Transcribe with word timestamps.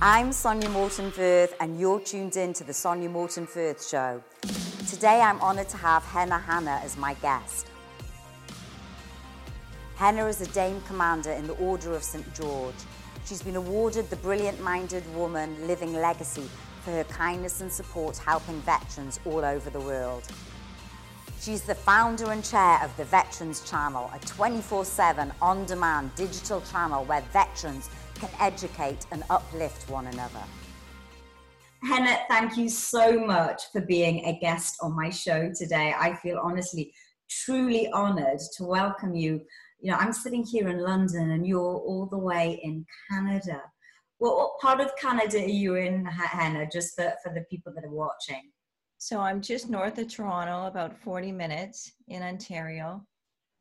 I'm 0.00 0.30
Sonya 0.30 0.68
Morton 0.68 1.10
Firth, 1.10 1.56
and 1.58 1.80
you're 1.80 1.98
tuned 1.98 2.36
in 2.36 2.52
to 2.52 2.62
the 2.62 2.72
Sonya 2.72 3.08
Morton 3.08 3.48
Firth 3.48 3.84
Show. 3.84 4.22
Today, 4.88 5.20
I'm 5.20 5.40
honoured 5.40 5.68
to 5.70 5.76
have 5.76 6.04
Henah 6.04 6.40
Hannah 6.40 6.80
as 6.84 6.96
my 6.96 7.14
guest. 7.14 7.66
Henah 9.96 10.28
is 10.28 10.40
a 10.40 10.46
Dame 10.52 10.80
Commander 10.82 11.32
in 11.32 11.48
the 11.48 11.54
Order 11.54 11.94
of 11.94 12.04
St 12.04 12.32
George. 12.32 12.76
She's 13.26 13.42
been 13.42 13.56
awarded 13.56 14.08
the 14.08 14.14
Brilliant 14.14 14.62
Minded 14.62 15.02
Woman 15.16 15.66
Living 15.66 15.94
Legacy 15.94 16.48
for 16.84 16.92
her 16.92 17.02
kindness 17.02 17.60
and 17.60 17.72
support 17.72 18.18
helping 18.18 18.60
veterans 18.60 19.18
all 19.24 19.44
over 19.44 19.68
the 19.68 19.80
world. 19.80 20.22
She's 21.40 21.62
the 21.62 21.74
founder 21.74 22.30
and 22.30 22.44
chair 22.44 22.78
of 22.84 22.96
the 22.96 23.04
Veterans 23.04 23.68
Channel, 23.68 24.12
a 24.14 24.18
24 24.26 24.84
7 24.84 25.32
on 25.42 25.64
demand 25.66 26.14
digital 26.14 26.60
channel 26.60 27.04
where 27.04 27.20
veterans 27.32 27.90
can 28.18 28.30
educate 28.40 29.06
and 29.10 29.22
uplift 29.30 29.88
one 29.90 30.06
another. 30.06 30.42
Henah, 31.84 32.18
thank 32.28 32.56
you 32.56 32.68
so 32.68 33.24
much 33.24 33.62
for 33.72 33.80
being 33.80 34.24
a 34.24 34.38
guest 34.40 34.76
on 34.82 34.96
my 34.96 35.10
show 35.10 35.52
today. 35.56 35.94
I 35.96 36.16
feel 36.16 36.40
honestly 36.42 36.92
truly 37.30 37.88
honored 37.92 38.40
to 38.56 38.64
welcome 38.64 39.14
you. 39.14 39.40
You 39.80 39.92
know, 39.92 39.96
I'm 39.96 40.12
sitting 40.12 40.44
here 40.44 40.68
in 40.68 40.82
London 40.82 41.30
and 41.30 41.46
you're 41.46 41.60
all 41.60 42.08
the 42.10 42.18
way 42.18 42.60
in 42.64 42.84
Canada. 43.08 43.62
Well, 44.18 44.36
what 44.36 44.60
part 44.60 44.80
of 44.80 44.96
Canada 44.96 45.38
are 45.38 45.46
you 45.46 45.76
in, 45.76 46.04
Hannah, 46.04 46.68
just 46.72 46.96
for, 46.96 47.12
for 47.22 47.32
the 47.32 47.44
people 47.48 47.72
that 47.74 47.84
are 47.84 47.94
watching? 47.94 48.50
So 48.98 49.20
I'm 49.20 49.40
just 49.40 49.70
north 49.70 49.98
of 49.98 50.08
Toronto, 50.08 50.66
about 50.66 50.98
40 50.98 51.30
minutes 51.30 51.92
in 52.08 52.24
Ontario, 52.24 53.06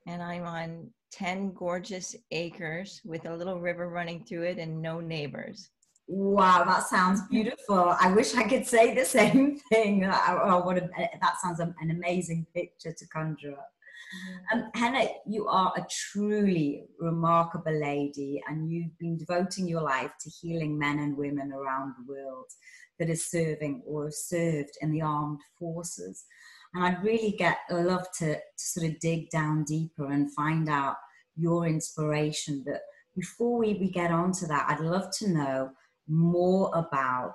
and 0.07 0.23
I'm 0.23 0.45
on 0.45 0.89
10 1.17 1.53
gorgeous 1.53 2.15
acres 2.31 3.01
with 3.03 3.25
a 3.25 3.35
little 3.35 3.59
river 3.59 3.89
running 3.89 4.23
through 4.23 4.43
it 4.43 4.59
and 4.59 4.81
no 4.81 4.99
neighbors. 4.99 5.69
Wow, 6.07 6.63
that 6.63 6.87
sounds 6.87 7.21
beautiful. 7.29 7.95
I 7.99 8.11
wish 8.13 8.35
I 8.35 8.43
could 8.43 8.65
say 8.65 8.93
the 8.93 9.03
same 9.19 9.59
thing. 9.71 10.05
Oh, 10.05 10.61
what 10.63 10.77
a, 10.77 10.89
that 11.21 11.35
sounds 11.41 11.59
an 11.59 11.73
amazing 11.89 12.45
picture 12.53 12.93
to 12.93 13.07
conjure 13.07 13.53
up. 13.53 13.69
Mm-hmm. 14.15 14.59
Um, 14.59 14.71
Henah, 14.75 15.09
you 15.25 15.47
are 15.47 15.73
a 15.75 15.85
truly 15.89 16.85
remarkable 16.99 17.77
lady, 17.77 18.41
and 18.47 18.71
you've 18.71 18.97
been 18.99 19.17
devoting 19.17 19.67
your 19.67 19.81
life 19.81 20.11
to 20.21 20.29
healing 20.29 20.77
men 20.77 20.99
and 20.99 21.17
women 21.17 21.51
around 21.51 21.93
the 21.97 22.13
world 22.13 22.45
that 22.99 23.09
is 23.09 23.29
serving 23.29 23.81
or 23.85 24.05
have 24.05 24.13
served 24.13 24.71
in 24.81 24.91
the 24.91 25.01
armed 25.01 25.41
forces. 25.59 26.25
And 26.73 26.85
I'd 26.85 27.03
really 27.03 27.31
get 27.31 27.57
love 27.69 28.05
to, 28.19 28.35
to 28.35 28.41
sort 28.55 28.87
of 28.87 28.99
dig 28.99 29.29
down 29.29 29.65
deeper 29.65 30.11
and 30.11 30.33
find 30.33 30.69
out 30.69 30.95
your 31.37 31.67
inspiration. 31.67 32.63
But 32.65 32.81
before 33.15 33.57
we, 33.57 33.73
we 33.75 33.89
get 33.89 34.11
on 34.11 34.31
to 34.33 34.47
that, 34.47 34.67
I'd 34.69 34.85
love 34.85 35.11
to 35.19 35.29
know 35.29 35.71
more 36.07 36.71
about 36.73 37.33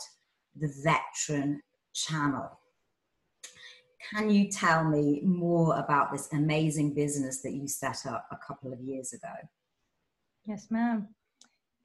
the 0.57 0.73
veteran 0.85 1.61
channel. 1.95 2.59
Can 4.11 4.31
you 4.31 4.51
tell 4.51 4.85
me 4.85 5.21
more 5.25 5.79
about 5.79 6.13
this 6.13 6.29
amazing 6.33 6.95
business 6.95 7.41
that 7.43 7.53
you 7.53 7.69
set 7.69 8.05
up 8.07 8.27
a 8.31 8.37
couple 8.37 8.73
of 8.73 8.81
years 8.81 9.13
ago? 9.13 9.33
Yes, 10.45 10.67
ma'am. 10.71 11.09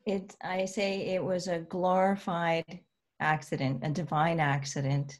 It 0.05 0.35
I 0.41 0.65
say 0.65 1.13
it 1.13 1.23
was 1.23 1.47
a 1.47 1.59
glorified 1.59 2.79
accident, 3.19 3.81
a 3.83 3.89
divine 3.89 4.39
accident. 4.39 5.19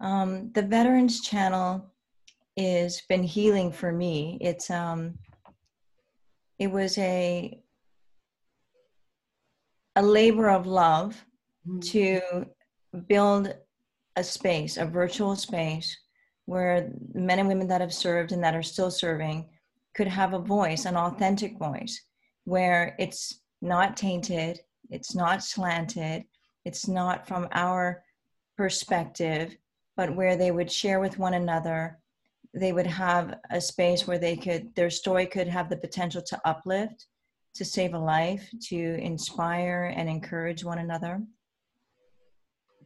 Um, 0.00 0.50
the 0.52 0.62
Veterans 0.62 1.20
Channel 1.20 1.92
has 2.56 3.00
been 3.08 3.22
healing 3.22 3.72
for 3.72 3.92
me. 3.92 4.38
It's 4.40 4.68
um, 4.70 5.18
it 6.62 6.70
was 6.70 6.96
a 6.98 7.58
a 9.96 10.02
labor 10.02 10.48
of 10.48 10.66
love 10.66 11.24
mm-hmm. 11.66 11.80
to 11.80 12.20
build 13.08 13.52
a 14.14 14.22
space, 14.22 14.76
a 14.76 14.86
virtual 14.86 15.34
space 15.34 15.96
where 16.46 16.92
men 17.14 17.40
and 17.40 17.48
women 17.48 17.66
that 17.66 17.80
have 17.80 17.92
served 17.92 18.30
and 18.30 18.44
that 18.44 18.54
are 18.54 18.62
still 18.62 18.90
serving 18.90 19.48
could 19.94 20.06
have 20.06 20.34
a 20.34 20.38
voice, 20.38 20.84
an 20.84 20.96
authentic 20.96 21.58
voice, 21.58 22.00
where 22.44 22.94
it's 22.98 23.40
not 23.60 23.96
tainted, 23.96 24.60
it's 24.88 25.14
not 25.14 25.42
slanted, 25.42 26.24
it's 26.64 26.86
not 26.86 27.26
from 27.26 27.48
our 27.52 28.04
perspective, 28.56 29.56
but 29.96 30.14
where 30.14 30.36
they 30.36 30.52
would 30.52 30.70
share 30.70 31.00
with 31.00 31.18
one 31.18 31.34
another. 31.34 31.98
They 32.54 32.72
would 32.72 32.86
have 32.86 33.38
a 33.50 33.60
space 33.60 34.06
where 34.06 34.18
they 34.18 34.36
could, 34.36 34.74
their 34.74 34.90
story 34.90 35.26
could 35.26 35.48
have 35.48 35.70
the 35.70 35.76
potential 35.76 36.22
to 36.22 36.40
uplift, 36.44 37.06
to 37.54 37.64
save 37.64 37.94
a 37.94 37.98
life, 37.98 38.48
to 38.68 38.76
inspire 38.76 39.92
and 39.96 40.08
encourage 40.08 40.64
one 40.64 40.78
another. 40.78 41.22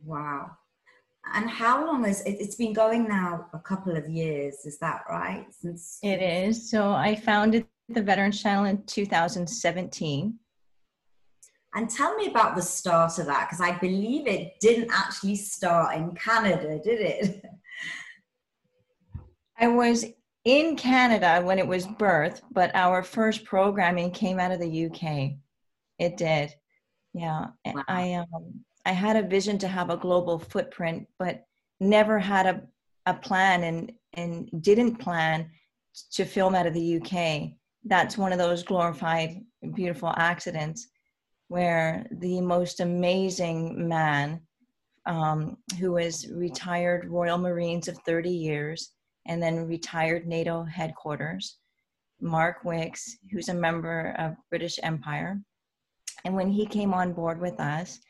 Wow. 0.05 0.53
And 1.35 1.51
how 1.51 1.85
long 1.85 2.05
is 2.05 2.21
it? 2.23 2.37
It's 2.41 2.55
been 2.55 2.73
going 2.73 3.09
now 3.09 3.47
a 3.53 3.59
couple 3.59 3.97
of 3.97 4.09
years, 4.09 4.65
is 4.65 4.79
that 4.79 5.03
right? 5.09 5.47
Since 5.51 5.99
it 6.03 6.23
is. 6.23 6.71
So 6.71 6.93
I 6.93 7.17
founded 7.17 7.67
the 7.89 8.03
Veterans 8.03 8.41
Channel 8.41 8.67
in 8.67 8.85
2017. 8.85 10.39
And 11.75 11.91
tell 11.91 12.15
me 12.17 12.29
about 12.29 12.57
the 12.57 12.63
start 12.63 13.19
of 13.19 13.27
that, 13.27 13.49
because 13.49 13.61
I 13.61 13.79
believe 13.79 14.27
it 14.27 14.55
didn't 14.61 14.91
actually 14.93 15.37
start 15.37 15.97
in 15.97 16.15
Canada, 16.15 16.81
did 16.83 17.01
it? 17.01 17.45
I 19.59 19.69
was 19.69 20.05
in 20.45 20.77
Canada 20.77 21.41
when 21.43 21.59
it 21.59 21.67
was 21.67 21.87
birth, 21.87 22.43
but 22.53 22.71
our 22.75 23.03
first 23.03 23.45
programming 23.45 24.11
came 24.11 24.39
out 24.39 24.53
of 24.53 24.61
the 24.61 24.87
UK. 24.87 25.33
It 25.99 26.17
did. 26.17 26.55
Yeah. 27.15 27.47
Wow. 27.65 27.83
I 27.89 28.15
um 28.15 28.65
I 28.85 28.93
had 28.93 29.17
a 29.17 29.27
vision 29.27 29.59
to 29.59 29.69
have 29.69 29.91
a 29.91 29.97
global 29.97 30.39
footprint, 30.39 31.09
but 31.19 31.45
never 31.81 32.19
had 32.19 32.47
a, 32.47 32.63
a 33.07 33.15
plan 33.15 33.65
and 33.65 33.93
and 34.13 34.49
didn't 34.63 34.97
plan 34.97 35.51
to 36.13 36.25
film 36.25 36.55
out 36.55 36.67
of 36.67 36.75
the 36.75 37.01
UK. 37.01 37.53
That's 37.85 38.19
one 38.19 38.33
of 38.33 38.39
those 38.39 38.63
glorified, 38.63 39.41
beautiful 39.75 40.13
accidents 40.17 40.89
where 41.49 42.07
the 42.11 42.41
most 42.41 42.81
amazing 42.81 43.89
man 43.89 44.41
um, 45.07 45.57
who 45.79 45.93
was 45.93 46.29
retired 46.33 47.09
Royal 47.09 47.39
Marines 47.39 47.89
of 47.89 47.97
30 47.99 48.31
years 48.31 48.96
and 49.27 49.43
then 49.43 49.67
retired 49.67 50.27
NATO 50.27 50.65
headquarters, 50.65 51.59
Mark 52.21 52.65
Wicks, 52.65 53.19
who's 53.31 53.49
a 53.49 53.55
member 53.55 54.15
of 54.19 54.37
British 54.51 54.79
Empire. 54.83 55.41
And 56.25 56.35
when 56.35 56.51
he 56.51 56.67
came 56.67 56.95
on 56.95 57.13
board 57.13 57.41
with 57.41 57.61
us, 57.61 58.01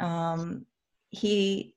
um, 0.00 0.66
he 1.10 1.74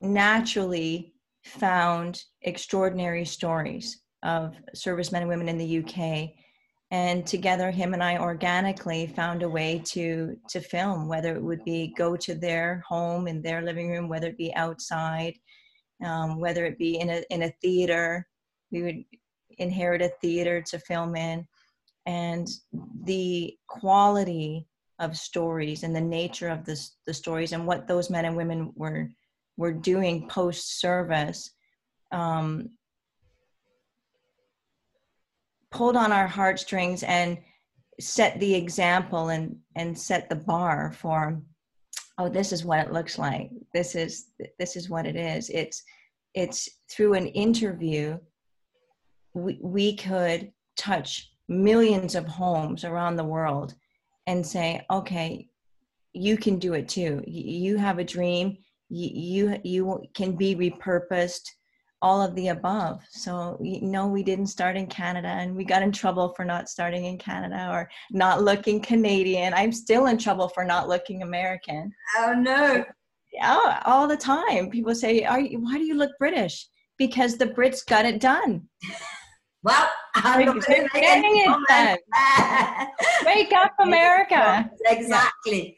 naturally 0.00 1.14
found 1.44 2.22
extraordinary 2.42 3.24
stories 3.24 4.02
of 4.22 4.54
servicemen 4.74 5.22
and 5.22 5.28
women 5.28 5.48
in 5.48 5.58
the 5.58 5.78
UK 5.78 6.30
and 6.90 7.26
together 7.26 7.70
him 7.70 7.94
and 7.94 8.02
i 8.02 8.16
organically 8.16 9.06
found 9.08 9.42
a 9.42 9.48
way 9.48 9.80
to 9.84 10.36
to 10.48 10.60
film 10.60 11.08
whether 11.08 11.34
it 11.34 11.42
would 11.42 11.64
be 11.64 11.92
go 11.96 12.16
to 12.16 12.34
their 12.34 12.82
home 12.86 13.26
in 13.26 13.42
their 13.42 13.62
living 13.62 13.90
room 13.90 14.08
whether 14.08 14.28
it 14.28 14.38
be 14.38 14.54
outside 14.54 15.34
um, 16.04 16.38
whether 16.38 16.64
it 16.64 16.78
be 16.78 16.98
in 16.98 17.10
a 17.10 17.22
in 17.30 17.42
a 17.42 17.52
theater 17.62 18.26
we 18.70 18.82
would 18.82 19.04
inherit 19.58 20.02
a 20.02 20.08
theater 20.20 20.60
to 20.60 20.78
film 20.78 21.16
in. 21.16 21.46
And 22.04 22.48
the 23.02 23.56
quality 23.66 24.66
of 24.98 25.16
stories 25.16 25.82
and 25.82 25.94
the 25.94 26.00
nature 26.00 26.48
of 26.48 26.64
this 26.64 26.96
the 27.06 27.12
stories 27.12 27.52
and 27.52 27.66
what 27.66 27.86
those 27.86 28.08
men 28.10 28.24
and 28.24 28.36
women 28.36 28.72
were 28.76 29.10
were 29.56 29.72
doing 29.72 30.28
post 30.28 30.80
service 30.80 31.50
um, 32.12 32.70
pulled 35.70 35.96
on 35.96 36.12
our 36.12 36.26
heartstrings 36.26 37.02
and 37.02 37.38
set 38.00 38.38
the 38.40 38.54
example 38.54 39.28
and 39.28 39.58
and 39.74 39.98
set 39.98 40.28
the 40.28 40.36
bar 40.36 40.92
for 40.92 41.42
oh 42.18 42.28
this 42.28 42.52
is 42.52 42.64
what 42.64 42.80
it 42.80 42.92
looks 42.92 43.18
like. 43.18 43.50
This 43.74 43.94
is 43.94 44.26
this 44.58 44.76
is 44.76 44.88
what 44.88 45.06
it 45.06 45.16
is. 45.16 45.50
It's 45.50 45.82
it's 46.34 46.68
through 46.90 47.14
an 47.14 47.26
interview 47.28 48.18
we, 49.34 49.58
we 49.62 49.96
could 49.96 50.50
touch 50.76 51.30
millions 51.48 52.14
of 52.14 52.26
homes 52.26 52.84
around 52.84 53.16
the 53.16 53.24
world 53.24 53.74
and 54.26 54.46
say 54.46 54.84
okay 54.90 55.48
you 56.16 56.36
can 56.38 56.58
do 56.58 56.72
it 56.72 56.88
too. 56.88 57.22
You 57.26 57.76
have 57.76 57.98
a 57.98 58.04
dream. 58.04 58.56
You 58.88 59.10
you, 59.12 59.60
you 59.64 60.02
can 60.14 60.34
be 60.34 60.56
repurposed 60.56 61.46
all 62.02 62.20
of 62.20 62.34
the 62.34 62.48
above. 62.48 63.00
So, 63.10 63.58
you 63.62 63.80
know, 63.82 64.06
we 64.06 64.22
didn't 64.22 64.46
start 64.46 64.76
in 64.76 64.86
Canada 64.86 65.28
and 65.28 65.56
we 65.56 65.64
got 65.64 65.82
in 65.82 65.92
trouble 65.92 66.34
for 66.36 66.44
not 66.44 66.68
starting 66.68 67.06
in 67.06 67.18
Canada 67.18 67.68
or 67.70 67.88
not 68.10 68.42
looking 68.42 68.80
Canadian. 68.80 69.54
I'm 69.54 69.72
still 69.72 70.06
in 70.06 70.18
trouble 70.18 70.48
for 70.48 70.64
not 70.64 70.88
looking 70.88 71.22
American. 71.22 71.92
Oh, 72.18 72.34
no. 72.34 72.84
Yeah, 73.32 73.82
all 73.84 74.06
the 74.06 74.16
time. 74.16 74.70
People 74.70 74.94
say, 74.94 75.24
Are 75.24 75.40
you, 75.40 75.60
why 75.60 75.78
do 75.78 75.84
you 75.84 75.94
look 75.94 76.12
British? 76.18 76.68
Because 76.98 77.36
the 77.36 77.46
Brits 77.46 77.84
got 77.84 78.04
it 78.04 78.20
done. 78.20 78.68
Well, 79.62 79.88
I'm 80.14 80.60
getting 80.60 80.88
it 80.92 81.66
done. 81.68 81.98
Wake 83.26 83.52
up, 83.52 83.72
America. 83.80 84.70
Exactly. 84.84 85.76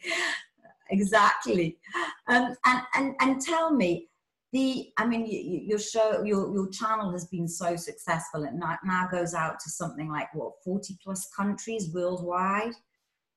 exactly. 0.90 1.78
Um, 2.26 2.54
and, 2.66 2.82
and, 2.94 3.14
and 3.22 3.40
tell 3.40 3.72
me, 3.72 4.07
the 4.52 4.90
i 4.96 5.06
mean 5.06 5.26
your 5.68 5.78
show 5.78 6.22
your 6.24 6.52
your 6.54 6.68
channel 6.70 7.10
has 7.12 7.26
been 7.26 7.48
so 7.48 7.76
successful. 7.76 8.44
And 8.44 8.62
now 8.84 9.08
goes 9.10 9.34
out 9.34 9.60
to 9.60 9.70
something 9.70 10.10
like 10.10 10.34
what 10.34 10.52
40 10.64 10.98
plus 11.02 11.28
countries 11.36 11.90
worldwide? 11.92 12.72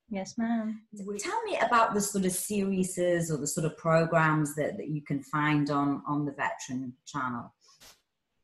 Yes 0.10 0.38
ma'am. 0.38 0.82
Tell 1.20 1.44
me 1.44 1.58
about 1.62 1.94
the 1.94 2.02
sort 2.02 2.26
of 2.26 2.32
series 2.32 2.98
or 3.00 3.38
the 3.38 3.48
sort 3.48 3.66
of 3.66 3.78
programs 3.78 4.56
that, 4.56 4.78
that 4.78 4.90
you 4.90 5.02
can 5.02 5.22
find 5.24 5.70
on 5.70 6.02
on 6.08 6.26
the 6.26 6.34
veteran 6.34 6.94
channel. 7.06 7.54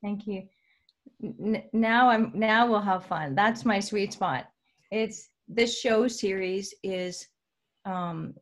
Thank 0.02 0.28
you. 0.28 0.44
N- 1.24 1.64
now 1.74 2.10
i'm 2.10 2.31
now 2.34 2.69
we'll 2.69 2.81
have 2.81 3.06
fun. 3.06 3.36
That's 3.36 3.66
my 3.66 3.80
sweet 3.80 4.14
spot. 4.14 4.50
It's 4.92 5.30
this 5.48 5.80
show 5.80 6.08
series 6.08 6.74
is 6.84 7.28
um 7.86 8.34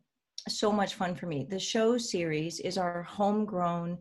so 0.48 0.70
much 0.70 0.94
fun 0.94 1.14
for 1.14 1.26
me. 1.26 1.46
The 1.48 1.58
show 1.58 1.98
series 1.98 2.60
is 2.60 2.78
our 2.78 3.02
homegrown 3.02 3.98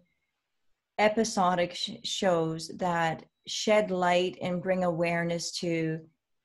episodic 0.99 1.73
sh- 1.75 1.91
shows 2.03 2.69
that 2.77 3.25
shed 3.47 3.91
light 3.91 4.37
and 4.41 4.61
bring 4.61 4.83
awareness 4.83 5.51
to 5.59 5.99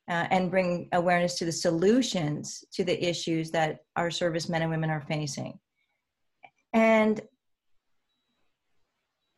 uh, 0.08 0.26
and 0.31 0.50
bring 0.50 0.88
awareness 0.93 1.38
to 1.38 1.44
the 1.44 1.52
solutions 1.52 2.64
to 2.73 2.82
the 2.82 3.08
issues 3.08 3.50
that 3.52 3.85
our 3.94 4.11
servicemen 4.11 4.62
and 4.62 4.70
women 4.70 4.91
are 4.91 5.00
facing. 5.02 5.56
And 6.73 7.20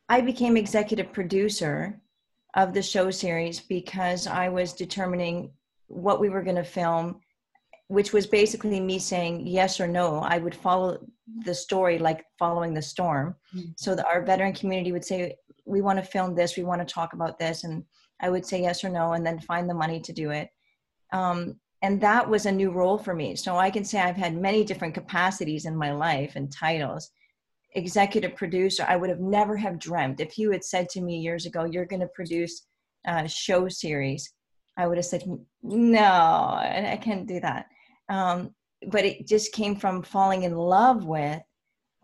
I 0.09 0.21
became 0.21 0.57
executive 0.57 1.13
producer 1.13 2.01
of 2.55 2.73
the 2.73 2.81
show 2.81 3.11
series 3.11 3.59
because 3.59 4.27
I 4.27 4.49
was 4.49 4.73
determining 4.73 5.51
what 5.87 6.19
we 6.19 6.29
were 6.29 6.41
going 6.41 6.55
to 6.55 6.63
film 6.63 7.19
which 7.87 8.13
was 8.13 8.25
basically 8.25 8.79
me 8.79 8.97
saying 8.97 9.45
yes 9.45 9.79
or 9.79 9.87
no. 9.87 10.19
I 10.19 10.37
would 10.37 10.55
follow 10.55 11.05
the 11.45 11.53
story 11.53 11.99
like 11.99 12.25
following 12.39 12.73
the 12.73 12.81
storm. 12.81 13.35
Mm-hmm. 13.55 13.71
So 13.77 13.97
our 14.11 14.23
veteran 14.23 14.53
community 14.53 14.91
would 14.91 15.05
say, 15.05 15.35
we 15.65 15.81
want 15.81 15.99
to 15.99 16.05
film 16.05 16.35
this, 16.35 16.57
we 16.57 16.63
want 16.63 16.85
to 16.85 16.93
talk 16.93 17.13
about 17.13 17.39
this. 17.39 17.63
And 17.63 17.83
I 18.21 18.29
would 18.29 18.45
say 18.45 18.61
yes 18.61 18.83
or 18.83 18.89
no, 18.89 19.13
and 19.13 19.25
then 19.25 19.39
find 19.39 19.69
the 19.69 19.73
money 19.73 19.99
to 20.01 20.13
do 20.13 20.31
it. 20.31 20.49
Um, 21.11 21.55
and 21.81 21.99
that 22.01 22.29
was 22.29 22.45
a 22.45 22.51
new 22.51 22.71
role 22.71 22.97
for 22.97 23.13
me. 23.13 23.35
So 23.35 23.57
I 23.57 23.69
can 23.69 23.83
say 23.83 23.99
I've 23.99 24.15
had 24.15 24.35
many 24.35 24.63
different 24.63 24.93
capacities 24.93 25.65
in 25.65 25.75
my 25.75 25.91
life 25.91 26.35
and 26.35 26.51
titles. 26.51 27.11
Executive 27.75 28.35
producer, 28.35 28.85
I 28.87 28.95
would 28.95 29.09
have 29.09 29.19
never 29.19 29.57
have 29.57 29.79
dreamt 29.79 30.21
if 30.21 30.37
you 30.37 30.51
had 30.51 30.63
said 30.63 30.87
to 30.89 31.01
me 31.01 31.17
years 31.17 31.45
ago, 31.45 31.65
you're 31.65 31.85
going 31.85 31.99
to 32.01 32.07
produce 32.07 32.65
a 33.05 33.27
show 33.27 33.67
series. 33.67 34.31
I 34.77 34.87
would 34.87 34.97
have 34.97 35.05
said, 35.05 35.23
no, 35.61 35.99
I 36.01 36.99
can't 37.01 37.27
do 37.27 37.39
that. 37.39 37.67
Um, 38.09 38.53
but 38.87 39.05
it 39.05 39.27
just 39.27 39.53
came 39.53 39.75
from 39.75 40.03
falling 40.03 40.43
in 40.43 40.55
love 40.55 41.05
with 41.05 41.41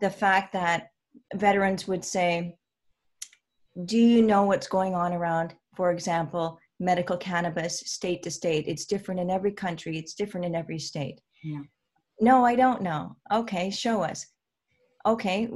the 0.01 0.09
fact 0.09 0.53
that 0.53 0.91
veterans 1.33 1.87
would 1.87 2.05
say, 2.05 2.55
Do 3.85 3.97
you 3.97 4.21
know 4.21 4.43
what's 4.43 4.67
going 4.67 4.95
on 4.95 5.13
around, 5.13 5.55
for 5.75 5.91
example, 5.91 6.59
medical 6.79 7.17
cannabis 7.17 7.79
state 7.79 8.23
to 8.23 8.31
state? 8.31 8.65
It's 8.67 8.85
different 8.85 9.19
in 9.19 9.29
every 9.29 9.51
country, 9.51 9.97
it's 9.97 10.13
different 10.13 10.45
in 10.45 10.55
every 10.55 10.79
state. 10.79 11.19
Yeah. 11.43 11.61
No, 12.21 12.45
I 12.45 12.55
don't 12.55 12.81
know. 12.81 13.15
Okay, 13.31 13.69
show 13.69 14.01
us. 14.01 14.25
Okay, 15.05 15.49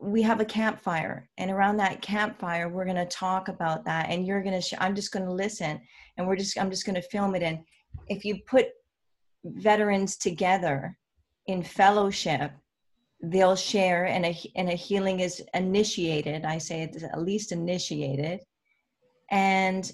we 0.00 0.22
have 0.22 0.40
a 0.40 0.44
campfire, 0.44 1.28
and 1.36 1.50
around 1.50 1.76
that 1.76 2.00
campfire, 2.00 2.68
we're 2.68 2.84
going 2.84 2.96
to 2.96 3.06
talk 3.06 3.48
about 3.48 3.84
that, 3.84 4.08
and 4.08 4.26
you're 4.26 4.42
going 4.42 4.54
to. 4.54 4.60
Sh- 4.60 4.74
I'm 4.78 4.94
just 4.94 5.12
going 5.12 5.26
to 5.26 5.32
listen, 5.32 5.80
and 6.16 6.26
we're 6.26 6.36
just. 6.36 6.58
I'm 6.58 6.70
just 6.70 6.86
going 6.86 6.94
to 6.94 7.02
film 7.02 7.34
it. 7.34 7.42
And 7.42 7.60
if 8.08 8.24
you 8.24 8.38
put 8.46 8.68
veterans 9.44 10.16
together 10.16 10.96
in 11.46 11.62
fellowship 11.62 12.52
they'll 13.22 13.56
share 13.56 14.06
and 14.06 14.24
a, 14.24 14.38
and 14.56 14.68
a 14.68 14.74
healing 14.74 15.20
is 15.20 15.42
initiated 15.54 16.44
i 16.44 16.56
say 16.58 16.82
it's 16.82 17.02
at 17.02 17.20
least 17.20 17.52
initiated 17.52 18.40
and 19.30 19.92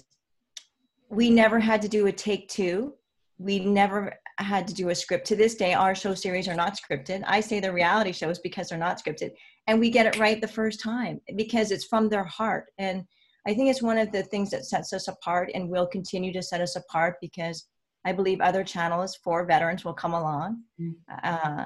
we 1.09 1.29
never 1.29 1.59
had 1.59 1.81
to 1.81 1.87
do 1.87 2.07
a 2.07 2.11
take 2.11 2.47
two 2.47 2.93
we 3.37 3.59
never 3.59 4.13
had 4.39 4.67
to 4.67 4.73
do 4.73 4.89
a 4.89 4.95
script 4.95 5.27
to 5.27 5.35
this 5.35 5.55
day 5.55 5.73
our 5.73 5.95
show 5.95 6.13
series 6.13 6.47
are 6.47 6.55
not 6.55 6.77
scripted 6.77 7.23
i 7.27 7.39
say 7.39 7.59
they're 7.59 7.73
reality 7.73 8.11
shows 8.11 8.39
because 8.39 8.69
they're 8.69 8.77
not 8.77 9.01
scripted 9.03 9.31
and 9.67 9.79
we 9.79 9.89
get 9.89 10.05
it 10.05 10.19
right 10.19 10.41
the 10.41 10.47
first 10.47 10.79
time 10.79 11.19
because 11.35 11.71
it's 11.71 11.85
from 11.85 12.09
their 12.09 12.23
heart 12.23 12.65
and 12.77 13.03
i 13.45 13.53
think 13.53 13.69
it's 13.69 13.81
one 13.81 13.97
of 13.97 14.11
the 14.11 14.23
things 14.23 14.49
that 14.49 14.65
sets 14.65 14.93
us 14.93 15.07
apart 15.07 15.51
and 15.53 15.69
will 15.69 15.87
continue 15.87 16.33
to 16.33 16.41
set 16.41 16.61
us 16.61 16.75
apart 16.75 17.15
because 17.21 17.67
I 18.07 18.13
believe 18.13 18.39
other 18.39 18.63
channels 18.63 19.17
for 19.21 19.45
veterans 19.45 19.83
will 19.83 19.93
come 19.93 20.13
along. 20.13 20.63
Mm. 20.79 20.95
Uh, 21.23 21.65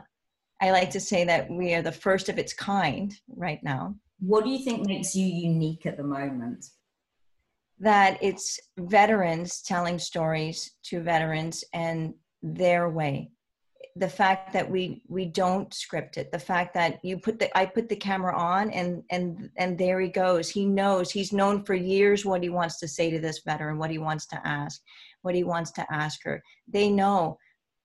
I 0.60 0.72
like 0.72 0.90
to 0.90 1.00
say 1.00 1.24
that 1.26 1.48
we 1.52 1.76
are 1.76 1.84
the 1.84 1.92
first 1.92 2.30
of 2.30 2.40
its 2.40 2.52
kind 2.52 3.14
right 3.36 3.64
now. 3.64 3.94
What 4.20 4.44
do 4.44 4.50
you 4.50 4.64
think 4.64 4.88
makes 4.88 5.16
you 5.16 5.26
unique 5.28 5.86
at 5.86 5.98
the 5.98 6.04
moment? 6.04 6.66
That 7.80 8.18
it's 8.24 8.60
veterans 8.80 9.62
telling 9.62 10.00
stories 10.00 10.72
to 10.86 11.02
veterans 11.02 11.64
and 11.74 12.16
their 12.42 12.90
way. 12.90 13.30
The 13.96 14.10
fact 14.10 14.54
that 14.54 14.70
we 14.70 15.04
we 15.10 15.26
don't 15.26 15.74
script 15.74 16.18
it, 16.18 16.32
the 16.32 16.40
fact 16.40 16.74
that 16.76 17.04
you 17.04 17.18
put 17.18 17.40
the 17.40 17.56
I 17.58 17.66
put 17.66 17.90
the 17.90 17.96
camera 17.96 18.36
on 18.38 18.72
and 18.72 19.04
and 19.12 19.50
and 19.58 19.78
there 19.78 20.00
he 20.00 20.10
goes. 20.10 20.50
He 20.50 20.66
knows 20.66 21.12
he's 21.12 21.34
known 21.34 21.64
for 21.64 21.74
years 21.74 22.26
what 22.26 22.44
he 22.44 22.50
wants 22.50 22.80
to 22.80 22.88
say 22.88 23.10
to 23.12 23.20
this 23.20 23.42
veteran, 23.46 23.78
what 23.78 23.92
he 23.92 23.98
wants 23.98 24.26
to 24.28 24.48
ask 24.48 24.82
what 25.22 25.36
he 25.36 25.44
wants 25.44 25.72
to 25.72 25.86
ask 25.92 26.24
her. 26.24 26.44
They 26.68 26.90
know. 26.90 27.38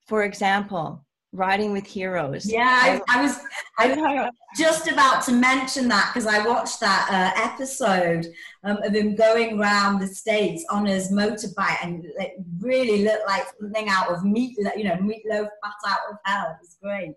For 0.06 0.22
example, 0.22 1.04
riding 1.36 1.72
with 1.72 1.86
heroes. 1.86 2.50
Yeah, 2.50 3.00
I, 3.08 3.18
I 3.18 3.22
was 3.22 3.38
I 3.78 3.88
was 3.88 4.30
just 4.56 4.88
about 4.88 5.22
to 5.24 5.32
mention 5.32 5.88
that 5.88 6.10
because 6.12 6.26
I 6.26 6.46
watched 6.46 6.80
that 6.80 7.08
uh, 7.10 7.40
episode 7.42 8.26
um, 8.64 8.78
of 8.82 8.94
him 8.94 9.14
going 9.14 9.60
around 9.60 10.00
the 10.00 10.06
states 10.06 10.64
on 10.70 10.86
his 10.86 11.12
motorbike 11.12 11.78
and 11.82 12.04
it 12.04 12.32
really 12.58 13.04
looked 13.04 13.26
like 13.26 13.44
something 13.60 13.88
out 13.88 14.10
of 14.10 14.24
meat, 14.24 14.56
you 14.76 14.84
know, 14.84 14.96
meatloaf 14.96 15.48
bat 15.62 15.72
out 15.86 15.98
of 16.10 16.16
hell. 16.24 16.50
It 16.50 16.56
was 16.60 16.76
great. 16.82 17.14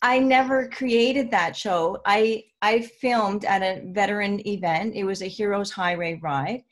I 0.00 0.20
never 0.20 0.68
created 0.68 1.30
that 1.32 1.56
show. 1.56 2.00
I 2.04 2.44
I 2.62 2.82
filmed 2.82 3.44
at 3.44 3.62
a 3.62 3.82
veteran 3.92 4.46
event. 4.46 4.94
It 4.94 5.04
was 5.04 5.22
a 5.22 5.26
Heroes 5.26 5.70
Highway 5.70 6.20
ride, 6.22 6.62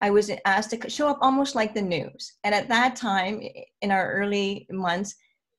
I 0.00 0.10
was 0.10 0.30
asked 0.44 0.70
to 0.70 0.90
show 0.90 1.08
up 1.08 1.18
almost 1.20 1.54
like 1.54 1.74
the 1.74 1.82
news. 1.82 2.34
And 2.44 2.54
at 2.54 2.68
that 2.68 2.96
time, 2.96 3.42
in 3.80 3.90
our 3.90 4.12
early 4.12 4.66
months, 4.70 5.14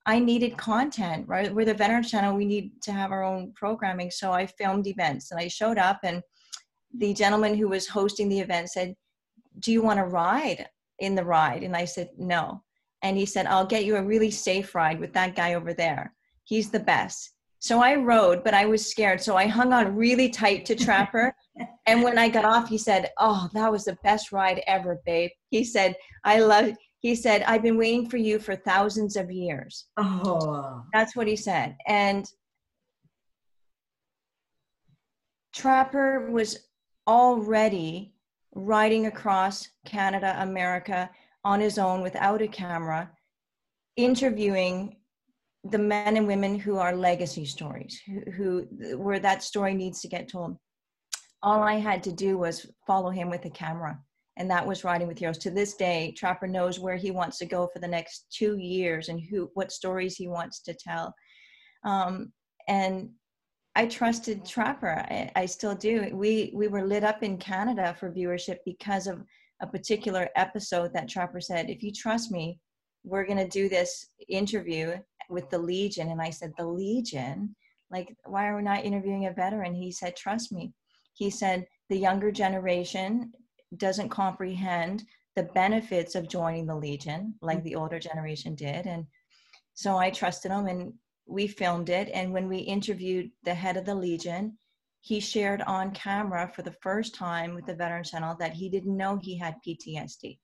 I 0.07 0.19
needed 0.19 0.57
content, 0.57 1.27
right? 1.27 1.53
We're 1.53 1.65
the 1.65 1.73
Veterans 1.73 2.09
Channel, 2.09 2.35
we 2.35 2.45
need 2.45 2.81
to 2.83 2.93
have 2.93 3.11
our 3.11 3.23
own 3.23 3.51
programming. 3.53 4.09
So 4.09 4.31
I 4.31 4.45
filmed 4.45 4.87
events 4.87 5.31
and 5.31 5.39
I 5.39 5.49
showed 5.49 5.77
up, 5.77 5.99
and 6.03 6.23
the 6.97 7.13
gentleman 7.13 7.55
who 7.55 7.67
was 7.67 7.87
hosting 7.87 8.29
the 8.29 8.39
event 8.39 8.69
said, 8.69 8.95
Do 9.59 9.73
you 9.73 9.81
want 9.81 9.99
to 9.99 10.05
ride 10.05 10.65
in 10.99 11.13
the 11.13 11.25
ride? 11.25 11.63
And 11.63 11.75
I 11.75 11.83
said, 11.83 12.09
No. 12.17 12.63
And 13.03 13.17
he 13.17 13.25
said, 13.25 13.45
I'll 13.47 13.65
get 13.65 13.85
you 13.85 13.97
a 13.97 14.01
really 14.01 14.31
safe 14.31 14.73
ride 14.73 14.99
with 14.99 15.13
that 15.13 15.35
guy 15.35 15.53
over 15.53 15.73
there. 15.73 16.13
He's 16.45 16.71
the 16.71 16.79
best. 16.79 17.33
So 17.59 17.81
I 17.81 17.95
rode, 17.95 18.43
but 18.43 18.53
I 18.53 18.65
was 18.65 18.89
scared. 18.89 19.21
So 19.21 19.35
I 19.35 19.47
hung 19.47 19.73
on 19.73 19.95
really 19.95 20.29
tight 20.29 20.65
to 20.65 20.75
Trapper. 20.75 21.35
and 21.85 22.01
when 22.01 22.17
I 22.17 22.29
got 22.29 22.45
off, 22.45 22.69
he 22.69 22.77
said, 22.77 23.11
Oh, 23.19 23.49
that 23.53 23.71
was 23.71 23.83
the 23.83 23.97
best 24.03 24.31
ride 24.31 24.63
ever, 24.67 25.01
babe. 25.05 25.31
He 25.49 25.65
said, 25.65 25.95
I 26.23 26.39
love 26.39 26.77
he 26.99 27.15
said, 27.15 27.43
I've 27.43 27.61
been 27.61 27.77
waiting 27.77 28.09
for 28.09 28.17
you 28.17 28.39
for 28.39 28.55
thousands 28.55 29.15
of 29.15 29.31
years. 29.31 29.85
Oh. 29.97 30.83
That's 30.93 31.15
what 31.15 31.27
he 31.27 31.35
said. 31.35 31.75
And 31.87 32.25
Trapper 35.53 36.29
was 36.31 36.67
already 37.07 38.13
riding 38.53 39.05
across 39.05 39.67
Canada, 39.85 40.35
America 40.39 41.09
on 41.43 41.59
his 41.59 41.77
own 41.77 42.01
without 42.01 42.41
a 42.41 42.47
camera, 42.47 43.11
interviewing 43.95 44.97
the 45.63 45.77
men 45.77 46.17
and 46.17 46.27
women 46.27 46.57
who 46.57 46.77
are 46.77 46.95
legacy 46.95 47.45
stories, 47.45 47.99
who, 48.05 48.31
who 48.31 48.67
where 48.97 49.19
that 49.19 49.43
story 49.43 49.73
needs 49.73 50.01
to 50.01 50.07
get 50.07 50.27
told. 50.27 50.57
All 51.43 51.61
I 51.61 51.75
had 51.75 52.03
to 52.03 52.11
do 52.11 52.37
was 52.37 52.65
follow 52.85 53.09
him 53.09 53.29
with 53.29 53.45
a 53.45 53.49
camera, 53.49 53.99
and 54.37 54.49
that 54.49 54.65
was 54.65 54.83
riding 54.83 55.07
with 55.07 55.19
heroes. 55.19 55.37
To 55.39 55.51
this 55.51 55.75
day, 55.75 56.13
Trapper 56.17 56.47
knows 56.47 56.79
where 56.79 56.95
he 56.95 57.11
wants 57.11 57.37
to 57.39 57.45
go 57.45 57.67
for 57.73 57.79
the 57.79 57.87
next 57.87 58.27
two 58.31 58.57
years 58.57 59.09
and 59.09 59.21
who 59.21 59.49
what 59.53 59.71
stories 59.71 60.15
he 60.15 60.27
wants 60.27 60.61
to 60.61 60.73
tell. 60.73 61.13
Um, 61.83 62.31
and 62.67 63.09
I 63.75 63.87
trusted 63.87 64.45
Trapper. 64.45 65.05
I, 65.09 65.31
I 65.35 65.45
still 65.45 65.75
do. 65.75 66.09
We 66.13 66.51
we 66.53 66.67
were 66.67 66.85
lit 66.85 67.03
up 67.03 67.23
in 67.23 67.37
Canada 67.37 67.95
for 67.99 68.11
viewership 68.11 68.57
because 68.65 69.07
of 69.07 69.23
a 69.61 69.67
particular 69.67 70.29
episode 70.35 70.93
that 70.93 71.09
Trapper 71.09 71.41
said, 71.41 71.69
"If 71.69 71.83
you 71.83 71.91
trust 71.91 72.31
me, 72.31 72.59
we're 73.03 73.25
going 73.25 73.37
to 73.37 73.47
do 73.47 73.69
this 73.69 74.07
interview 74.27 74.97
with 75.29 75.49
the 75.49 75.57
Legion. 75.57 76.09
And 76.09 76.21
I 76.21 76.29
said, 76.29 76.53
The 76.57 76.67
Legion? 76.67 77.55
Like, 77.89 78.15
why 78.25 78.47
are 78.47 78.57
we 78.57 78.63
not 78.63 78.83
interviewing 78.83 79.27
a 79.27 79.33
veteran? 79.33 79.73
He 79.73 79.91
said, 79.91 80.15
Trust 80.15 80.51
me. 80.51 80.73
He 81.13 81.29
said, 81.29 81.65
The 81.89 81.97
younger 81.97 82.31
generation 82.31 83.31
doesn't 83.75 84.09
comprehend 84.09 85.03
the 85.35 85.43
benefits 85.43 86.15
of 86.15 86.29
joining 86.29 86.65
the 86.65 86.75
Legion 86.75 87.35
like 87.41 87.63
the 87.63 87.75
older 87.75 87.99
generation 87.99 88.55
did. 88.55 88.85
And 88.85 89.05
so 89.73 89.97
I 89.97 90.09
trusted 90.09 90.51
him. 90.51 90.67
And 90.67 90.93
we 91.27 91.47
filmed 91.47 91.89
it. 91.89 92.09
And 92.13 92.31
when 92.31 92.47
we 92.47 92.57
interviewed 92.57 93.29
the 93.43 93.53
head 93.53 93.77
of 93.77 93.85
the 93.85 93.95
Legion, 93.95 94.57
he 95.01 95.19
shared 95.19 95.61
on 95.63 95.91
camera 95.91 96.51
for 96.53 96.63
the 96.63 96.75
first 96.81 97.13
time 97.13 97.53
with 97.53 97.65
the 97.65 97.75
Veteran 97.75 98.03
Channel 98.03 98.35
that 98.39 98.53
he 98.53 98.69
didn't 98.69 98.97
know 98.97 99.17
he 99.17 99.37
had 99.37 99.55
PTSD. 99.65 100.39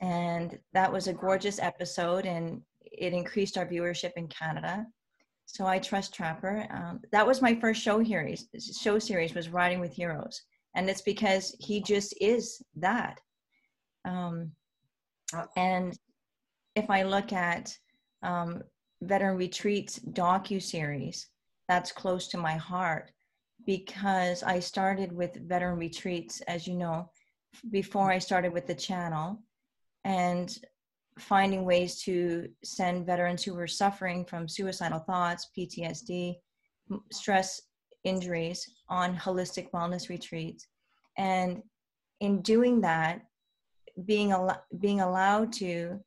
And 0.00 0.58
that 0.72 0.92
was 0.92 1.06
a 1.06 1.12
gorgeous 1.12 1.58
episode, 1.58 2.24
and 2.24 2.62
it 2.80 3.12
increased 3.12 3.58
our 3.58 3.66
viewership 3.66 4.12
in 4.16 4.28
Canada. 4.28 4.86
So 5.46 5.66
I 5.66 5.78
trust 5.78 6.14
Trapper. 6.14 6.66
Um, 6.70 7.00
that 7.10 7.26
was 7.26 7.42
my 7.42 7.54
first 7.54 7.82
show 7.82 8.04
series. 8.04 8.48
Show 8.80 8.98
series 8.98 9.34
was 9.34 9.48
Riding 9.48 9.80
with 9.80 9.92
Heroes, 9.92 10.42
and 10.78 10.88
it's 10.88 11.02
because 11.02 11.56
he 11.58 11.82
just 11.82 12.14
is 12.20 12.62
that. 12.76 13.20
Um, 14.04 14.52
and 15.56 15.92
if 16.76 16.88
I 16.88 17.02
look 17.02 17.32
at 17.32 17.76
um, 18.22 18.62
veteran 19.02 19.36
retreats 19.36 19.98
docu 19.98 20.62
series, 20.62 21.26
that's 21.66 21.90
close 21.90 22.28
to 22.28 22.38
my 22.38 22.54
heart 22.54 23.10
because 23.66 24.44
I 24.44 24.60
started 24.60 25.10
with 25.10 25.48
veteran 25.48 25.80
retreats, 25.80 26.42
as 26.42 26.68
you 26.68 26.76
know, 26.76 27.10
before 27.72 28.12
I 28.12 28.20
started 28.20 28.52
with 28.52 28.68
the 28.68 28.74
channel, 28.76 29.42
and 30.04 30.56
finding 31.18 31.64
ways 31.64 32.00
to 32.02 32.48
send 32.62 33.04
veterans 33.04 33.42
who 33.42 33.54
were 33.54 33.66
suffering 33.66 34.24
from 34.24 34.48
suicidal 34.48 35.00
thoughts, 35.00 35.50
PTSD, 35.58 36.36
stress 37.10 37.62
injuries 38.04 38.68
on 38.88 39.16
holistic 39.16 39.70
wellness 39.72 40.08
retreats. 40.08 40.66
And 41.16 41.62
in 42.20 42.42
doing 42.42 42.80
that, 42.82 43.22
being, 44.06 44.32
al- 44.32 44.64
being 44.80 45.00
allowed 45.00 45.52
to 45.54 46.00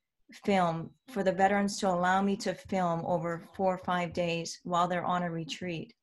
film 0.45 0.89
for 1.09 1.23
the 1.23 1.31
veterans 1.31 1.77
to 1.79 1.89
allow 1.89 2.21
me 2.21 2.35
to 2.37 2.53
film 2.53 3.03
over 3.05 3.43
four 3.55 3.73
or 3.73 3.83
five 3.85 4.13
days 4.13 4.59
while 4.63 4.87
they're 4.87 5.05
on 5.05 5.23
a 5.23 5.29
retreat 5.29 5.93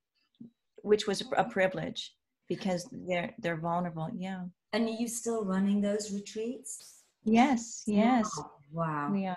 which 0.82 1.06
was 1.06 1.22
a 1.36 1.44
privilege 1.44 2.14
because 2.48 2.88
they're 3.06 3.34
they're 3.38 3.60
vulnerable 3.60 4.08
yeah. 4.16 4.44
And 4.72 4.86
are 4.86 4.92
you 4.92 5.08
still 5.08 5.44
running 5.44 5.80
those 5.80 6.12
retreats? 6.12 7.02
Yes 7.24 7.82
yes. 7.86 8.30
Wow, 8.36 8.50
wow. 8.72 9.14
yeah 9.14 9.34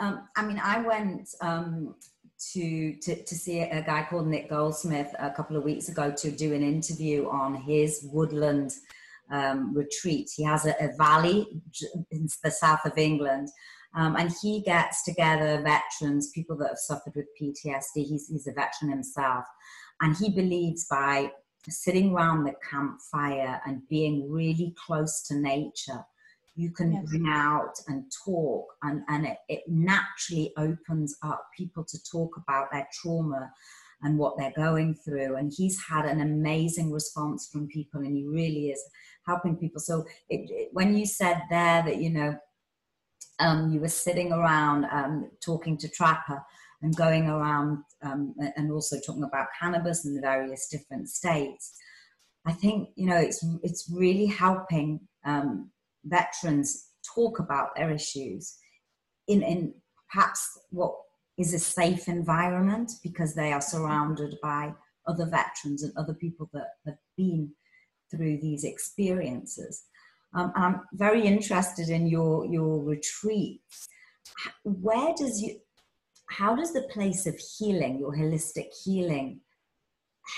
um, 0.00 0.28
i 0.36 0.44
mean 0.44 0.60
i 0.62 0.80
went 0.80 1.28
um, 1.40 1.94
to, 2.52 2.94
to 2.94 3.22
to 3.24 3.34
see 3.34 3.60
a 3.60 3.82
guy 3.82 4.06
called 4.08 4.26
nick 4.26 4.48
goldsmith 4.50 5.14
a 5.18 5.30
couple 5.30 5.56
of 5.56 5.64
weeks 5.64 5.88
ago 5.88 6.10
to 6.10 6.30
do 6.30 6.52
an 6.52 6.62
interview 6.62 7.28
on 7.28 7.54
his 7.54 8.06
woodland 8.12 8.72
um, 9.30 9.74
retreat 9.74 10.30
he 10.34 10.42
has 10.42 10.66
a, 10.66 10.74
a 10.80 10.94
valley 10.96 11.62
in 12.10 12.28
the 12.42 12.50
south 12.50 12.84
of 12.84 12.96
england 12.98 13.48
um, 13.96 14.16
and 14.16 14.32
he 14.42 14.60
gets 14.60 15.04
together 15.04 15.62
veterans, 15.62 16.30
people 16.30 16.56
that 16.56 16.68
have 16.68 16.78
suffered 16.78 17.14
with 17.14 17.26
PTSD. 17.40 18.04
He's, 18.06 18.28
he's 18.28 18.46
a 18.48 18.52
veteran 18.52 18.90
himself. 18.90 19.44
And 20.00 20.16
he 20.16 20.30
believes 20.30 20.86
by 20.86 21.30
sitting 21.68 22.12
around 22.12 22.44
the 22.44 22.54
campfire 22.68 23.60
and 23.66 23.88
being 23.88 24.30
really 24.30 24.74
close 24.84 25.22
to 25.28 25.36
nature, 25.36 26.04
you 26.56 26.70
can 26.70 26.92
yes. 26.92 27.04
bring 27.08 27.28
out 27.28 27.74
and 27.88 28.04
talk, 28.24 28.66
and, 28.82 29.02
and 29.08 29.26
it, 29.26 29.38
it 29.48 29.62
naturally 29.66 30.52
opens 30.56 31.16
up 31.22 31.44
people 31.56 31.84
to 31.84 31.98
talk 32.10 32.36
about 32.36 32.70
their 32.72 32.86
trauma 32.92 33.50
and 34.02 34.18
what 34.18 34.36
they're 34.36 34.52
going 34.56 34.94
through. 34.94 35.36
And 35.36 35.52
he's 35.54 35.82
had 35.82 36.04
an 36.04 36.20
amazing 36.20 36.92
response 36.92 37.48
from 37.52 37.68
people, 37.68 38.00
and 38.00 38.16
he 38.16 38.24
really 38.24 38.68
is 38.70 38.82
helping 39.26 39.56
people. 39.56 39.80
So 39.80 40.04
it, 40.28 40.50
it, 40.50 40.68
when 40.72 40.96
you 40.96 41.06
said 41.06 41.42
there 41.50 41.82
that, 41.82 41.96
you 41.96 42.10
know, 42.10 42.36
um, 43.40 43.72
you 43.72 43.80
were 43.80 43.88
sitting 43.88 44.32
around 44.32 44.84
um, 44.92 45.30
talking 45.44 45.76
to 45.78 45.88
Trapper 45.88 46.40
and 46.82 46.94
going 46.94 47.28
around 47.28 47.78
um, 48.02 48.34
and 48.56 48.70
also 48.70 48.96
talking 49.00 49.24
about 49.24 49.48
cannabis 49.58 50.04
in 50.04 50.14
the 50.14 50.20
various 50.20 50.68
different 50.68 51.08
states. 51.08 51.76
I 52.46 52.52
think 52.52 52.90
you 52.94 53.06
know 53.06 53.16
it's 53.16 53.44
it's 53.62 53.90
really 53.90 54.26
helping 54.26 55.00
um, 55.24 55.70
veterans 56.04 56.88
talk 57.14 57.38
about 57.38 57.74
their 57.76 57.90
issues 57.90 58.56
in 59.28 59.42
in 59.42 59.74
perhaps 60.10 60.58
what 60.70 60.94
is 61.36 61.52
a 61.52 61.58
safe 61.58 62.08
environment 62.08 62.92
because 63.02 63.34
they 63.34 63.52
are 63.52 63.60
surrounded 63.60 64.36
by 64.42 64.72
other 65.06 65.26
veterans 65.26 65.82
and 65.82 65.92
other 65.96 66.14
people 66.14 66.48
that 66.52 66.68
have 66.86 66.96
been 67.16 67.50
through 68.10 68.38
these 68.40 68.64
experiences. 68.64 69.82
Um, 70.34 70.52
I'm 70.54 70.80
very 70.92 71.24
interested 71.26 71.88
in 71.88 72.06
your 72.06 72.46
your 72.46 72.82
retreats. 72.82 73.88
Where 74.64 75.14
does 75.16 75.40
you, 75.40 75.60
how 76.28 76.56
does 76.56 76.72
the 76.72 76.88
place 76.92 77.26
of 77.26 77.38
healing, 77.58 77.98
your 77.98 78.16
holistic 78.16 78.68
healing, 78.84 79.40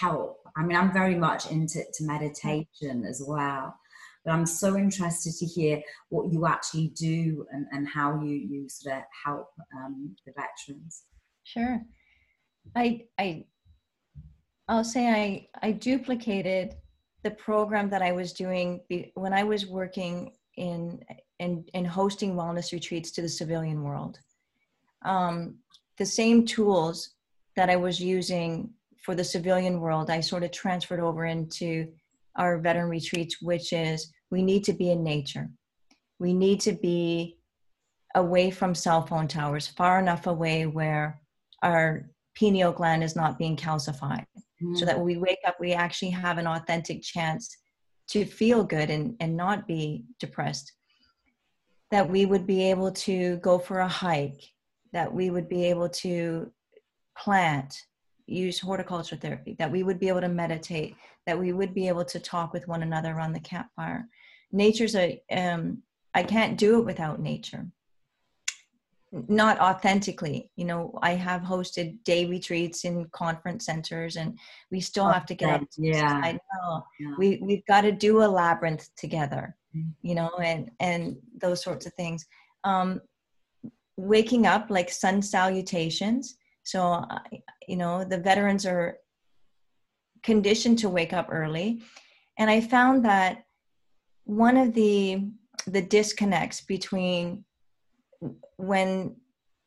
help? 0.00 0.38
I 0.56 0.64
mean, 0.64 0.76
I'm 0.76 0.92
very 0.92 1.14
much 1.14 1.50
into 1.50 1.82
to 1.94 2.04
meditation 2.04 3.04
as 3.04 3.22
well, 3.26 3.74
but 4.26 4.32
I'm 4.32 4.44
so 4.44 4.76
interested 4.76 5.34
to 5.36 5.46
hear 5.46 5.80
what 6.08 6.32
you 6.32 6.46
actually 6.46 6.88
do 6.88 7.46
and, 7.52 7.64
and 7.70 7.86
how 7.86 8.20
you 8.20 8.34
you 8.34 8.68
sort 8.68 8.96
of 8.96 9.02
help 9.24 9.52
um, 9.76 10.16
the 10.26 10.32
veterans. 10.32 11.04
Sure, 11.44 11.80
I 12.74 13.04
I 13.18 13.44
I'll 14.66 14.84
say 14.84 15.06
I 15.08 15.48
I 15.66 15.70
duplicated 15.70 16.74
the 17.22 17.30
program 17.30 17.88
that 17.90 18.02
I 18.02 18.10
was 18.10 18.32
doing 18.32 18.80
when 19.14 19.32
I 19.32 19.44
was 19.44 19.64
working 19.66 20.32
in 20.56 21.00
in, 21.38 21.64
in 21.72 21.84
hosting 21.84 22.34
wellness 22.34 22.72
retreats 22.72 23.12
to 23.12 23.22
the 23.22 23.28
civilian 23.28 23.84
world. 23.84 24.18
Um, 25.02 25.58
the 25.98 26.06
same 26.06 26.44
tools 26.44 27.10
that 27.54 27.70
I 27.70 27.76
was 27.76 28.00
using 28.00 28.70
for 29.02 29.14
the 29.14 29.22
civilian 29.22 29.80
world, 29.80 30.10
I 30.10 30.20
sort 30.20 30.42
of 30.42 30.50
transferred 30.50 30.98
over 30.98 31.26
into 31.26 31.92
our 32.34 32.58
veteran 32.58 32.88
retreats, 32.88 33.40
which 33.40 33.72
is 33.72 34.12
we 34.30 34.42
need 34.42 34.64
to 34.64 34.72
be 34.72 34.90
in 34.90 35.02
nature. 35.02 35.48
We 36.18 36.32
need 36.32 36.60
to 36.60 36.72
be 36.72 37.38
away 38.14 38.50
from 38.50 38.74
cell 38.74 39.06
phone 39.06 39.28
towers, 39.28 39.66
far 39.66 39.98
enough 39.98 40.26
away 40.26 40.66
where 40.66 41.20
our 41.62 42.10
pineal 42.36 42.72
gland 42.72 43.02
is 43.02 43.16
not 43.16 43.38
being 43.38 43.56
calcified 43.56 44.26
mm. 44.62 44.76
so 44.76 44.84
that 44.84 44.96
when 44.96 45.06
we 45.06 45.16
wake 45.16 45.38
up 45.46 45.56
we 45.58 45.72
actually 45.72 46.10
have 46.10 46.38
an 46.38 46.46
authentic 46.46 47.02
chance 47.02 47.56
to 48.08 48.24
feel 48.24 48.62
good 48.62 48.90
and, 48.90 49.16
and 49.20 49.36
not 49.36 49.66
be 49.66 50.04
depressed 50.20 50.72
that 51.90 52.08
we 52.08 52.26
would 52.26 52.46
be 52.46 52.70
able 52.70 52.90
to 52.90 53.36
go 53.38 53.58
for 53.58 53.80
a 53.80 53.88
hike 53.88 54.42
that 54.92 55.12
we 55.12 55.30
would 55.30 55.48
be 55.48 55.64
able 55.64 55.88
to 55.88 56.50
plant 57.16 57.74
use 58.26 58.60
horticulture 58.60 59.16
therapy 59.16 59.56
that 59.58 59.70
we 59.70 59.82
would 59.82 59.98
be 59.98 60.08
able 60.08 60.20
to 60.20 60.28
meditate 60.28 60.94
that 61.26 61.38
we 61.38 61.52
would 61.52 61.74
be 61.74 61.88
able 61.88 62.04
to 62.04 62.20
talk 62.20 62.52
with 62.52 62.68
one 62.68 62.82
another 62.82 63.12
around 63.12 63.32
the 63.32 63.40
campfire 63.40 64.06
nature's 64.52 64.94
a 64.94 65.20
um, 65.30 65.82
i 66.14 66.22
can't 66.22 66.58
do 66.58 66.78
it 66.78 66.84
without 66.84 67.20
nature. 67.20 67.66
Not 69.28 69.60
authentically. 69.60 70.50
You 70.56 70.64
know 70.66 70.98
i 71.02 71.12
have 71.12 71.42
hosted 71.42 72.02
day 72.04 72.26
retreats 72.26 72.84
in 72.84 73.08
conference 73.12 73.66
centers 73.66 74.16
and 74.16 74.38
we 74.70 74.80
still 74.80 75.08
have 75.08 75.26
to 75.26 75.34
get 75.34 75.62
up. 75.62 75.62
Yeah. 75.78 76.20
I 76.22 76.32
know. 76.32 76.84
Yeah. 77.00 77.14
we 77.18 77.38
we've 77.42 77.66
got 77.66 77.82
to 77.82 77.92
do 77.92 78.22
a 78.22 78.28
labyrinth 78.28 78.88
together 78.96 79.56
mm-hmm. 79.74 79.90
you 80.02 80.14
know 80.14 80.30
and 80.42 80.70
and 80.80 81.16
those 81.40 81.62
sorts 81.62 81.86
of 81.86 81.94
things. 81.94 82.26
Um 82.64 83.00
waking 83.96 84.46
up 84.46 84.66
like 84.70 84.90
sun 84.90 85.22
salutations. 85.22 86.36
So 86.64 87.04
you 87.66 87.76
know 87.76 88.04
the 88.04 88.18
veterans 88.18 88.66
are 88.66 88.98
conditioned 90.22 90.78
to 90.80 90.88
wake 90.88 91.12
up 91.12 91.28
early. 91.30 91.82
And 92.38 92.50
i 92.50 92.60
found 92.60 93.04
that 93.04 93.45
one 94.26 94.56
of 94.56 94.74
the 94.74 95.24
the 95.68 95.80
disconnects 95.80 96.60
between 96.60 97.44
when 98.56 99.16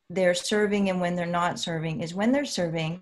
they're 0.10 0.34
serving 0.34 0.89
and 0.89 1.01
when 1.01 1.16
they're 1.16 1.25
not 1.25 1.60
serving 1.60 2.01
is 2.01 2.13
when 2.13 2.32
they're 2.32 2.46
serving 2.46 3.01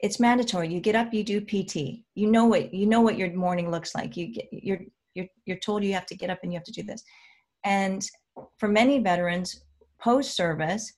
it's 0.00 0.20
mandatory. 0.20 0.72
You 0.72 0.80
get 0.80 0.94
up 0.94 1.12
you 1.12 1.24
do 1.24 1.40
pt 1.40 2.04
you 2.14 2.30
know 2.30 2.46
what 2.46 2.72
you 2.72 2.86
know 2.86 3.00
what 3.00 3.18
your 3.18 3.32
morning 3.34 3.70
looks 3.70 3.94
like. 3.94 4.16
You 4.16 4.28
get 4.28 4.48
you're 4.50 4.80
you're 5.14 5.26
you're 5.44 5.58
told 5.58 5.84
you 5.84 5.92
have 5.92 6.06
to 6.06 6.16
get 6.16 6.30
up 6.30 6.38
and 6.42 6.52
you 6.52 6.58
have 6.58 6.64
to 6.64 6.72
do 6.72 6.82
this. 6.82 7.02
And 7.64 8.02
for 8.58 8.68
many 8.68 8.98
veterans 8.98 9.62
post 10.00 10.34
service 10.34 10.92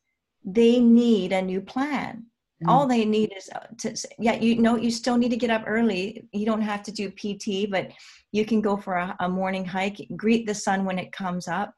they 0.44 0.78
need 0.78 1.32
a 1.32 1.42
new 1.42 1.60
plan. 1.60 2.26
All 2.68 2.86
they 2.86 3.04
need 3.04 3.32
is 3.36 3.48
uh, 3.54 3.66
to 3.78 3.94
yeah 4.18 4.34
you 4.34 4.56
know 4.56 4.76
you 4.76 4.90
still 4.90 5.16
need 5.16 5.30
to 5.30 5.36
get 5.36 5.50
up 5.50 5.64
early. 5.66 6.28
You 6.32 6.46
don't 6.46 6.60
have 6.60 6.82
to 6.84 6.92
do 6.92 7.10
pt 7.10 7.70
but 7.70 7.90
you 8.32 8.44
can 8.44 8.60
go 8.60 8.76
for 8.76 8.94
a, 8.94 9.16
a 9.20 9.28
morning 9.28 9.64
hike 9.64 10.06
greet 10.16 10.46
the 10.46 10.54
sun 10.54 10.84
when 10.84 10.98
it 10.98 11.10
comes 11.12 11.48
up 11.48 11.74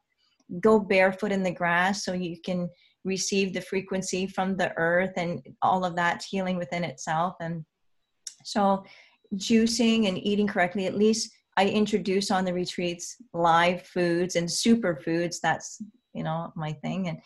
go 0.59 0.79
barefoot 0.79 1.31
in 1.31 1.43
the 1.43 1.51
grass 1.51 2.03
so 2.03 2.13
you 2.13 2.37
can 2.41 2.69
receive 3.05 3.53
the 3.53 3.61
frequency 3.61 4.27
from 4.27 4.55
the 4.55 4.71
earth 4.77 5.13
and 5.17 5.41
all 5.61 5.83
of 5.83 5.95
that 5.95 6.23
healing 6.23 6.57
within 6.57 6.83
itself. 6.83 7.35
And 7.41 7.65
so 8.43 8.83
juicing 9.35 10.07
and 10.07 10.17
eating 10.17 10.45
correctly 10.47 10.85
at 10.85 10.95
least 10.95 11.31
i 11.57 11.65
introduce 11.65 12.29
on 12.29 12.45
the 12.45 12.53
retreats 12.53 13.15
live 13.33 13.81
foods 13.83 14.35
and 14.35 14.47
superfoods. 14.47 15.37
That's 15.41 15.81
you 16.13 16.23
know 16.23 16.51
my 16.55 16.73
thing. 16.73 17.09
And 17.09 17.19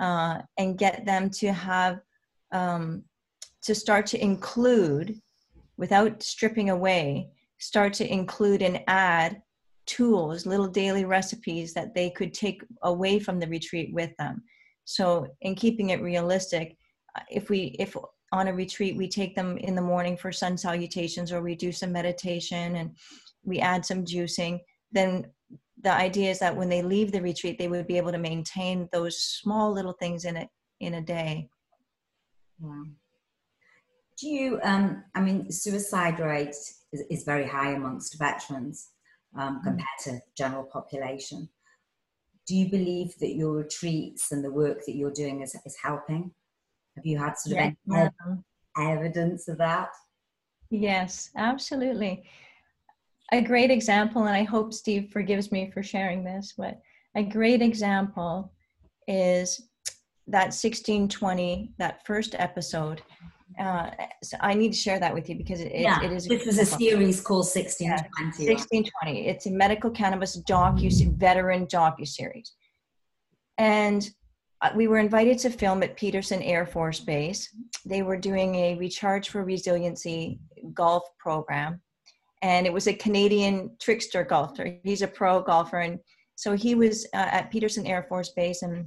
uh, 0.00 0.42
and 0.58 0.78
get 0.78 1.04
them 1.04 1.30
to 1.30 1.52
have 1.52 2.00
um, 2.52 3.04
to 3.62 3.74
start 3.74 4.06
to 4.06 4.22
include, 4.22 5.20
without 5.76 6.22
stripping 6.22 6.70
away, 6.70 7.30
start 7.58 7.92
to 7.94 8.10
include 8.10 8.62
and 8.62 8.80
add 8.86 9.42
tools, 9.86 10.46
little 10.46 10.68
daily 10.68 11.04
recipes 11.04 11.74
that 11.74 11.94
they 11.94 12.10
could 12.10 12.32
take 12.32 12.62
away 12.82 13.18
from 13.18 13.38
the 13.38 13.48
retreat 13.48 13.92
with 13.92 14.10
them. 14.18 14.42
So, 14.84 15.26
in 15.42 15.54
keeping 15.54 15.90
it 15.90 16.02
realistic, 16.02 16.76
uh, 17.16 17.22
if 17.30 17.50
we 17.50 17.76
if 17.78 17.96
on 18.32 18.48
a 18.48 18.54
retreat 18.54 18.96
we 18.96 19.08
take 19.08 19.34
them 19.34 19.58
in 19.58 19.74
the 19.74 19.82
morning 19.82 20.16
for 20.16 20.30
sun 20.30 20.56
salutations 20.56 21.32
or 21.32 21.42
we 21.42 21.56
do 21.56 21.72
some 21.72 21.92
meditation 21.92 22.76
and 22.76 22.96
we 23.44 23.58
add 23.58 23.84
some 23.84 24.04
juicing, 24.04 24.60
then 24.92 25.26
the 25.82 25.92
idea 25.92 26.30
is 26.30 26.38
that 26.38 26.56
when 26.56 26.68
they 26.68 26.82
leave 26.82 27.10
the 27.10 27.22
retreat, 27.22 27.58
they 27.58 27.68
would 27.68 27.86
be 27.86 27.96
able 27.96 28.12
to 28.12 28.18
maintain 28.18 28.88
those 28.92 29.20
small 29.20 29.72
little 29.72 29.94
things 29.94 30.24
in 30.24 30.36
it 30.36 30.48
in 30.80 30.94
a 30.94 31.00
day. 31.00 31.48
Wow. 32.60 32.84
Do 34.18 34.28
you? 34.28 34.60
Um, 34.62 35.04
I 35.14 35.20
mean, 35.20 35.50
suicide 35.50 36.20
rate 36.20 36.48
is, 36.48 37.02
is 37.10 37.24
very 37.24 37.46
high 37.46 37.72
amongst 37.72 38.18
veterans 38.18 38.90
um, 39.38 39.60
mm. 39.60 39.64
compared 39.64 39.98
to 40.04 40.20
general 40.36 40.64
population. 40.64 41.48
Do 42.46 42.56
you 42.56 42.68
believe 42.68 43.14
that 43.20 43.34
your 43.34 43.52
retreats 43.52 44.32
and 44.32 44.44
the 44.44 44.50
work 44.50 44.84
that 44.86 44.96
you're 44.96 45.12
doing 45.12 45.42
is, 45.42 45.56
is 45.64 45.76
helping? 45.82 46.32
Have 46.96 47.06
you 47.06 47.18
had 47.18 47.38
sort 47.38 47.58
of 47.58 47.72
yeah. 47.86 48.08
evidence 48.76 49.48
of 49.48 49.58
that? 49.58 49.90
Yes, 50.70 51.30
absolutely. 51.36 52.24
A 53.32 53.40
great 53.40 53.70
example, 53.70 54.24
and 54.24 54.34
I 54.34 54.42
hope 54.42 54.74
Steve 54.74 55.10
forgives 55.12 55.52
me 55.52 55.70
for 55.72 55.82
sharing 55.82 56.24
this, 56.24 56.54
but 56.58 56.80
a 57.14 57.22
great 57.22 57.62
example 57.62 58.52
is 59.06 59.69
that 60.30 60.52
1620, 60.52 61.72
that 61.78 62.06
first 62.06 62.34
episode 62.38 63.02
uh, 63.58 63.90
so 64.22 64.36
I 64.40 64.54
need 64.54 64.72
to 64.72 64.78
share 64.78 65.00
that 65.00 65.12
with 65.12 65.28
you 65.28 65.34
because 65.34 65.60
it, 65.60 65.72
yeah, 65.74 66.02
it 66.02 66.12
is. 66.12 66.26
This 66.26 66.46
was 66.46 66.58
a 66.58 66.64
series 66.64 67.20
called 67.20 67.46
1620. 67.46 68.44
Yeah, 68.44 68.52
1620. 68.52 69.26
It's 69.26 69.46
a 69.46 69.50
medical 69.50 69.90
cannabis 69.90 70.40
docu 70.48 71.16
veteran 71.16 71.66
docu 71.66 72.06
series, 72.06 72.52
and 73.58 74.08
uh, 74.62 74.70
we 74.74 74.86
were 74.86 74.98
invited 74.98 75.38
to 75.40 75.50
film 75.50 75.82
at 75.82 75.96
Peterson 75.96 76.42
Air 76.42 76.64
Force 76.64 77.00
Base. 77.00 77.54
They 77.84 78.02
were 78.02 78.16
doing 78.16 78.54
a 78.54 78.76
Recharge 78.76 79.28
for 79.28 79.44
Resiliency 79.44 80.38
golf 80.72 81.02
program, 81.18 81.80
and 82.42 82.66
it 82.66 82.72
was 82.72 82.86
a 82.86 82.94
Canadian 82.94 83.76
trickster 83.80 84.24
golfer. 84.24 84.78
He's 84.84 85.02
a 85.02 85.08
pro 85.08 85.42
golfer, 85.42 85.80
and 85.80 85.98
so 86.36 86.54
he 86.54 86.74
was 86.74 87.04
uh, 87.14 87.28
at 87.30 87.50
Peterson 87.50 87.86
Air 87.86 88.06
Force 88.08 88.30
Base 88.30 88.62
and 88.62 88.86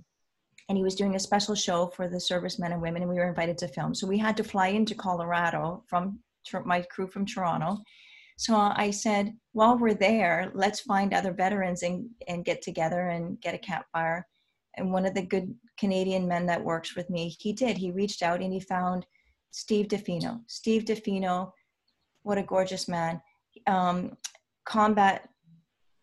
and 0.70 0.78
he 0.78 0.84
was 0.84 0.96
doing 0.96 1.16
a 1.16 1.20
special 1.20 1.56
show 1.56 1.88
for 1.88 2.08
the 2.08 2.20
servicemen 2.20 2.72
and 2.72 2.82
women 2.82 3.02
and 3.02 3.12
we 3.12 3.18
were 3.18 3.28
invited 3.28 3.58
to 3.60 3.68
film. 3.68 3.94
So 3.94 4.08
we 4.08 4.18
had 4.18 4.38
to 4.38 4.44
fly 4.44 4.68
into 4.68 4.96
colorado 4.96 5.84
from 5.88 6.20
my 6.66 6.82
crew 6.82 7.08
from 7.08 7.26
toronto. 7.26 7.78
So 8.38 8.56
i 8.56 8.90
said 8.92 9.34
while 9.54 9.78
we're 9.78 9.94
there 9.94 10.52
let's 10.54 10.82
find 10.82 11.14
other 11.14 11.32
veterans 11.32 11.84
and, 11.84 12.10
and 12.28 12.46
get 12.46 12.62
together 12.62 13.10
and 13.10 13.40
get 13.42 13.56
a 13.56 13.60
campfire. 13.60 14.26
And 14.76 14.92
one 14.92 15.06
of 15.06 15.14
the 15.14 15.22
good 15.22 15.54
canadian 15.78 16.28
men 16.28 16.46
that 16.48 16.64
works 16.64 16.96
with 16.96 17.10
me 17.10 17.36
he 17.40 17.54
did. 17.54 17.78
He 17.78 17.92
reached 17.92 18.24
out 18.24 18.42
and 18.42 18.52
he 18.52 18.60
found 18.60 19.06
steve 19.52 19.88
defino. 19.88 20.42
Steve 20.48 20.84
defino 20.86 21.52
what 22.24 22.38
a 22.38 22.44
gorgeous 22.44 22.88
man. 22.88 23.22
Um, 23.68 24.18
combat 24.66 25.30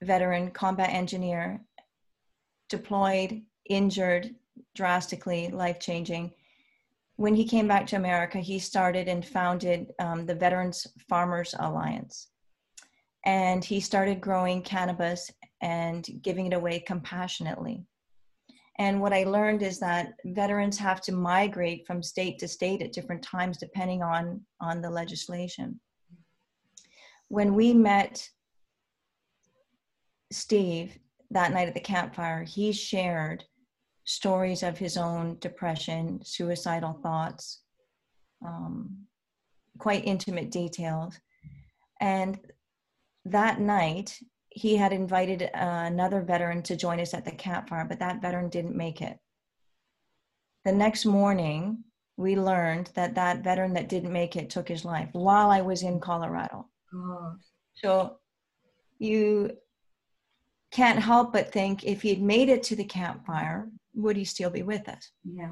veteran 0.03 0.51
combat 0.51 0.91
engineer 0.91 1.61
deployed 2.69 3.43
injured 3.69 4.35
drastically 4.75 5.49
life 5.49 5.81
changing. 5.81 6.33
When 7.17 7.35
he 7.35 7.45
came 7.45 7.69
back 7.69 7.87
to 7.89 7.97
America, 7.97 8.39
he 8.39 8.59
started 8.59 9.09
and 9.09 9.25
founded 9.25 9.93
um, 9.99 10.27
the 10.27 10.35
Veterans 10.35 10.87
Farmers 11.09 11.55
Alliance. 11.59 12.29
And 13.27 13.63
he 13.63 13.81
started 13.81 14.21
growing 14.21 14.63
cannabis 14.63 15.31
and 15.61 16.07
giving 16.23 16.47
it 16.47 16.55
away 16.55 16.81
compassionately. 16.81 17.85
And 18.79 19.03
what 19.03 19.13
I 19.13 19.25
learned 19.25 19.63
is 19.63 19.79
that 19.81 20.15
veterans 20.25 20.79
have 20.79 21.03
to 21.03 21.13
migrate 21.13 21.87
from 21.87 22.03
state 22.03 22.39
to 22.39 22.49
state 22.49 22.81
at 22.81 22.95
different 22.95 23.23
times 23.23 23.59
depending 23.59 24.03
on, 24.03 24.41
on 24.59 24.81
the 24.81 24.89
legislation. 24.89 25.79
When 27.29 27.55
we 27.55 27.75
met 27.75 28.27
Steve 30.33 30.99
that 31.31 31.53
night 31.53 31.69
at 31.69 31.75
the 31.75 31.81
campfire, 31.81 32.43
he 32.43 32.73
shared 32.73 33.45
stories 34.11 34.65
of 34.65 34.77
his 34.77 34.97
own 34.97 35.39
depression, 35.39 36.21
suicidal 36.25 36.99
thoughts, 37.01 37.61
um, 38.45 39.07
quite 39.79 40.05
intimate 40.05 40.51
details. 40.51 41.17
And 42.01 42.39
that 43.25 43.61
night, 43.61 44.19
he 44.49 44.77
had 44.77 44.93
invited 44.93 45.43
uh, 45.43 45.49
another 45.55 46.23
veteran 46.23 46.61
to 46.65 46.77
join 46.77 46.99
us 46.99 47.15
at 47.15 47.25
the 47.25 47.31
campfire, 47.31 47.85
but 47.89 48.01
that 48.01 48.21
veteran 48.21 48.49
didn't 48.49 48.75
make 48.75 49.01
it. 49.01 49.17
The 50.65 50.73
next 50.73 51.07
morning, 51.07 51.85
we 52.17 52.37
learned 52.37 52.91
that 52.95 53.15
that 53.15 53.45
veteran 53.45 53.75
that 53.75 53.89
didn't 53.89 54.13
make 54.13 54.35
it 54.35 54.51
took 54.51 54.67
his 54.67 54.85
life 54.85 55.09
while 55.13 55.51
I 55.51 55.61
was 55.61 55.85
in 55.85 56.01
Colorado. 56.01 56.67
Oh. 56.93 57.35
So 57.75 58.19
you 58.99 59.53
can't 60.73 60.99
help 60.99 61.33
but 61.33 61.53
think 61.53 61.85
if 61.85 62.03
he'd 62.03 62.21
made 62.21 62.49
it 62.49 62.65
to 62.65 62.77
the 62.77 62.85
campfire, 62.85 63.69
would 63.95 64.17
he 64.17 64.25
still 64.25 64.51
be 64.51 64.63
with 64.63 64.89
us? 64.89 65.11
Yeah. 65.25 65.51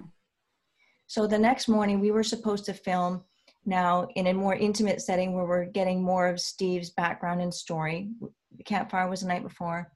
So 1.07 1.27
the 1.27 1.39
next 1.39 1.69
morning, 1.69 2.01
we 2.01 2.11
were 2.11 2.23
supposed 2.23 2.65
to 2.67 2.75
film 2.75 3.23
now 3.65 4.09
in 4.15 4.29
a 4.29 4.35
more 4.35 4.55
intimate 4.55 5.01
setting 5.01 5.33
where 5.33 5.47
we're 5.47 5.67
getting 5.67 6.03
more 6.03 6.29
of 6.29 6.41
Steve's 6.41 6.91
background 6.91 7.41
and 7.41 7.53
story. 7.53 8.11
The 8.57 8.65
campfire 8.65 9.09
was 9.09 9.21
the 9.21 9.29
night 9.29 9.43
before. 9.43 9.91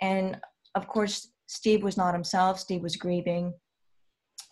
And 0.00 0.40
of 0.74 0.86
course, 0.88 1.28
Steve 1.46 1.82
was 1.82 1.96
not 1.96 2.14
himself, 2.14 2.58
Steve 2.58 2.82
was 2.82 2.96
grieving. 2.96 3.52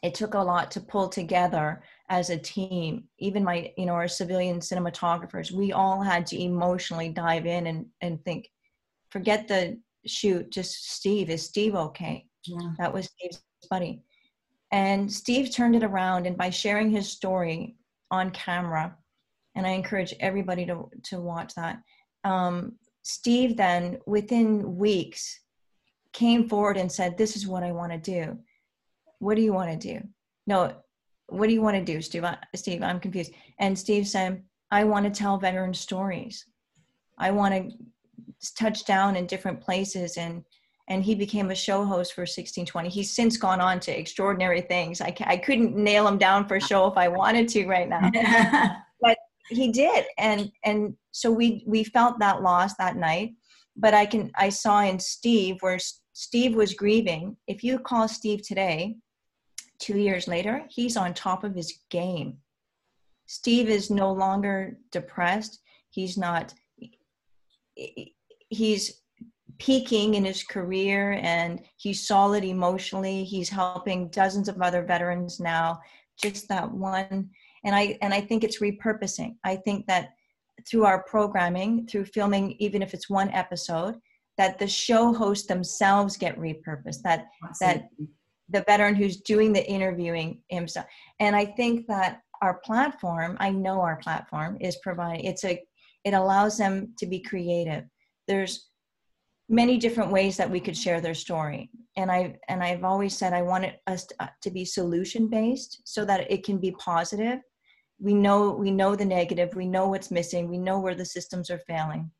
It 0.02 0.14
took 0.14 0.34
a 0.34 0.38
lot 0.38 0.70
to 0.72 0.80
pull 0.80 1.08
together 1.08 1.82
as 2.08 2.30
a 2.30 2.36
team. 2.36 3.04
Even 3.18 3.44
my, 3.44 3.72
you 3.76 3.86
know, 3.86 3.94
our 3.94 4.08
civilian 4.08 4.58
cinematographers, 4.58 5.52
we 5.52 5.72
all 5.72 6.02
had 6.02 6.26
to 6.26 6.42
emotionally 6.42 7.08
dive 7.08 7.46
in 7.46 7.68
and, 7.68 7.86
and 8.00 8.22
think, 8.24 8.48
forget 9.10 9.46
the 9.46 9.78
shoot, 10.06 10.50
just 10.50 10.92
Steve, 10.92 11.30
is 11.30 11.44
Steve 11.44 11.74
okay? 11.74 12.26
Yeah. 12.44 12.72
That 12.78 12.92
was 12.92 13.06
Steve's 13.06 13.42
buddy. 13.70 14.02
And 14.72 15.12
Steve 15.12 15.52
turned 15.52 15.76
it 15.76 15.82
around, 15.82 16.26
and 16.26 16.36
by 16.36 16.50
sharing 16.50 16.90
his 16.90 17.10
story 17.10 17.76
on 18.10 18.30
camera, 18.30 18.96
and 19.54 19.66
I 19.66 19.70
encourage 19.70 20.14
everybody 20.20 20.64
to, 20.66 20.88
to 21.04 21.20
watch 21.20 21.54
that, 21.54 21.78
um, 22.24 22.76
Steve 23.02 23.56
then, 23.56 23.98
within 24.06 24.76
weeks, 24.76 25.40
came 26.12 26.48
forward 26.48 26.76
and 26.76 26.90
said, 26.90 27.18
This 27.18 27.36
is 27.36 27.46
what 27.46 27.62
I 27.62 27.72
want 27.72 27.92
to 27.92 27.98
do. 27.98 28.38
What 29.18 29.36
do 29.36 29.42
you 29.42 29.52
want 29.52 29.70
to 29.70 29.92
do? 29.92 30.06
No, 30.46 30.74
what 31.28 31.48
do 31.48 31.54
you 31.54 31.62
want 31.62 31.76
to 31.76 31.84
do, 31.84 32.00
Steve? 32.00 32.24
Steve, 32.54 32.82
I'm 32.82 33.00
confused. 33.00 33.32
And 33.58 33.78
Steve 33.78 34.06
said, 34.06 34.42
I 34.70 34.84
want 34.84 35.04
to 35.04 35.10
tell 35.10 35.38
veteran 35.38 35.74
stories. 35.74 36.46
I 37.18 37.30
want 37.30 37.54
to 37.54 37.70
touch 38.58 38.84
down 38.84 39.16
in 39.16 39.26
different 39.26 39.60
places 39.60 40.16
and 40.16 40.44
and 40.92 41.02
he 41.02 41.14
became 41.14 41.50
a 41.50 41.54
show 41.54 41.86
host 41.86 42.12
for 42.12 42.20
1620. 42.20 42.90
He's 42.90 43.10
since 43.10 43.38
gone 43.38 43.62
on 43.62 43.80
to 43.80 43.98
extraordinary 43.98 44.60
things. 44.60 45.00
I, 45.00 45.14
I 45.24 45.38
couldn't 45.38 45.74
nail 45.74 46.06
him 46.06 46.18
down 46.18 46.46
for 46.46 46.56
a 46.56 46.60
show 46.60 46.86
if 46.86 46.98
I 46.98 47.08
wanted 47.08 47.48
to 47.48 47.66
right 47.66 47.88
now, 47.88 48.10
but 49.00 49.16
he 49.48 49.72
did. 49.72 50.04
And, 50.18 50.52
and 50.66 50.94
so 51.10 51.32
we, 51.32 51.64
we 51.66 51.82
felt 51.82 52.18
that 52.18 52.42
loss 52.42 52.74
that 52.74 52.96
night, 52.96 53.32
but 53.74 53.94
I 53.94 54.04
can, 54.04 54.30
I 54.36 54.50
saw 54.50 54.82
in 54.82 54.98
Steve 54.98 55.56
where 55.60 55.78
Steve 56.12 56.54
was 56.54 56.74
grieving. 56.74 57.38
If 57.46 57.64
you 57.64 57.78
call 57.78 58.06
Steve 58.06 58.46
today, 58.46 58.96
two 59.78 59.96
years 59.96 60.28
later, 60.28 60.62
he's 60.68 60.98
on 60.98 61.14
top 61.14 61.42
of 61.42 61.54
his 61.54 61.72
game. 61.88 62.36
Steve 63.24 63.70
is 63.70 63.90
no 63.90 64.12
longer 64.12 64.76
depressed. 64.90 65.58
He's 65.88 66.18
not, 66.18 66.52
he's 68.50 69.01
peaking 69.62 70.14
in 70.14 70.24
his 70.24 70.42
career 70.42 71.20
and 71.22 71.60
he's 71.76 72.04
solid 72.04 72.42
emotionally. 72.42 73.22
He's 73.22 73.48
helping 73.48 74.08
dozens 74.08 74.48
of 74.48 74.60
other 74.60 74.82
veterans 74.82 75.38
now. 75.38 75.78
Just 76.20 76.48
that 76.48 76.70
one 76.70 77.30
and 77.64 77.74
i 77.74 77.96
and 78.02 78.12
i 78.12 78.20
think 78.20 78.42
it's 78.42 78.60
repurposing. 78.60 79.36
I 79.44 79.56
think 79.56 79.86
that 79.86 80.10
through 80.68 80.84
our 80.84 81.04
programming 81.04 81.86
through 81.86 82.06
filming 82.06 82.52
even 82.58 82.82
if 82.82 82.92
it's 82.92 83.08
one 83.08 83.30
episode 83.30 83.94
that 84.36 84.58
the 84.58 84.66
show 84.66 85.12
hosts 85.12 85.46
themselves 85.46 86.16
get 86.16 86.38
repurposed 86.38 87.02
that 87.04 87.26
that 87.60 87.88
the 88.48 88.64
veteran 88.66 88.94
who's 88.94 89.20
doing 89.20 89.52
the 89.52 89.66
interviewing 89.70 90.42
himself. 90.48 90.86
And 91.20 91.34
i 91.36 91.44
think 91.44 91.86
that 91.86 92.20
our 92.42 92.58
platform 92.64 93.36
i 93.40 93.50
know 93.50 93.80
our 93.80 93.96
platform 93.96 94.58
is 94.60 94.76
providing 94.82 95.24
it's 95.24 95.44
a 95.44 95.62
it 96.04 96.14
allows 96.14 96.58
them 96.58 96.92
to 96.98 97.06
be 97.06 97.20
creative. 97.20 97.84
There's 98.26 98.71
many 99.48 99.76
different 99.76 100.10
ways 100.10 100.36
that 100.36 100.50
we 100.50 100.60
could 100.60 100.76
share 100.76 101.00
their 101.00 101.14
story. 101.14 101.70
And 101.96 102.10
i 102.10 102.38
and 102.48 102.62
i've 102.62 102.84
always 102.84 103.14
said 103.14 103.34
i 103.34 103.42
wanted 103.42 103.74
us 103.86 104.06
to, 104.06 104.14
uh, 104.20 104.28
to 104.40 104.50
be 104.50 104.64
solution 104.64 105.28
based 105.28 105.82
so 105.84 106.04
that 106.06 106.30
it 106.30 106.44
can 106.44 106.58
be 106.58 106.72
positive. 106.72 107.40
We 108.00 108.14
know 108.14 108.52
we 108.52 108.70
know 108.70 108.96
the 108.96 109.04
negative. 109.04 109.54
We 109.54 109.66
know 109.66 109.88
what's 109.88 110.10
missing. 110.10 110.48
We 110.48 110.58
know 110.58 110.80
where 110.80 110.94
the 110.94 111.04
systems 111.04 111.50
are 111.50 111.60
failing. 111.66 112.10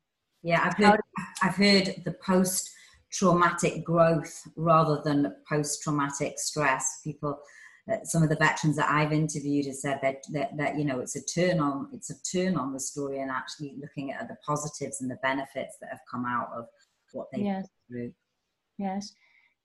Yeah 0.43 0.61
i've 0.65 0.77
heard 0.77 0.99
i've 1.41 1.55
heard 1.55 2.03
the 2.05 2.15
post 2.25 2.69
traumatic 3.13 3.83
growth 3.83 4.41
rather 4.55 5.01
than 5.05 5.35
post 5.47 5.83
traumatic 5.83 6.39
stress. 6.39 6.99
People 7.03 7.39
uh, 7.91 7.97
some 8.05 8.23
of 8.23 8.29
the 8.29 8.37
veterans 8.37 8.77
that 8.77 8.89
I've 8.89 9.11
interviewed 9.11 9.65
have 9.65 9.75
said 9.75 9.99
that, 10.01 10.23
that, 10.31 10.55
that 10.57 10.77
you 10.77 10.85
know 10.85 10.99
it's 10.99 11.15
a 11.15 11.23
turn 11.23 11.59
on 11.59 11.89
it's 11.93 12.09
a 12.09 12.21
turn 12.23 12.55
on 12.57 12.73
the 12.73 12.79
story 12.79 13.19
and 13.19 13.29
actually 13.29 13.75
looking 13.79 14.11
at 14.11 14.27
the 14.27 14.37
positives 14.45 15.01
and 15.01 15.11
the 15.11 15.19
benefits 15.21 15.77
that 15.81 15.89
have 15.89 15.99
come 16.09 16.25
out 16.25 16.49
of 16.55 16.65
what 17.13 17.27
they've 17.31 17.45
yes. 17.45 17.67
Yes, 18.77 19.13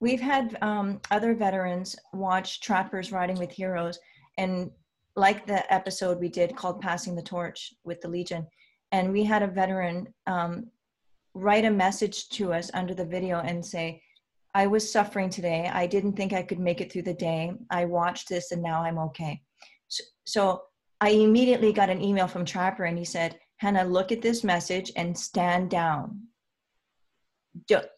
we've 0.00 0.20
had 0.20 0.56
um, 0.62 1.00
other 1.10 1.34
veterans 1.34 1.96
watch 2.12 2.60
Trappers 2.60 3.10
Riding 3.10 3.38
with 3.38 3.50
Heroes, 3.50 3.98
and 4.36 4.70
like 5.16 5.46
the 5.46 5.70
episode 5.72 6.20
we 6.20 6.28
did 6.28 6.56
called 6.56 6.80
"Passing 6.80 7.16
the 7.16 7.22
Torch" 7.22 7.74
with 7.84 8.00
the 8.00 8.08
Legion, 8.08 8.46
and 8.92 9.12
we 9.12 9.24
had 9.24 9.42
a 9.42 9.46
veteran 9.46 10.06
um, 10.26 10.66
write 11.34 11.64
a 11.64 11.70
message 11.70 12.28
to 12.30 12.52
us 12.52 12.70
under 12.74 12.94
the 12.94 13.04
video 13.04 13.40
and 13.40 13.64
say 13.64 14.02
I 14.54 14.66
was 14.66 14.90
suffering 14.90 15.30
today. 15.30 15.70
I 15.72 15.86
didn't 15.86 16.14
think 16.14 16.32
I 16.32 16.42
could 16.42 16.58
make 16.58 16.80
it 16.80 16.90
through 16.90 17.02
the 17.02 17.14
day. 17.14 17.52
I 17.70 17.84
watched 17.84 18.28
this 18.28 18.50
and 18.50 18.62
now 18.62 18.82
I'm 18.82 18.98
okay. 18.98 19.40
So, 19.88 20.04
so 20.24 20.62
I 21.00 21.10
immediately 21.10 21.72
got 21.72 21.90
an 21.90 22.02
email 22.02 22.26
from 22.26 22.44
Trapper 22.44 22.84
and 22.84 22.98
he 22.98 23.04
said, 23.04 23.38
Hannah, 23.58 23.84
look 23.84 24.10
at 24.10 24.22
this 24.22 24.42
message 24.42 24.90
and 24.96 25.16
stand 25.16 25.70
down. 25.70 26.22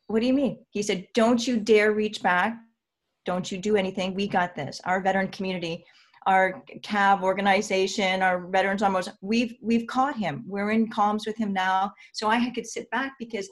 What 0.06 0.20
do 0.20 0.26
you 0.26 0.32
mean? 0.32 0.64
He 0.70 0.82
said, 0.82 1.06
Don't 1.14 1.46
you 1.46 1.58
dare 1.58 1.92
reach 1.92 2.22
back. 2.22 2.56
Don't 3.26 3.50
you 3.50 3.58
do 3.58 3.76
anything. 3.76 4.14
We 4.14 4.26
got 4.26 4.54
this. 4.54 4.80
Our 4.84 5.00
veteran 5.00 5.28
community, 5.28 5.84
our 6.26 6.62
CAV 6.82 7.22
organization, 7.22 8.22
our 8.22 8.48
veterans 8.48 8.82
almost, 8.82 9.10
we've 9.20 9.54
we've 9.62 9.86
caught 9.86 10.16
him. 10.16 10.44
We're 10.46 10.70
in 10.70 10.88
comms 10.90 11.26
with 11.26 11.36
him 11.36 11.52
now. 11.52 11.92
So 12.12 12.28
I 12.28 12.50
could 12.50 12.66
sit 12.66 12.90
back 12.90 13.12
because 13.18 13.48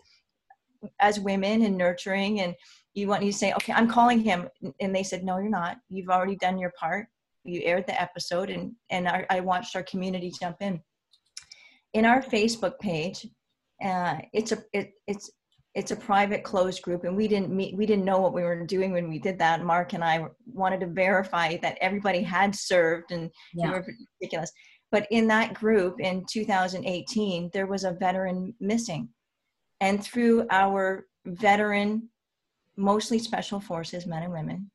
as 1.01 1.21
women 1.21 1.63
and 1.63 1.77
nurturing 1.77 2.41
and 2.41 2.55
you 2.95 3.09
want 3.09 3.23
you 3.23 3.33
say 3.33 3.53
okay 3.53 3.73
i'm 3.73 3.89
calling 3.89 4.21
him 4.21 4.49
and 4.81 4.95
they 4.95 5.03
said 5.03 5.25
no 5.25 5.39
you're 5.39 5.49
not 5.49 5.77
you've 5.89 6.09
already 6.09 6.37
done 6.37 6.59
your 6.59 6.73
part 6.79 7.07
you 7.45 7.61
aired 7.65 7.87
the 7.87 8.01
episode 8.01 8.51
and 8.51 8.73
and 8.91 9.09
our, 9.09 9.27
i 9.31 9.41
watched 9.41 9.75
our 9.77 9.83
community 9.85 10.33
jump 10.41 10.57
in 10.61 10.81
in 11.95 12.05
our 12.05 12.23
facebook 12.23 12.79
page 12.79 13.27
uh, 13.85 14.17
it's 14.33 14.51
a 14.53 14.59
it, 14.73 14.93
it's 15.07 15.31
it's 15.75 15.91
a 15.91 15.97
private 15.97 16.43
closed 16.43 16.83
group 16.83 17.05
and 17.05 17.17
we 17.17 17.29
didn't 17.29 17.51
meet 17.51 17.77
we 17.77 17.87
didn't 17.87 18.05
know 18.05 18.19
what 18.19 18.35
we 18.35 18.43
were 18.43 18.65
doing 18.65 18.93
when 18.93 19.09
we 19.09 19.19
did 19.19 19.39
that 19.39 19.65
mark 19.65 19.93
and 19.93 20.03
i 20.03 20.25
wanted 20.47 20.81
to 20.81 20.87
verify 20.87 21.57
that 21.59 21.79
everybody 21.81 22.23
had 22.23 22.55
served 22.55 23.13
and 23.13 23.31
yeah. 23.55 23.67
we 23.67 23.73
were 23.73 23.87
ridiculous 24.21 24.51
but 24.91 25.07
in 25.11 25.27
that 25.27 25.55
group 25.55 26.01
in 26.01 26.25
2018 26.31 27.51
there 27.53 27.67
was 27.67 27.85
a 27.85 27.93
veteran 27.93 28.55
missing 28.61 29.09
and 29.81 30.03
through 30.03 30.47
our 30.51 31.07
veteran 31.25 32.09
mostly 32.77 33.19
special 33.19 33.61
forces, 33.61 34.07
men 34.07 34.23
and 34.23 34.33
women, 34.33 34.71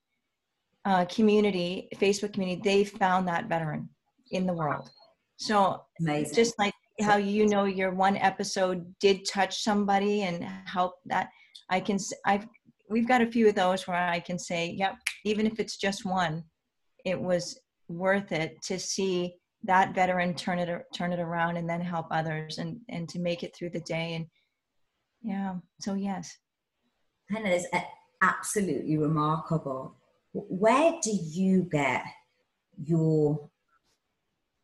uh, 0.85 1.05
community, 1.05 1.87
Facebook 1.95 2.33
community, 2.33 2.61
they 2.63 2.83
found 2.83 3.27
that 3.27 3.47
veteran 3.47 3.89
in 4.31 4.45
the 4.45 4.53
world. 4.53 4.89
So 5.37 5.81
Amazing. 5.99 6.35
just 6.35 6.59
like 6.59 6.73
how 7.01 7.17
you 7.17 7.47
know 7.47 7.65
your 7.65 7.91
one 7.91 8.17
episode 8.17 8.93
did 8.99 9.27
touch 9.27 9.63
somebody 9.63 10.23
and 10.23 10.43
help 10.65 10.95
that, 11.05 11.29
I 11.69 11.79
can, 11.79 11.97
I've, 12.25 12.47
we've 12.89 13.07
got 13.07 13.21
a 13.21 13.31
few 13.31 13.47
of 13.47 13.55
those 13.55 13.87
where 13.87 13.97
I 13.97 14.19
can 14.19 14.37
say, 14.37 14.69
yep, 14.69 14.95
even 15.25 15.47
if 15.47 15.59
it's 15.59 15.77
just 15.77 16.05
one, 16.05 16.43
it 17.05 17.19
was 17.19 17.59
worth 17.87 18.31
it 18.31 18.61
to 18.63 18.79
see 18.79 19.35
that 19.65 19.95
veteran 19.95 20.33
turn 20.33 20.59
it 20.59 20.83
turn 20.93 21.13
it 21.13 21.19
around 21.19 21.55
and 21.55 21.69
then 21.69 21.79
help 21.79 22.05
others 22.11 22.57
and 22.57 22.77
and 22.89 23.07
to 23.07 23.19
make 23.19 23.43
it 23.43 23.55
through 23.55 23.69
the 23.69 23.79
day 23.81 24.15
and 24.15 24.25
yeah 25.21 25.55
so 25.79 25.93
yes 25.93 26.37
Hannah 27.29 27.49
is 27.49 27.67
absolutely 28.21 28.97
remarkable. 28.97 29.95
Where 30.33 30.93
do 31.01 31.11
you 31.11 31.63
get 31.63 32.03
your 32.83 33.49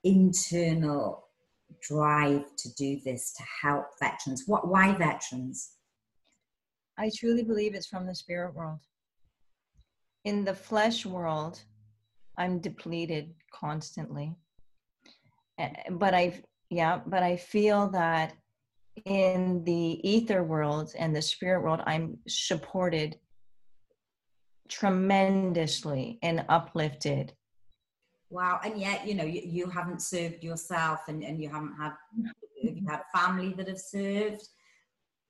internal 0.03 1.28
drive 1.81 2.43
to 2.57 2.73
do 2.73 2.99
this 3.03 3.33
to 3.33 3.43
help 3.61 3.85
veterans? 3.99 4.43
What? 4.45 4.67
Why 4.67 4.93
veterans? 4.95 5.71
I 6.97 7.11
truly 7.15 7.43
believe 7.43 7.75
it's 7.75 7.87
from 7.87 8.05
the 8.05 8.15
spirit 8.15 8.53
world. 8.53 8.79
In 10.25 10.43
the 10.43 10.53
flesh 10.53 11.05
world, 11.05 11.61
I'm 12.37 12.59
depleted 12.59 13.33
constantly. 13.53 14.35
But 15.91 16.13
I, 16.13 16.41
yeah, 16.69 16.99
but 17.05 17.23
I 17.23 17.35
feel 17.37 17.89
that 17.89 18.33
in 19.05 19.63
the 19.63 19.99
ether 20.09 20.43
world 20.43 20.93
and 20.97 21.15
the 21.15 21.21
spirit 21.21 21.63
world, 21.63 21.81
I'm 21.85 22.17
supported 22.27 23.17
tremendously 24.67 26.19
and 26.21 26.45
uplifted. 26.49 27.33
Wow. 28.29 28.59
And 28.63 28.79
yet, 28.79 29.07
you 29.07 29.15
know, 29.15 29.23
you, 29.23 29.41
you 29.43 29.67
haven't 29.67 30.01
served 30.01 30.43
yourself 30.43 31.01
and, 31.07 31.23
and 31.23 31.41
you 31.41 31.49
haven't 31.49 31.73
had, 31.79 31.93
you 32.61 32.85
had 32.87 33.01
family 33.13 33.53
that 33.53 33.67
have 33.67 33.79
served. 33.79 34.41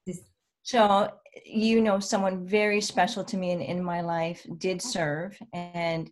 This- 0.05 0.21
so, 0.63 1.09
you 1.45 1.81
know, 1.81 1.99
someone 1.99 2.45
very 2.45 2.81
special 2.81 3.23
to 3.23 3.38
me 3.38 3.51
in, 3.51 3.62
in 3.62 3.83
my 3.83 4.01
life 4.01 4.45
did 4.57 4.81
serve. 4.81 5.38
And 5.53 6.12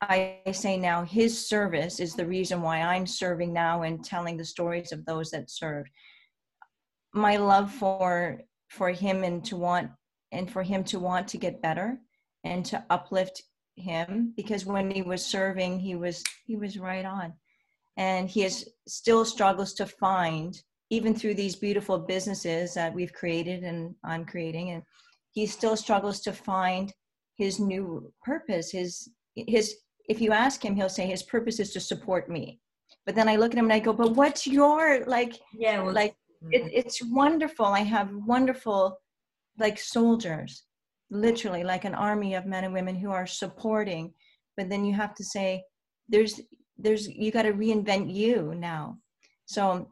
I 0.00 0.40
say 0.52 0.76
now 0.76 1.04
his 1.04 1.48
service 1.48 2.00
is 2.00 2.14
the 2.14 2.26
reason 2.26 2.60
why 2.60 2.82
I'm 2.82 3.06
serving 3.06 3.52
now 3.52 3.82
and 3.82 4.04
telling 4.04 4.36
the 4.36 4.44
stories 4.44 4.92
of 4.92 5.04
those 5.06 5.30
that 5.30 5.50
served 5.50 5.90
my 7.14 7.36
love 7.36 7.72
for 7.72 8.42
for 8.68 8.90
him 8.90 9.24
and 9.24 9.44
to 9.46 9.56
want 9.56 9.90
and 10.32 10.50
for 10.50 10.62
him 10.62 10.84
to 10.84 10.98
want 10.98 11.28
to 11.28 11.38
get 11.38 11.62
better 11.62 11.98
and 12.44 12.64
to 12.66 12.84
uplift 12.90 13.42
him 13.76 14.32
because 14.36 14.64
when 14.64 14.90
he 14.90 15.02
was 15.02 15.24
serving 15.24 15.78
he 15.78 15.94
was 15.94 16.22
he 16.46 16.56
was 16.56 16.78
right 16.78 17.04
on. 17.04 17.32
And 17.98 18.28
he 18.28 18.42
has 18.42 18.68
still 18.86 19.24
struggles 19.24 19.72
to 19.74 19.86
find 19.86 20.60
even 20.90 21.14
through 21.14 21.34
these 21.34 21.56
beautiful 21.56 21.98
businesses 21.98 22.74
that 22.74 22.94
we've 22.94 23.12
created 23.12 23.64
and 23.64 23.94
I'm 24.04 24.24
creating 24.24 24.70
and 24.70 24.82
he 25.32 25.46
still 25.46 25.76
struggles 25.76 26.20
to 26.20 26.32
find 26.32 26.92
his 27.36 27.60
new 27.60 28.12
purpose 28.22 28.70
his 28.70 29.10
his 29.34 29.76
if 30.08 30.20
you 30.20 30.32
ask 30.32 30.64
him 30.64 30.74
he'll 30.74 30.88
say 30.88 31.06
his 31.06 31.22
purpose 31.22 31.60
is 31.60 31.72
to 31.72 31.80
support 31.80 32.28
me. 32.30 32.60
But 33.04 33.14
then 33.14 33.28
I 33.28 33.36
look 33.36 33.52
at 33.52 33.58
him 33.58 33.66
and 33.66 33.72
I 33.72 33.78
go 33.78 33.92
but 33.92 34.12
what's 34.12 34.46
your 34.46 35.04
like 35.06 35.34
yeah 35.52 35.82
well, 35.82 35.92
like 35.92 36.16
it, 36.50 36.62
mm-hmm. 36.62 36.68
it's 36.72 37.02
wonderful. 37.02 37.66
I 37.66 37.80
have 37.80 38.10
wonderful 38.26 38.98
like 39.58 39.78
soldiers 39.78 40.64
literally 41.10 41.64
like 41.64 41.84
an 41.84 41.94
army 41.94 42.34
of 42.34 42.46
men 42.46 42.64
and 42.64 42.72
women 42.72 42.96
who 42.96 43.10
are 43.10 43.26
supporting 43.26 44.12
but 44.56 44.68
then 44.68 44.84
you 44.84 44.94
have 44.94 45.14
to 45.14 45.24
say 45.24 45.62
there's 46.08 46.40
there's 46.78 47.08
you 47.08 47.30
got 47.30 47.42
to 47.42 47.52
reinvent 47.52 48.12
you 48.12 48.54
now. 48.56 48.98
So 49.46 49.90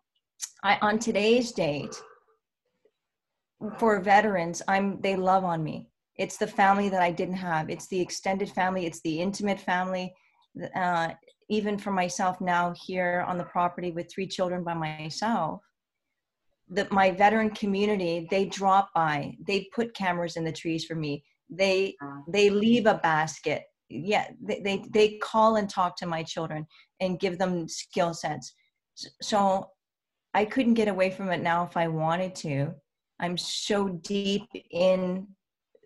i 0.62 0.78
on 0.82 0.98
today's 0.98 1.52
date 1.52 1.94
for 3.78 4.00
veterans 4.00 4.60
i'm 4.68 5.00
they 5.00 5.16
love 5.16 5.44
on 5.44 5.62
me. 5.62 5.88
It's 6.16 6.36
the 6.36 6.46
family 6.46 6.88
that 6.88 7.02
i 7.02 7.10
didn't 7.10 7.36
have. 7.36 7.70
It's 7.70 7.88
the 7.88 8.00
extended 8.00 8.50
family. 8.50 8.86
It's 8.86 9.00
the 9.02 9.20
intimate 9.20 9.60
family. 9.60 10.12
Uh, 10.74 11.10
even 11.50 11.76
for 11.76 11.90
myself 11.90 12.40
now 12.40 12.72
here 12.86 13.24
on 13.26 13.36
the 13.36 13.44
property 13.44 13.90
with 13.90 14.10
three 14.10 14.26
children 14.26 14.62
by 14.64 14.74
myself 14.74 15.60
that 16.70 16.92
my 16.92 17.10
veteran 17.10 17.50
community 17.50 18.26
they 18.30 18.46
drop 18.46 18.88
by 18.94 19.36
they 19.46 19.68
put 19.74 19.94
cameras 19.94 20.36
in 20.36 20.44
the 20.44 20.52
trees 20.52 20.84
for 20.84 20.94
me. 20.94 21.24
They 21.50 21.96
they 22.28 22.50
leave 22.50 22.86
a 22.86 22.94
basket. 22.94 23.64
Yeah 23.88 24.28
they, 24.42 24.60
they 24.60 24.84
they 24.90 25.18
call 25.18 25.56
and 25.56 25.68
talk 25.68 25.96
to 25.98 26.06
my 26.06 26.22
children 26.22 26.66
and 27.00 27.20
give 27.20 27.38
them 27.38 27.68
skill 27.68 28.14
sets. 28.14 28.54
So 29.22 29.68
i 30.32 30.44
couldn't 30.44 30.74
get 30.74 30.88
away 30.88 31.10
from 31.10 31.30
it 31.30 31.42
now 31.42 31.64
if 31.64 31.76
i 31.76 31.88
wanted 31.88 32.34
to. 32.36 32.74
I'm 33.20 33.36
so 33.36 33.88
deep 33.88 34.48
in 34.70 35.28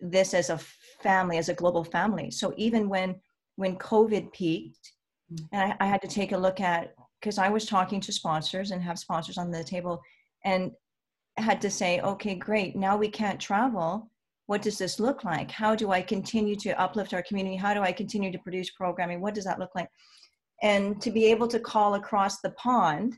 this 0.00 0.32
as 0.32 0.48
a 0.48 0.58
family 1.02 1.38
as 1.38 1.48
a 1.48 1.54
global 1.54 1.84
family. 1.84 2.30
So 2.30 2.54
even 2.56 2.88
when 2.88 3.20
when 3.58 3.76
covid 3.76 4.32
peaked 4.32 4.92
mm. 5.32 5.44
and 5.52 5.72
i, 5.72 5.84
I 5.84 5.86
had 5.86 6.00
to 6.02 6.08
take 6.08 6.32
a 6.32 6.38
look 6.38 6.60
at 6.60 6.94
because 7.20 7.38
i 7.38 7.48
was 7.48 7.66
talking 7.66 8.00
to 8.00 8.12
sponsors 8.12 8.70
and 8.70 8.80
have 8.80 8.98
sponsors 8.98 9.36
on 9.36 9.50
the 9.50 9.64
table 9.64 10.00
and 10.44 10.72
had 11.36 11.60
to 11.60 11.70
say, 11.70 12.00
okay, 12.00 12.34
great, 12.34 12.76
now 12.76 12.96
we 12.96 13.08
can't 13.08 13.40
travel. 13.40 14.10
What 14.46 14.62
does 14.62 14.78
this 14.78 14.98
look 14.98 15.24
like? 15.24 15.50
How 15.50 15.74
do 15.74 15.92
I 15.92 16.00
continue 16.00 16.56
to 16.56 16.80
uplift 16.80 17.12
our 17.12 17.22
community? 17.22 17.56
How 17.56 17.74
do 17.74 17.82
I 17.82 17.92
continue 17.92 18.32
to 18.32 18.38
produce 18.38 18.70
programming? 18.70 19.20
What 19.20 19.34
does 19.34 19.44
that 19.44 19.58
look 19.58 19.70
like? 19.74 19.88
And 20.62 21.00
to 21.02 21.10
be 21.10 21.26
able 21.26 21.48
to 21.48 21.60
call 21.60 21.94
across 21.94 22.40
the 22.40 22.50
pond 22.50 23.16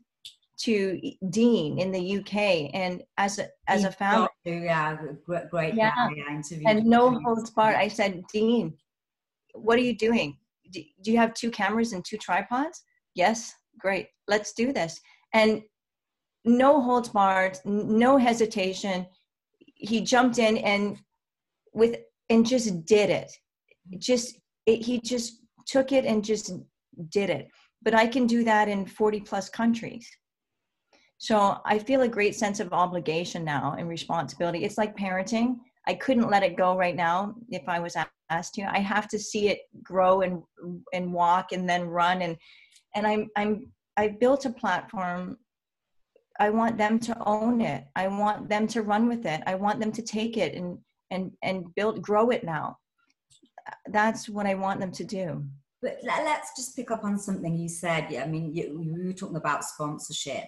to 0.62 1.00
Dean 1.30 1.78
in 1.78 1.90
the 1.90 2.18
UK, 2.18 2.70
and 2.74 3.02
as 3.16 3.38
a 3.38 3.48
as 3.66 3.85
a 3.85 3.90
founder, 3.90 4.28
yeah, 4.44 4.96
great, 5.24 5.48
great 5.50 5.74
yeah, 5.74 6.09
and 6.66 6.85
no 6.85 7.18
holds 7.24 7.50
barred. 7.50 7.76
I 7.76 7.88
said, 7.88 8.22
Dean, 8.30 8.74
what 9.54 9.78
are 9.78 9.83
you 9.83 9.96
doing? 9.96 10.37
Do, 10.70 10.83
do 11.02 11.12
you 11.12 11.16
have 11.16 11.33
two 11.33 11.50
cameras 11.50 11.92
and 11.94 12.04
two 12.04 12.18
tripods? 12.18 12.83
Yes, 13.14 13.54
great. 13.78 14.09
Let's 14.28 14.52
do 14.52 14.72
this. 14.72 15.00
And 15.33 15.62
no 16.44 16.81
holds 16.81 17.11
barred, 17.11 17.59
no 17.64 18.16
hesitation. 18.16 19.07
He 19.59 20.00
jumped 20.00 20.38
in 20.38 20.59
and 20.59 20.98
with 21.72 21.96
and 22.29 22.46
just 22.46 22.85
did 22.85 23.11
it. 23.11 23.31
Just 23.98 24.38
it, 24.66 24.83
he 24.83 25.00
just 25.00 25.40
took 25.66 25.92
it 25.92 26.05
and 26.05 26.24
just 26.24 26.53
did 27.11 27.31
it. 27.31 27.48
But 27.83 27.94
I 27.94 28.07
can 28.07 28.26
do 28.26 28.44
that 28.44 28.68
in 28.68 28.87
40 28.87 29.20
plus 29.20 29.48
countries. 29.48 30.09
So 31.18 31.59
I 31.66 31.79
feel 31.79 32.03
a 32.03 32.09
great 32.09 32.35
sense 32.35 32.61
of 32.61 32.72
obligation 32.72 33.44
now 33.44 33.74
and 33.79 33.88
responsibility. 33.88 34.64
It's 34.64 34.79
like 34.79 34.96
parenting. 34.96 35.57
I 35.87 35.94
couldn't 35.94 36.31
let 36.31 36.42
it 36.42 36.57
go 36.57 36.76
right 36.76 36.96
now 36.96 37.35
if 37.50 37.68
I 37.68 37.79
was 37.79 37.96
asked 38.31 38.55
to. 38.55 38.62
I 38.62 38.79
have 38.79 39.09
to 39.09 39.18
see 39.18 39.48
it 39.48 39.61
grow 39.83 40.22
and 40.22 40.42
and 40.92 41.12
walk 41.12 41.53
and 41.53 41.68
then 41.68 41.88
run 41.88 42.22
and 42.22 42.37
and 42.94 43.07
I'm 43.07 43.29
I'm 43.37 43.70
I 43.96 44.09
built 44.09 44.46
a 44.46 44.50
platform. 44.50 45.37
I 46.40 46.48
want 46.48 46.79
them 46.79 46.98
to 47.00 47.16
own 47.26 47.61
it. 47.61 47.85
I 47.94 48.09
want 48.09 48.48
them 48.48 48.66
to 48.68 48.83
run 48.83 49.09
with 49.09 49.26
it. 49.26 49.42
I 49.46 49.55
want 49.55 49.79
them 49.79 49.92
to 49.92 50.03
take 50.03 50.38
it 50.38 50.55
and 50.55 50.79
and 51.11 51.31
and 51.42 51.72
build 51.74 52.00
grow 52.00 52.31
it 52.31 52.44
now. 52.44 52.79
That's 53.88 54.29
what 54.29 54.46
I 54.46 54.55
want 54.55 54.81
them 54.81 54.90
to 54.92 55.05
do. 55.05 55.44
But 55.83 55.98
let's 56.03 56.57
just 56.57 56.74
pick 56.74 56.90
up 56.90 57.05
on 57.05 57.18
something 57.18 57.57
you 57.57 57.68
said. 57.68 58.07
Yeah, 58.11 58.24
I 58.24 58.26
mean, 58.26 58.55
you, 58.55 58.81
you 58.83 59.07
were 59.07 59.12
talking 59.12 59.37
about 59.37 59.64
sponsorship. 59.64 60.44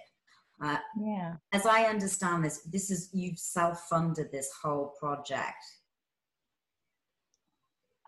Uh, 0.62 0.76
yeah. 1.00 1.35
As 1.52 1.66
I 1.66 1.85
understand 1.85 2.44
this, 2.44 2.62
this 2.62 2.90
is 2.90 3.11
you've 3.12 3.38
self-funded 3.38 4.31
this 4.31 4.50
whole 4.62 4.94
project. 4.98 5.64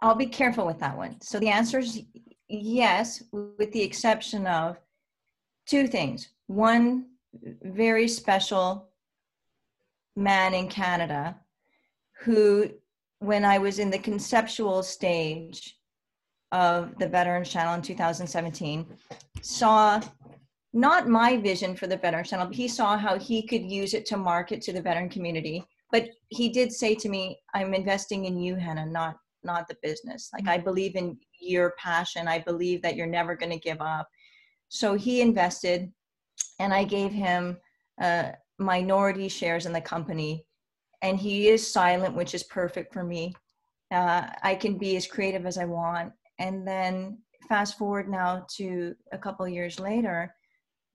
I'll 0.03 0.15
be 0.15 0.27
careful 0.27 0.67
with 0.67 0.79
that 0.81 0.97
one. 0.97 1.21
So 1.21 1.39
the 1.39 1.49
answer 1.49 1.79
is 1.79 2.03
yes, 2.49 3.23
with 3.33 3.73
the 3.73 3.83
exception 3.83 4.47
of 4.47 4.79
two 5.67 5.87
things. 5.87 6.29
One 6.47 7.07
very 7.63 8.09
special 8.09 8.89
man 10.17 10.55
in 10.55 10.69
Canada 10.69 11.37
who, 12.21 12.71
when 13.19 13.45
I 13.45 13.59
was 13.59 13.79
in 13.79 13.91
the 13.91 13.99
conceptual 13.99 14.83
stage 14.83 15.79
of 16.53 16.97
the 16.99 17.09
Veterans 17.09 17.51
Channel 17.51 17.75
in 17.75 17.83
2017, 17.83 18.87
saw 19.43 20.01
not 20.73 21.09
my 21.09 21.37
vision 21.37 21.77
for 21.77 21.87
the 21.87 21.97
Veterans 21.97 22.31
Channel, 22.31 22.47
but 22.47 22.57
he 22.57 22.69
saw 22.69 22.97
how 22.97 23.19
he 23.19 23.47
could 23.47 23.63
use 23.63 23.95
it 23.95 24.07
to 24.07 24.17
market 24.17 24.61
to 24.63 24.73
the 24.73 24.83
veteran 24.83 25.09
community. 25.09 25.65
But 25.91 26.09
he 26.29 26.49
did 26.49 26.73
say 26.73 26.95
to 26.97 27.09
me, 27.09 27.39
I'm 27.55 27.75
investing 27.75 28.25
in 28.25 28.37
you, 28.39 28.57
Hannah, 28.57 28.87
not 28.87 29.17
not 29.45 29.69
the 29.69 29.77
business. 29.83 30.31
Like 30.33 30.49
I 30.49 30.59
believe 30.59 30.97
in 30.97 31.19
your 31.39 31.75
passion. 31.79 32.27
I 32.27 32.39
believe 32.39 32.83
that 32.83 32.97
you're 32.97 33.07
never 33.07 33.37
going 33.37 33.53
to 33.53 33.59
give 33.59 33.81
up. 33.81 34.09
So 34.69 34.95
he 34.95 35.21
invested, 35.21 35.93
and 36.59 36.73
I 36.73 36.85
gave 36.85 37.13
him 37.13 37.59
uh, 38.01 38.33
minority 38.59 39.29
shares 39.29 39.67
in 39.67 39.73
the 39.73 39.81
company. 39.81 40.47
And 41.03 41.19
he 41.19 41.49
is 41.49 41.71
silent, 41.71 42.15
which 42.15 42.35
is 42.35 42.45
perfect 42.45 42.93
for 42.93 43.05
me. 43.05 43.35
Uh, 43.91 44.29
I 44.43 44.55
can 44.55 44.79
be 44.79 44.97
as 44.97 45.07
creative 45.07 45.47
as 45.47 45.59
I 45.59 45.65
want. 45.65 46.13
And 46.39 46.67
then 46.67 47.19
fast 47.49 47.77
forward 47.79 48.09
now 48.09 48.47
to 48.57 48.95
a 49.13 49.19
couple 49.19 49.47
years 49.47 49.79
later, 49.79 50.35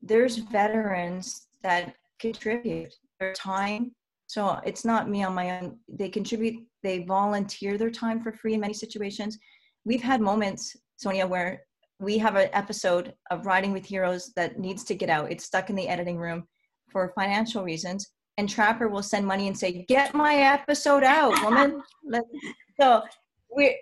there's 0.02 0.38
veterans 0.38 1.48
that 1.64 1.96
contribute 2.20 2.94
their 3.20 3.34
time. 3.34 3.92
So 4.28 4.60
it's 4.66 4.86
not 4.86 5.10
me 5.10 5.24
on 5.24 5.34
my 5.34 5.60
own. 5.60 5.78
They 5.88 6.10
contribute, 6.10 6.64
they 6.84 7.04
volunteer 7.04 7.78
their 7.78 7.92
time 7.92 8.22
for 8.22 8.32
free 8.32 8.54
in 8.54 8.62
many 8.62 8.74
situations. 8.74 9.38
We've 9.86 10.04
had 10.04 10.22
moments, 10.22 10.76
Sonya, 10.98 11.28
where 11.28 11.64
we 12.00 12.18
have 12.18 12.36
an 12.36 12.50
episode 12.54 13.14
of 13.30 13.46
Riding 13.46 13.74
with 13.74 13.86
Heroes 13.86 14.32
that 14.36 14.58
needs 14.58 14.84
to 14.86 14.96
get 14.96 15.10
out. 15.10 15.32
It's 15.32 15.44
stuck 15.44 15.70
in 15.70 15.76
the 15.76 15.88
editing 15.88 16.18
room 16.18 16.48
for 16.90 17.12
financial 17.14 17.64
reasons. 17.64 18.12
And 18.38 18.50
Trapper 18.50 18.88
will 18.88 19.04
send 19.04 19.28
money 19.28 19.48
and 19.48 19.58
say, 19.58 19.86
"Get 19.90 20.14
my 20.14 20.36
episode 20.36 21.04
out, 21.04 21.44
woman." 21.44 21.84
so 22.80 23.04
we, 23.54 23.78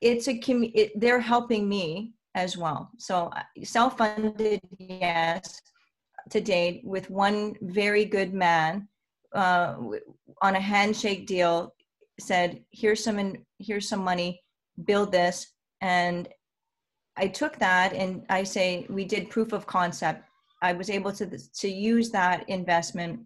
it's 0.00 0.26
a 0.26 0.32
it, 0.32 0.98
they're 0.98 1.20
helping 1.20 1.68
me 1.68 2.12
as 2.34 2.56
well. 2.56 2.90
So 2.98 3.30
uh, 3.36 3.42
self-funded, 3.62 4.60
yes, 4.78 5.62
to 6.30 6.40
date 6.40 6.82
with 6.84 7.08
one 7.08 7.54
very 7.60 8.04
good 8.04 8.34
man 8.34 8.88
uh, 9.32 9.76
on 10.42 10.56
a 10.56 10.60
handshake 10.60 11.28
deal 11.28 11.72
said, 12.18 12.64
"Here's 12.72 13.04
some 13.04 13.20
in, 13.20 13.46
here's 13.60 13.88
some 13.88 14.02
money, 14.02 14.42
build 14.84 15.12
this," 15.12 15.52
and 15.80 16.28
I 17.16 17.28
took 17.28 17.58
that 17.58 17.92
and 17.92 18.24
I 18.28 18.42
say 18.42 18.86
we 18.88 19.04
did 19.04 19.30
proof 19.30 19.52
of 19.52 19.66
concept. 19.66 20.24
I 20.62 20.72
was 20.72 20.90
able 20.90 21.12
to 21.12 21.26
to 21.26 21.68
use 21.68 22.10
that 22.10 22.48
investment 22.48 23.20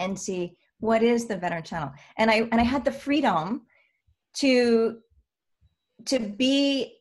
and 0.00 0.18
see 0.18 0.56
what 0.80 1.02
is 1.02 1.26
the 1.26 1.36
veteran 1.36 1.62
channel, 1.62 1.92
and 2.18 2.30
I 2.30 2.48
and 2.50 2.60
I 2.60 2.64
had 2.64 2.84
the 2.84 2.92
freedom 2.92 3.62
to 4.38 4.98
to 6.06 6.18
be 6.18 6.98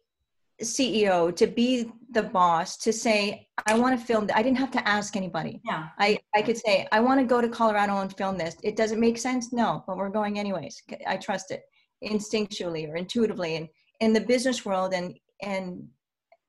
CEO, 0.62 1.36
to 1.36 1.48
be 1.48 1.92
the 2.12 2.24
boss, 2.24 2.78
to 2.78 2.94
say 2.94 3.48
I 3.66 3.78
want 3.78 4.00
to 4.00 4.06
film. 4.06 4.30
I 4.34 4.44
didn't 4.44 4.60
have 4.60 4.72
to 4.72 4.88
ask 4.88 5.16
anybody. 5.16 5.62
Yeah. 5.66 5.88
I 5.98 6.20
I 6.36 6.42
could 6.42 6.58
say 6.58 6.88
I 6.92 7.00
want 7.00 7.20
to 7.20 7.26
go 7.26 7.42
to 7.42 7.50
Colorado 7.50 7.98
and 7.98 8.16
film 8.16 8.38
this. 8.38 8.56
It 8.64 8.76
doesn't 8.76 9.00
make 9.00 9.18
sense, 9.18 9.52
no, 9.52 9.84
but 9.88 9.98
we're 9.98 10.10
going 10.10 10.40
anyways. 10.40 10.82
I 11.08 11.18
trust 11.18 11.52
it 11.52 11.64
instinctually 12.04 12.88
or 12.90 12.96
intuitively, 12.96 13.56
and 13.56 13.68
in 14.00 14.14
the 14.14 14.22
business 14.22 14.66
world 14.66 14.94
and 14.94 15.18
and 15.42 15.88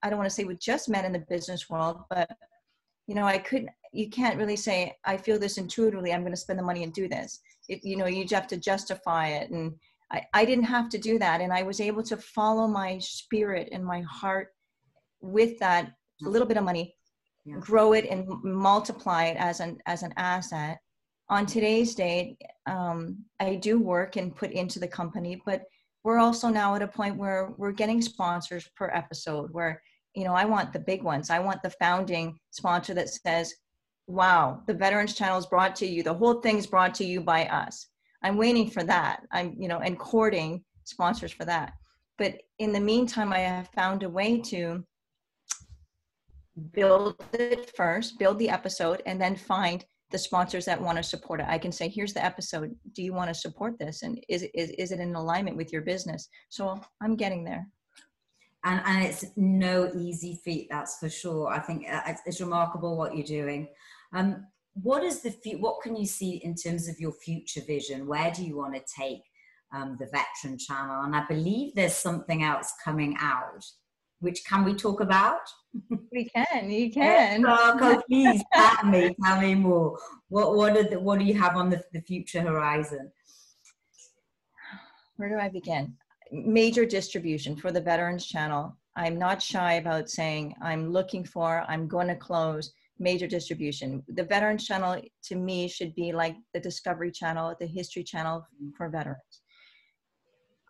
I 0.03 0.11
don't 0.11 0.19
want 0.19 0.29
to 0.29 0.35
say 0.35 0.45
with 0.45 0.61
just 0.61 0.89
men 0.89 1.05
in 1.05 1.13
the 1.13 1.25
business 1.29 1.71
world, 1.71 2.03
but 2.11 2.31
you 3.07 3.15
know, 3.15 3.27
I 3.27 3.39
couldn't, 3.39 3.71
you 3.93 4.09
can't 4.09 4.39
really 4.39 4.57
say, 4.57 4.97
I 5.05 5.17
feel 5.17 5.39
this 5.39 5.59
intuitively, 5.59 6.13
I'm 6.13 6.23
going 6.23 6.33
to 6.33 6.37
spend 6.37 6.59
the 6.59 6.65
money 6.65 6.83
and 6.83 6.93
do 6.93 7.09
this. 7.09 7.41
It, 7.69 7.85
you 7.85 7.97
know, 7.97 8.07
you 8.07 8.25
have 8.31 8.47
to 8.49 8.57
justify 8.57 9.29
it. 9.29 9.51
And 9.51 9.75
I, 10.11 10.23
I 10.33 10.45
didn't 10.45 10.65
have 10.65 10.89
to 10.91 10.99
do 10.99 11.19
that. 11.19 11.41
And 11.41 11.53
I 11.53 11.63
was 11.63 11.81
able 11.81 12.03
to 12.05 12.17
follow 12.17 12.67
my 12.67 12.99
spirit 12.99 13.69
and 13.73 13.85
my 13.85 14.03
heart 14.03 14.49
with 15.21 15.59
that 15.59 15.93
little 16.21 16.47
bit 16.47 16.57
of 16.57 16.65
money, 16.65 16.95
yeah. 17.45 17.57
grow 17.59 17.93
it 17.93 18.07
and 18.09 18.27
multiply 18.43 19.25
it 19.25 19.37
as 19.37 19.61
an, 19.61 19.79
as 19.87 20.03
an 20.03 20.15
asset. 20.17 20.79
On 21.29 21.47
today's 21.47 21.95
date, 21.95 22.37
um, 22.67 23.19
I 23.41 23.57
do 23.57 23.79
work 23.79 24.17
and 24.17 24.35
put 24.35 24.53
into 24.53 24.79
the 24.79 24.89
company, 24.89 25.41
but 25.45 25.65
we're 26.05 26.19
also 26.19 26.49
now 26.49 26.75
at 26.75 26.83
a 26.83 26.89
point 26.89 27.17
where 27.17 27.55
we're 27.57 27.73
getting 27.73 28.03
sponsors 28.03 28.69
per 28.77 28.91
episode 28.93 29.51
where 29.53 29.83
you 30.15 30.25
know, 30.25 30.35
I 30.35 30.45
want 30.45 30.73
the 30.73 30.79
big 30.79 31.03
ones. 31.03 31.31
I 31.31 31.39
want 31.39 31.63
the 31.63 31.71
founding 31.71 32.39
sponsor 32.51 32.95
that 32.95 33.09
says, 33.09 33.55
wow, 34.07 34.63
the 34.67 34.75
Veterans 34.75 35.15
Channel 35.15 35.39
is 35.39 35.47
brought 35.47 35.75
to 35.77 35.87
you. 35.87 36.03
The 36.03 36.15
whole 36.15 36.41
thing 36.41 36.59
is 36.59 36.67
brought 36.67 36.95
to 36.97 37.05
you 37.05 37.21
by 37.21 37.47
us. 37.47 37.89
I'm 38.23 38.37
waiting 38.37 38.71
for 38.71 38.85
that. 38.85 39.23
I'm, 39.33 39.55
you 39.59 39.69
know, 39.69 39.79
and 39.79 39.99
courting 39.99 40.65
sponsors 40.85 41.33
for 41.33 41.45
that. 41.47 41.73
But 42.19 42.37
in 42.59 42.73
the 42.73 42.81
meantime, 42.81 43.33
I 43.33 43.39
have 43.39 43.69
found 43.69 44.03
a 44.03 44.09
way 44.09 44.41
to 44.43 44.85
build 46.73 47.17
it 47.33 47.73
first, 47.75 48.19
build 48.19 48.39
the 48.39 48.51
episode, 48.51 49.03
and 49.07 49.21
then 49.21 49.35
find 49.35 49.85
the 50.11 50.19
sponsors 50.19 50.67
that 50.67 50.81
want 50.81 50.99
to 50.99 51.03
support 51.03 51.41
it. 51.41 51.47
I 51.49 51.57
can 51.57 51.73
say, 51.73 51.89
here's 51.89 52.13
the 52.13 52.25
episode. 52.25 52.75
Do 52.93 53.03
you 53.03 53.15
want 53.15 53.29
to 53.29 53.35
support 53.35 53.79
this? 53.79 54.03
And 54.03 54.23
is, 54.29 54.47
is, 54.55 54.71
is 54.79 54.93
it 54.93 55.01
in 55.01 55.15
alignment 55.15 55.57
with 55.57 55.73
your 55.73 55.83
business? 55.83 56.29
So 56.51 56.79
I'm 57.01 57.17
getting 57.17 57.45
there 57.45 57.67
and 58.65 58.81
and 58.85 59.05
it's 59.05 59.25
no 59.37 59.91
easy 59.97 60.41
feat 60.45 60.69
that's 60.71 60.99
for 60.99 61.09
sure. 61.09 61.49
I 61.49 61.59
think 61.59 61.87
uh, 61.91 62.01
it's, 62.07 62.23
it's 62.27 62.41
remarkable 62.41 62.97
what 62.97 63.17
you're 63.17 63.27
doing. 63.27 63.69
Um, 64.13 64.47
what 64.75 65.03
is 65.03 65.23
the 65.23 65.33
what 65.57 65.83
can 65.83 65.97
you 65.97 66.07
see 66.07 66.37
in 66.37 66.55
terms 66.55 66.89
of 66.89 66.99
your 66.99 67.13
future 67.13 67.63
vision? 67.67 68.07
Where 68.07 68.31
do 68.31 68.45
you 68.45 68.57
want 68.57 68.75
to 68.75 68.83
take 68.99 69.23
um, 69.75 69.97
the 70.01 70.07
veteran 70.07 70.59
channel? 70.59 71.05
And 71.05 71.15
i 71.15 71.25
believe 71.27 71.75
there's 71.75 71.95
something 71.95 72.43
else 72.43 72.73
coming 72.85 73.17
out 73.21 73.65
which 74.23 74.45
can 74.45 74.65
we 74.65 74.73
talk 74.73 75.01
about? 75.01 75.41
We 76.13 76.31
can 76.35 76.71
you 76.71 76.93
can. 77.01 77.45
Oh, 77.47 78.03
please 78.09 78.43
tell 78.55 78.85
me 78.85 79.15
tell 79.23 79.41
me 79.41 79.57
more. 79.57 79.99
What 80.29 80.57
what 80.57 80.77
are 80.77 80.85
the, 80.85 81.01
what 81.01 81.19
do 81.19 81.25
you 81.25 81.39
have 81.39 81.57
on 81.57 81.71
the, 81.71 81.83
the 81.93 82.01
future 82.01 82.41
horizon? 82.41 83.11
Where 85.17 85.29
do 85.29 85.37
i 85.37 85.49
begin 85.49 85.95
major 86.33 86.85
distribution 86.85 87.55
for 87.57 87.71
the 87.71 87.81
Veterans 87.81 88.27
Channel. 88.27 88.77
I'm 88.97 89.19
not 89.19 89.43
shy 89.43 89.75
about 89.75 90.11
saying 90.11 90.55
I'm 90.63 90.91
looking 90.91 91.25
for, 91.25 91.65
I'm 91.69 91.87
going 91.87 92.09
to 92.09 92.17
close 92.17 92.73
major 92.99 93.27
distribution. 93.27 94.03
The 94.09 94.25
Veterans 94.25 94.67
Channel 94.67 95.03
to 95.25 95.37
me 95.37 95.69
should 95.69 95.95
be 95.95 96.13
like 96.13 96.37
the 96.55 96.61
Discovery 96.61 97.11
Channel, 97.11 97.55
the 97.61 97.67
History 97.67 98.03
Channel 98.03 98.47
for 98.77 98.89
veterans. 98.89 99.43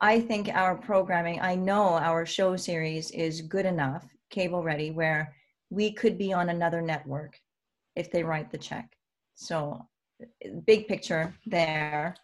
I 0.01 0.21
think 0.21 0.49
our 0.49 0.77
programming, 0.77 1.41
I 1.41 1.55
know 1.55 1.95
our 1.95 2.27
show 2.27 2.57
series 2.57 3.11
is 3.13 3.43
good 3.43 3.67
enough, 3.67 4.05
cable 4.31 4.63
ready, 4.63 4.91
where 4.91 5.35
we 5.71 5.93
could 5.93 6.19
be 6.19 6.33
on 6.33 6.49
another 6.49 6.83
network. 6.83 7.39
if 7.95 8.11
they 8.11 8.23
write 8.23 8.51
the 8.51 8.59
check. 8.59 8.89
So, 9.35 9.81
big 10.67 10.89
picture 10.89 11.35
there. 11.47 12.15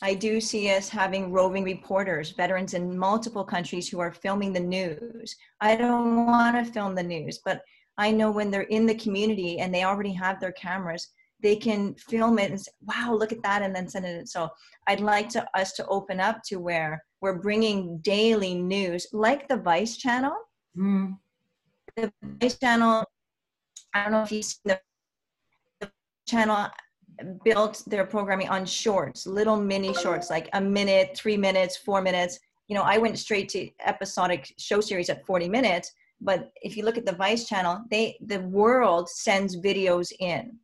I 0.00 0.14
do 0.14 0.40
see 0.40 0.70
us 0.70 0.88
having 0.88 1.32
roving 1.32 1.64
reporters, 1.64 2.30
veterans 2.30 2.74
in 2.74 2.96
multiple 2.96 3.44
countries 3.44 3.88
who 3.88 3.98
are 3.98 4.12
filming 4.12 4.52
the 4.52 4.60
news. 4.60 5.34
I 5.60 5.74
don't 5.74 6.26
want 6.26 6.64
to 6.64 6.72
film 6.72 6.94
the 6.94 7.02
news, 7.02 7.40
but 7.44 7.62
I 7.96 8.12
know 8.12 8.30
when 8.30 8.50
they're 8.50 8.62
in 8.62 8.86
the 8.86 8.94
community 8.94 9.58
and 9.58 9.74
they 9.74 9.82
already 9.82 10.12
have 10.12 10.38
their 10.38 10.52
cameras, 10.52 11.08
they 11.42 11.56
can 11.56 11.94
film 11.94 12.38
it 12.38 12.50
and 12.50 12.60
say, 12.60 12.70
wow, 12.82 13.12
look 13.12 13.32
at 13.32 13.42
that, 13.42 13.62
and 13.62 13.74
then 13.74 13.88
send 13.88 14.04
it. 14.04 14.28
So 14.28 14.48
I'd 14.86 15.00
like 15.00 15.28
to 15.30 15.46
us 15.58 15.72
to 15.74 15.86
open 15.86 16.20
up 16.20 16.42
to 16.46 16.56
where 16.56 17.02
we're 17.20 17.38
bringing 17.38 17.98
daily 17.98 18.54
news, 18.54 19.06
like 19.12 19.48
the 19.48 19.56
Vice 19.56 19.96
channel. 19.96 20.36
Mm. 20.76 21.18
The 21.96 22.12
Vice 22.22 22.58
channel, 22.58 23.04
I 23.94 24.04
don't 24.04 24.12
know 24.12 24.22
if 24.22 24.30
you've 24.30 24.44
seen 24.44 24.60
the, 24.64 24.80
the 25.80 25.90
channel 26.28 26.68
built 27.44 27.82
their 27.86 28.04
programming 28.04 28.48
on 28.48 28.64
shorts, 28.64 29.26
little 29.26 29.56
mini 29.56 29.94
shorts, 29.94 30.30
like 30.30 30.48
a 30.52 30.60
minute, 30.60 31.16
three 31.16 31.36
minutes, 31.36 31.76
four 31.76 32.00
minutes. 32.00 32.38
You 32.68 32.76
know, 32.76 32.82
I 32.82 32.98
went 32.98 33.18
straight 33.18 33.48
to 33.50 33.68
episodic 33.84 34.52
show 34.58 34.80
series 34.80 35.10
at 35.10 35.26
40 35.26 35.48
minutes. 35.48 35.92
But 36.20 36.50
if 36.62 36.76
you 36.76 36.84
look 36.84 36.98
at 36.98 37.06
the 37.06 37.14
Vice 37.14 37.48
channel, 37.48 37.80
they 37.90 38.18
the 38.26 38.40
world 38.40 39.08
sends 39.08 39.56
videos 39.56 40.12
in. 40.18 40.56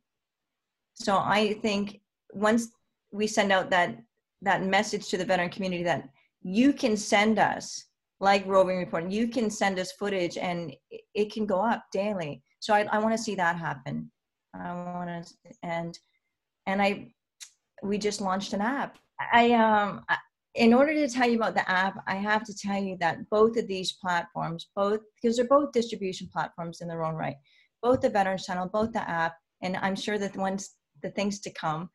So 0.95 1.17
I 1.17 1.53
think 1.61 2.01
once 2.33 2.69
we 3.11 3.27
send 3.27 3.51
out 3.51 3.69
that 3.69 3.97
that 4.41 4.63
message 4.63 5.07
to 5.09 5.17
the 5.17 5.25
veteran 5.25 5.49
community 5.49 5.83
that 5.83 6.09
you 6.41 6.73
can 6.73 6.95
send 6.97 7.39
us 7.39 7.85
like 8.19 8.45
roving 8.45 8.77
report 8.77 9.09
you 9.09 9.27
can 9.27 9.49
send 9.49 9.79
us 9.79 9.91
footage 9.93 10.37
and 10.37 10.75
it 11.13 11.31
can 11.33 11.45
go 11.45 11.59
up 11.59 11.83
daily 11.91 12.41
so 12.59 12.73
i, 12.73 12.81
I 12.91 12.99
want 12.99 13.15
to 13.17 13.23
see 13.23 13.35
that 13.35 13.57
happen 13.57 14.11
i 14.53 14.73
want 14.73 15.25
to 15.25 15.33
and 15.63 15.97
and 16.67 16.81
i 16.81 17.07
we 17.83 17.97
just 17.97 18.21
launched 18.21 18.53
an 18.53 18.61
app. 18.61 18.97
I 19.31 19.51
um 19.51 20.05
in 20.55 20.73
order 20.73 20.93
to 20.93 21.09
tell 21.09 21.29
you 21.29 21.35
about 21.35 21.53
the 21.53 21.69
app 21.69 22.01
i 22.07 22.15
have 22.15 22.43
to 22.45 22.55
tell 22.55 22.81
you 22.81 22.95
that 22.99 23.29
both 23.29 23.57
of 23.57 23.67
these 23.67 23.93
platforms 23.93 24.69
both 24.75 25.01
because 25.15 25.35
they're 25.35 25.47
both 25.47 25.71
distribution 25.71 26.29
platforms 26.31 26.81
in 26.81 26.87
their 26.87 27.03
own 27.03 27.15
right 27.15 27.35
both 27.81 28.01
the 28.01 28.09
veterans 28.09 28.45
channel 28.45 28.69
both 28.71 28.91
the 28.93 29.09
app 29.09 29.35
and 29.61 29.75
i'm 29.77 29.95
sure 29.95 30.17
that 30.17 30.35
once 30.37 30.75
the 31.03 31.09
things 31.11 31.39
to 31.39 31.49
come 31.51 31.89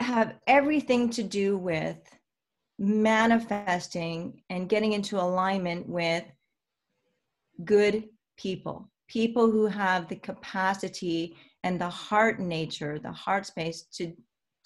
have 0.00 0.34
everything 0.46 1.08
to 1.10 1.22
do 1.22 1.56
with 1.56 1.98
manifesting 2.78 4.42
and 4.50 4.68
getting 4.68 4.92
into 4.92 5.18
alignment 5.18 5.88
with 5.88 6.24
good 7.64 8.04
people, 8.36 8.90
people 9.08 9.50
who 9.50 9.66
have 9.66 10.08
the 10.08 10.16
capacity 10.16 11.36
and 11.66 11.80
the 11.80 11.90
heart 11.90 12.38
nature, 12.38 13.00
the 13.00 13.10
heart 13.24 13.44
space 13.44 13.82
to 13.96 14.12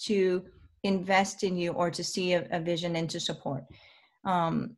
to 0.08 0.44
invest 0.82 1.44
in 1.44 1.56
you 1.56 1.72
or 1.72 1.90
to 1.90 2.04
see 2.04 2.34
a, 2.34 2.46
a 2.50 2.60
vision 2.60 2.96
and 2.96 3.08
to 3.10 3.18
support. 3.18 3.64
Um, 4.24 4.76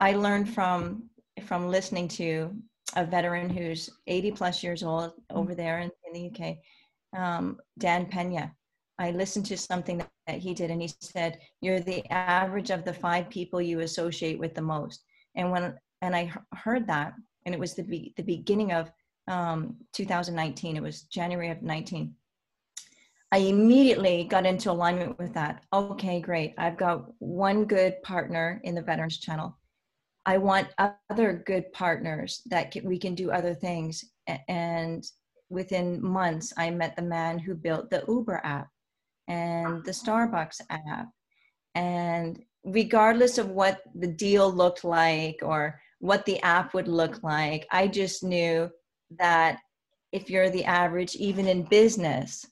I 0.00 0.12
learned 0.12 0.48
from 0.56 1.08
from 1.46 1.70
listening 1.76 2.08
to 2.20 2.54
a 2.96 3.04
veteran 3.06 3.48
who's 3.48 3.88
80 4.06 4.32
plus 4.32 4.62
years 4.62 4.82
old 4.82 5.12
over 5.30 5.54
there 5.54 5.78
in, 5.80 5.90
in 6.04 6.12
the 6.12 6.24
UK, 6.30 7.20
um, 7.20 7.58
Dan 7.78 8.06
Pena, 8.06 8.52
I 8.98 9.10
listened 9.10 9.46
to 9.46 9.56
something 9.56 9.98
that, 9.98 10.10
that 10.28 10.38
he 10.38 10.52
did, 10.54 10.70
and 10.70 10.80
he 10.80 10.90
said, 11.00 11.38
"You're 11.62 11.80
the 11.80 12.04
average 12.12 12.70
of 12.70 12.84
the 12.84 12.92
five 13.06 13.30
people 13.30 13.62
you 13.62 13.80
associate 13.80 14.38
with 14.38 14.54
the 14.54 14.68
most." 14.74 15.04
And 15.36 15.50
when 15.50 15.74
and 16.02 16.14
I 16.14 16.32
heard 16.54 16.86
that, 16.88 17.14
and 17.46 17.54
it 17.54 17.58
was 17.58 17.74
the 17.74 17.82
be, 17.82 18.12
the 18.18 18.30
beginning 18.36 18.72
of 18.72 18.92
um, 19.28 19.76
2019. 19.92 20.76
It 20.76 20.82
was 20.82 21.02
January 21.02 21.50
of 21.50 21.62
19. 21.62 22.14
I 23.32 23.38
immediately 23.38 24.24
got 24.24 24.46
into 24.46 24.70
alignment 24.70 25.18
with 25.18 25.34
that. 25.34 25.64
Okay, 25.72 26.20
great. 26.20 26.54
I've 26.56 26.76
got 26.76 27.06
one 27.18 27.64
good 27.64 28.00
partner 28.02 28.60
in 28.62 28.74
the 28.74 28.82
Veterans 28.82 29.18
Channel. 29.18 29.58
I 30.26 30.38
want 30.38 30.68
other 30.78 31.42
good 31.44 31.72
partners 31.72 32.42
that 32.46 32.70
can, 32.70 32.84
we 32.84 32.98
can 32.98 33.14
do 33.14 33.30
other 33.30 33.54
things. 33.54 34.04
And 34.48 35.04
within 35.50 36.00
months, 36.02 36.52
I 36.56 36.70
met 36.70 36.96
the 36.96 37.02
man 37.02 37.38
who 37.38 37.54
built 37.54 37.90
the 37.90 38.04
Uber 38.06 38.40
app 38.44 38.68
and 39.28 39.84
the 39.84 39.90
Starbucks 39.90 40.60
app. 40.70 41.08
And 41.74 42.40
regardless 42.64 43.38
of 43.38 43.48
what 43.48 43.80
the 43.94 44.06
deal 44.06 44.50
looked 44.52 44.84
like 44.84 45.40
or 45.42 45.80
what 45.98 46.24
the 46.24 46.40
app 46.42 46.72
would 46.72 46.88
look 46.88 47.22
like, 47.22 47.66
I 47.70 47.88
just 47.88 48.22
knew 48.22 48.70
that 49.18 49.58
if 50.12 50.30
you're 50.30 50.50
the 50.50 50.64
average, 50.64 51.16
even 51.16 51.46
in 51.46 51.64
business, 51.64 52.46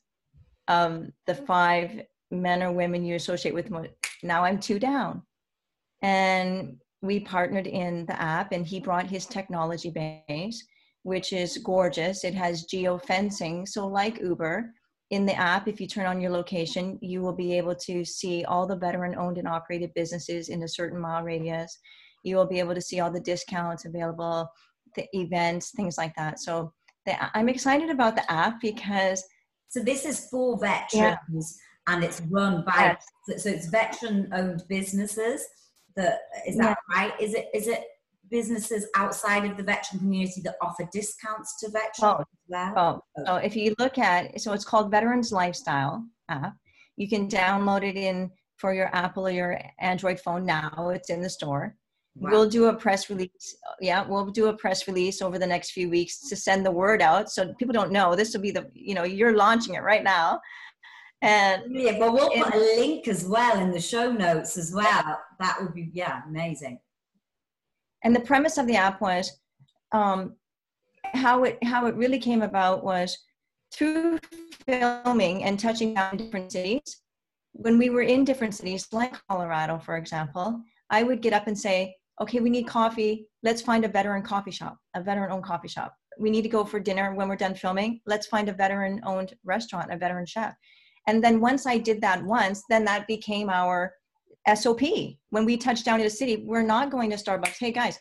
of 0.67 1.07
the 1.27 1.35
five 1.35 2.01
men 2.31 2.63
or 2.63 2.71
women 2.71 3.03
you 3.03 3.15
associate 3.15 3.53
with, 3.53 3.71
now 4.23 4.43
I'm 4.43 4.59
two 4.59 4.79
down. 4.79 5.21
And 6.01 6.77
we 7.01 7.19
partnered 7.19 7.67
in 7.67 8.05
the 8.05 8.19
app, 8.21 8.51
and 8.51 8.65
he 8.65 8.79
brought 8.79 9.07
his 9.07 9.25
technology 9.25 9.89
base, 9.89 10.65
which 11.03 11.33
is 11.33 11.57
gorgeous. 11.57 12.23
It 12.23 12.33
has 12.33 12.63
geo 12.63 12.97
fencing. 12.97 13.65
So, 13.65 13.87
like 13.87 14.21
Uber, 14.21 14.73
in 15.09 15.25
the 15.25 15.35
app, 15.35 15.67
if 15.67 15.79
you 15.79 15.87
turn 15.87 16.05
on 16.05 16.21
your 16.21 16.31
location, 16.31 16.97
you 17.01 17.21
will 17.21 17.33
be 17.33 17.57
able 17.57 17.75
to 17.75 18.03
see 18.05 18.45
all 18.45 18.65
the 18.65 18.75
veteran 18.75 19.15
owned 19.15 19.37
and 19.37 19.47
operated 19.47 19.91
businesses 19.93 20.49
in 20.49 20.63
a 20.63 20.67
certain 20.67 20.99
mile 20.99 21.23
radius. 21.23 21.77
You 22.23 22.37
will 22.37 22.47
be 22.47 22.59
able 22.59 22.73
to 22.73 22.81
see 22.81 23.01
all 23.01 23.11
the 23.11 23.19
discounts 23.19 23.85
available, 23.85 24.47
the 24.95 25.07
events, 25.13 25.71
things 25.71 25.97
like 25.97 26.13
that. 26.15 26.39
So 26.39 26.73
the, 27.05 27.15
I'm 27.37 27.49
excited 27.49 27.89
about 27.89 28.15
the 28.15 28.29
app 28.31 28.61
because. 28.61 29.23
So 29.69 29.79
this 29.79 30.05
is 30.05 30.27
for 30.29 30.57
veterans 30.59 31.57
yeah. 31.57 31.93
and 31.93 32.03
it's 32.03 32.21
run 32.29 32.63
by, 32.63 32.95
yes. 33.27 33.43
so 33.43 33.49
it's 33.49 33.67
veteran 33.67 34.29
owned 34.33 34.63
businesses. 34.69 35.43
That 35.95 36.19
is 36.47 36.57
that 36.57 36.77
yeah. 36.91 36.95
right? 36.97 37.21
Is 37.21 37.33
it 37.33 37.49
is 37.53 37.67
it 37.67 37.83
businesses 38.29 38.87
outside 38.95 39.45
of 39.45 39.57
the 39.57 39.63
veteran 39.63 39.99
community 39.99 40.41
that 40.41 40.55
offer 40.61 40.87
discounts 40.91 41.59
to 41.59 41.69
veterans 41.69 42.01
oh, 42.01 42.23
well? 42.47 42.73
Oh, 42.75 43.01
oh. 43.17 43.23
So 43.25 43.35
if 43.37 43.55
you 43.55 43.75
look 43.77 43.97
at, 43.97 44.41
so 44.41 44.53
it's 44.53 44.65
called 44.65 44.91
Veterans 44.91 45.31
Lifestyle 45.31 46.03
app. 46.29 46.55
You 46.97 47.07
can 47.07 47.27
download 47.27 47.83
it 47.83 47.95
in 47.95 48.31
for 48.57 48.73
your 48.73 48.89
Apple 48.95 49.27
or 49.27 49.31
your 49.31 49.59
Android 49.79 50.19
phone 50.19 50.45
now. 50.45 50.89
It's 50.93 51.09
in 51.09 51.21
the 51.21 51.29
store. 51.29 51.75
Wow. 52.15 52.29
We'll 52.31 52.49
do 52.49 52.65
a 52.65 52.75
press 52.75 53.09
release. 53.09 53.55
Yeah, 53.81 54.05
we'll 54.07 54.27
do 54.27 54.47
a 54.47 54.53
press 54.53 54.87
release 54.87 55.21
over 55.21 55.39
the 55.39 55.47
next 55.47 55.71
few 55.71 55.89
weeks 55.89 56.29
to 56.29 56.35
send 56.35 56.65
the 56.65 56.71
word 56.71 57.01
out 57.01 57.31
so 57.31 57.53
people 57.55 57.73
don't 57.73 57.91
know. 57.91 58.15
This 58.15 58.33
will 58.33 58.41
be 58.41 58.51
the, 58.51 58.69
you 58.73 58.93
know, 58.93 59.03
you're 59.03 59.35
launching 59.35 59.73
it 59.73 59.81
right 59.81 60.03
now. 60.03 60.39
And 61.23 61.63
yeah, 61.69 61.97
but 61.97 62.13
we'll 62.13 62.29
put 62.29 62.53
a 62.53 62.57
link 62.57 63.07
as 63.07 63.25
well 63.25 63.59
in 63.59 63.71
the 63.71 63.81
show 63.81 64.11
notes 64.11 64.57
as 64.57 64.73
well. 64.75 65.19
That 65.39 65.57
would 65.59 65.73
be, 65.73 65.89
yeah, 65.93 66.21
amazing 66.27 66.79
and 68.03 68.15
the 68.15 68.19
premise 68.19 68.57
of 68.57 68.67
the 68.67 68.75
app 68.75 69.01
was 69.01 69.39
um, 69.91 70.35
how 71.13 71.43
it 71.43 71.57
how 71.63 71.87
it 71.87 71.95
really 71.95 72.19
came 72.19 72.41
about 72.41 72.83
was 72.83 73.17
through 73.73 74.19
filming 74.65 75.43
and 75.43 75.59
touching 75.59 75.93
down 75.93 76.17
different 76.17 76.51
cities 76.51 77.01
when 77.53 77.77
we 77.77 77.89
were 77.89 78.01
in 78.01 78.23
different 78.23 78.53
cities 78.53 78.87
like 78.91 79.15
colorado 79.27 79.77
for 79.77 79.97
example 79.97 80.61
i 80.89 81.03
would 81.03 81.21
get 81.21 81.33
up 81.33 81.47
and 81.47 81.57
say 81.57 81.95
okay 82.21 82.39
we 82.39 82.49
need 82.49 82.67
coffee 82.67 83.27
let's 83.43 83.61
find 83.61 83.85
a 83.85 83.87
veteran 83.87 84.21
coffee 84.21 84.51
shop 84.51 84.77
a 84.95 85.01
veteran 85.01 85.31
owned 85.31 85.43
coffee 85.43 85.67
shop 85.67 85.95
we 86.19 86.29
need 86.29 86.43
to 86.43 86.49
go 86.49 86.63
for 86.63 86.79
dinner 86.79 87.13
when 87.15 87.27
we're 87.27 87.35
done 87.35 87.55
filming 87.55 87.99
let's 88.05 88.27
find 88.27 88.49
a 88.49 88.53
veteran 88.53 89.01
owned 89.05 89.33
restaurant 89.43 89.91
a 89.91 89.97
veteran 89.97 90.25
chef 90.25 90.55
and 91.07 91.23
then 91.23 91.39
once 91.39 91.65
i 91.65 91.77
did 91.77 91.99
that 92.01 92.23
once 92.23 92.63
then 92.69 92.85
that 92.85 93.07
became 93.07 93.49
our 93.49 93.93
SOP. 94.53 94.81
When 95.29 95.45
we 95.45 95.57
touch 95.57 95.83
down 95.83 96.01
in 96.01 96.05
a 96.05 96.09
city, 96.09 96.43
we're 96.45 96.63
not 96.63 96.91
going 96.91 97.09
to 97.11 97.15
Starbucks. 97.15 97.57
Hey 97.59 97.71
guys, 97.71 97.97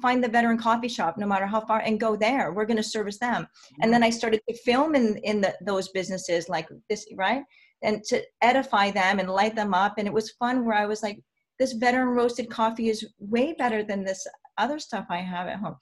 find 0.00 0.22
the 0.22 0.28
veteran 0.28 0.58
coffee 0.58 0.88
shop, 0.88 1.18
no 1.18 1.26
matter 1.26 1.46
how 1.46 1.60
far, 1.60 1.80
and 1.80 2.00
go 2.00 2.16
there. 2.16 2.52
We're 2.52 2.66
going 2.66 2.78
to 2.78 2.82
service 2.82 3.18
them. 3.18 3.46
And 3.80 3.92
then 3.92 4.02
I 4.02 4.10
started 4.10 4.40
to 4.48 4.56
film 4.56 4.94
in 4.94 5.18
in 5.18 5.40
the, 5.40 5.54
those 5.64 5.88
businesses 5.88 6.48
like 6.48 6.68
this, 6.88 7.06
right? 7.14 7.42
And 7.82 8.02
to 8.04 8.22
edify 8.40 8.90
them 8.90 9.18
and 9.18 9.30
light 9.30 9.54
them 9.54 9.74
up. 9.74 9.94
And 9.98 10.06
it 10.06 10.14
was 10.14 10.30
fun. 10.32 10.64
Where 10.64 10.76
I 10.76 10.86
was 10.86 11.02
like, 11.02 11.20
this 11.62 11.74
veteran 11.74 12.08
roasted 12.08 12.50
coffee 12.50 12.88
is 12.88 13.06
way 13.20 13.54
better 13.62 13.84
than 13.84 14.02
this 14.02 14.26
other 14.58 14.78
stuff 14.80 15.06
I 15.08 15.18
have 15.18 15.46
at 15.46 15.60
home. 15.60 15.76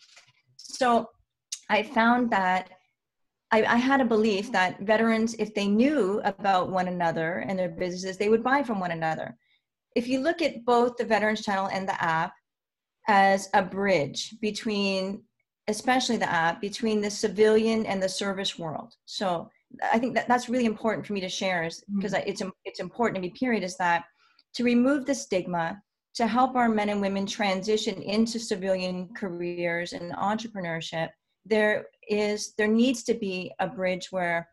So 0.57 1.09
I 1.71 1.83
found 1.83 2.31
that 2.31 2.69
I, 3.51 3.65
I, 3.65 3.77
had 3.77 4.01
a 4.03 4.05
belief 4.05 4.53
that 4.53 4.81
veterans, 4.81 5.35
if 5.39 5.55
they 5.55 5.67
knew 5.67 6.21
about 6.25 6.71
one 6.71 6.89
another 6.89 7.45
and 7.47 7.59
their 7.59 7.71
businesses, 7.71 8.19
they 8.19 8.29
would 8.29 8.45
buy 8.45 8.63
from 8.63 8.79
one 8.79 8.91
another 8.91 9.37
if 9.95 10.07
you 10.07 10.21
look 10.21 10.43
at 10.43 10.65
both 10.65 10.97
the 10.97 11.05
Veterans 11.05 11.43
Channel 11.43 11.69
and 11.69 11.89
the 11.89 12.03
app 12.03 12.33
as 13.09 13.49
a 13.55 13.63
bridge 13.63 14.37
between, 14.41 15.23
especially 15.69 16.17
the 16.17 16.31
app, 16.31 16.61
between 16.61 17.01
the 17.01 17.11
civilian 17.11 17.87
and 17.87 18.03
the 18.03 18.09
service 18.09 18.59
world. 18.59 18.95
So 19.07 19.49
I 19.93 19.99
think 19.99 20.15
that 20.15 20.29
that's 20.29 20.49
really 20.49 20.67
important 20.67 21.07
for 21.07 21.13
me 21.13 21.21
to 21.21 21.29
share 21.29 21.65
is 21.65 21.83
because 21.97 22.13
mm-hmm. 22.13 22.29
it's 22.29 22.43
it's 22.65 22.81
important 22.81 23.17
to 23.17 23.21
me. 23.21 23.31
Period 23.31 23.65
is 23.65 23.77
that 23.79 24.05
to 24.55 24.65
remove 24.65 25.07
the 25.07 25.15
stigma, 25.15 25.83
to 26.15 26.27
help 26.27 26.57
our 26.57 26.69
men 26.69 26.89
and 26.89 27.01
women 27.01 27.27
transition 27.27 28.03
into 28.03 28.39
civilian 28.39 29.09
careers 29.15 29.93
and 29.93 30.13
entrepreneurship. 30.15 31.09
There 31.47 31.87
is 32.09 32.55
there 32.59 32.69
needs 32.69 33.03
to 33.05 33.15
be 33.15 33.53
a 33.61 33.67
bridge 33.67 34.09
where 34.11 34.49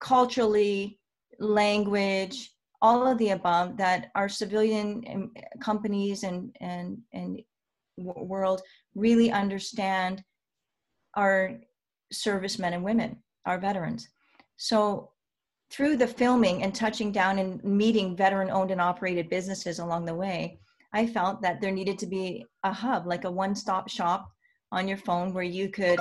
culturally, 0.00 0.98
language, 1.38 2.52
all 2.82 3.06
of 3.06 3.16
the 3.18 3.30
above, 3.30 3.76
that 3.78 4.10
our 4.14 4.28
civilian 4.28 5.04
um, 5.10 5.32
companies 5.60 6.24
and 6.24 6.54
and 6.60 6.98
and 7.12 7.40
world 7.96 8.60
really 8.94 9.30
understand 9.30 10.22
our 11.14 11.58
servicemen 12.12 12.74
and 12.74 12.84
women, 12.84 13.16
our 13.46 13.58
veterans. 13.58 14.08
So 14.56 15.10
through 15.70 15.96
the 15.96 16.06
filming 16.06 16.62
and 16.62 16.74
touching 16.74 17.10
down 17.10 17.38
and 17.38 17.62
meeting 17.64 18.16
veteran 18.16 18.50
owned 18.50 18.70
and 18.70 18.80
operated 18.80 19.28
businesses 19.28 19.78
along 19.78 20.04
the 20.04 20.14
way, 20.14 20.58
I 20.92 21.06
felt 21.06 21.42
that 21.42 21.60
there 21.60 21.72
needed 21.72 21.98
to 22.00 22.06
be 22.06 22.46
a 22.62 22.72
hub, 22.72 23.06
like 23.06 23.24
a 23.24 23.30
one 23.30 23.54
stop 23.54 23.88
shop 23.88 24.30
on 24.70 24.86
your 24.86 24.98
phone 24.98 25.34
where 25.34 25.44
you 25.44 25.68
could 25.68 25.98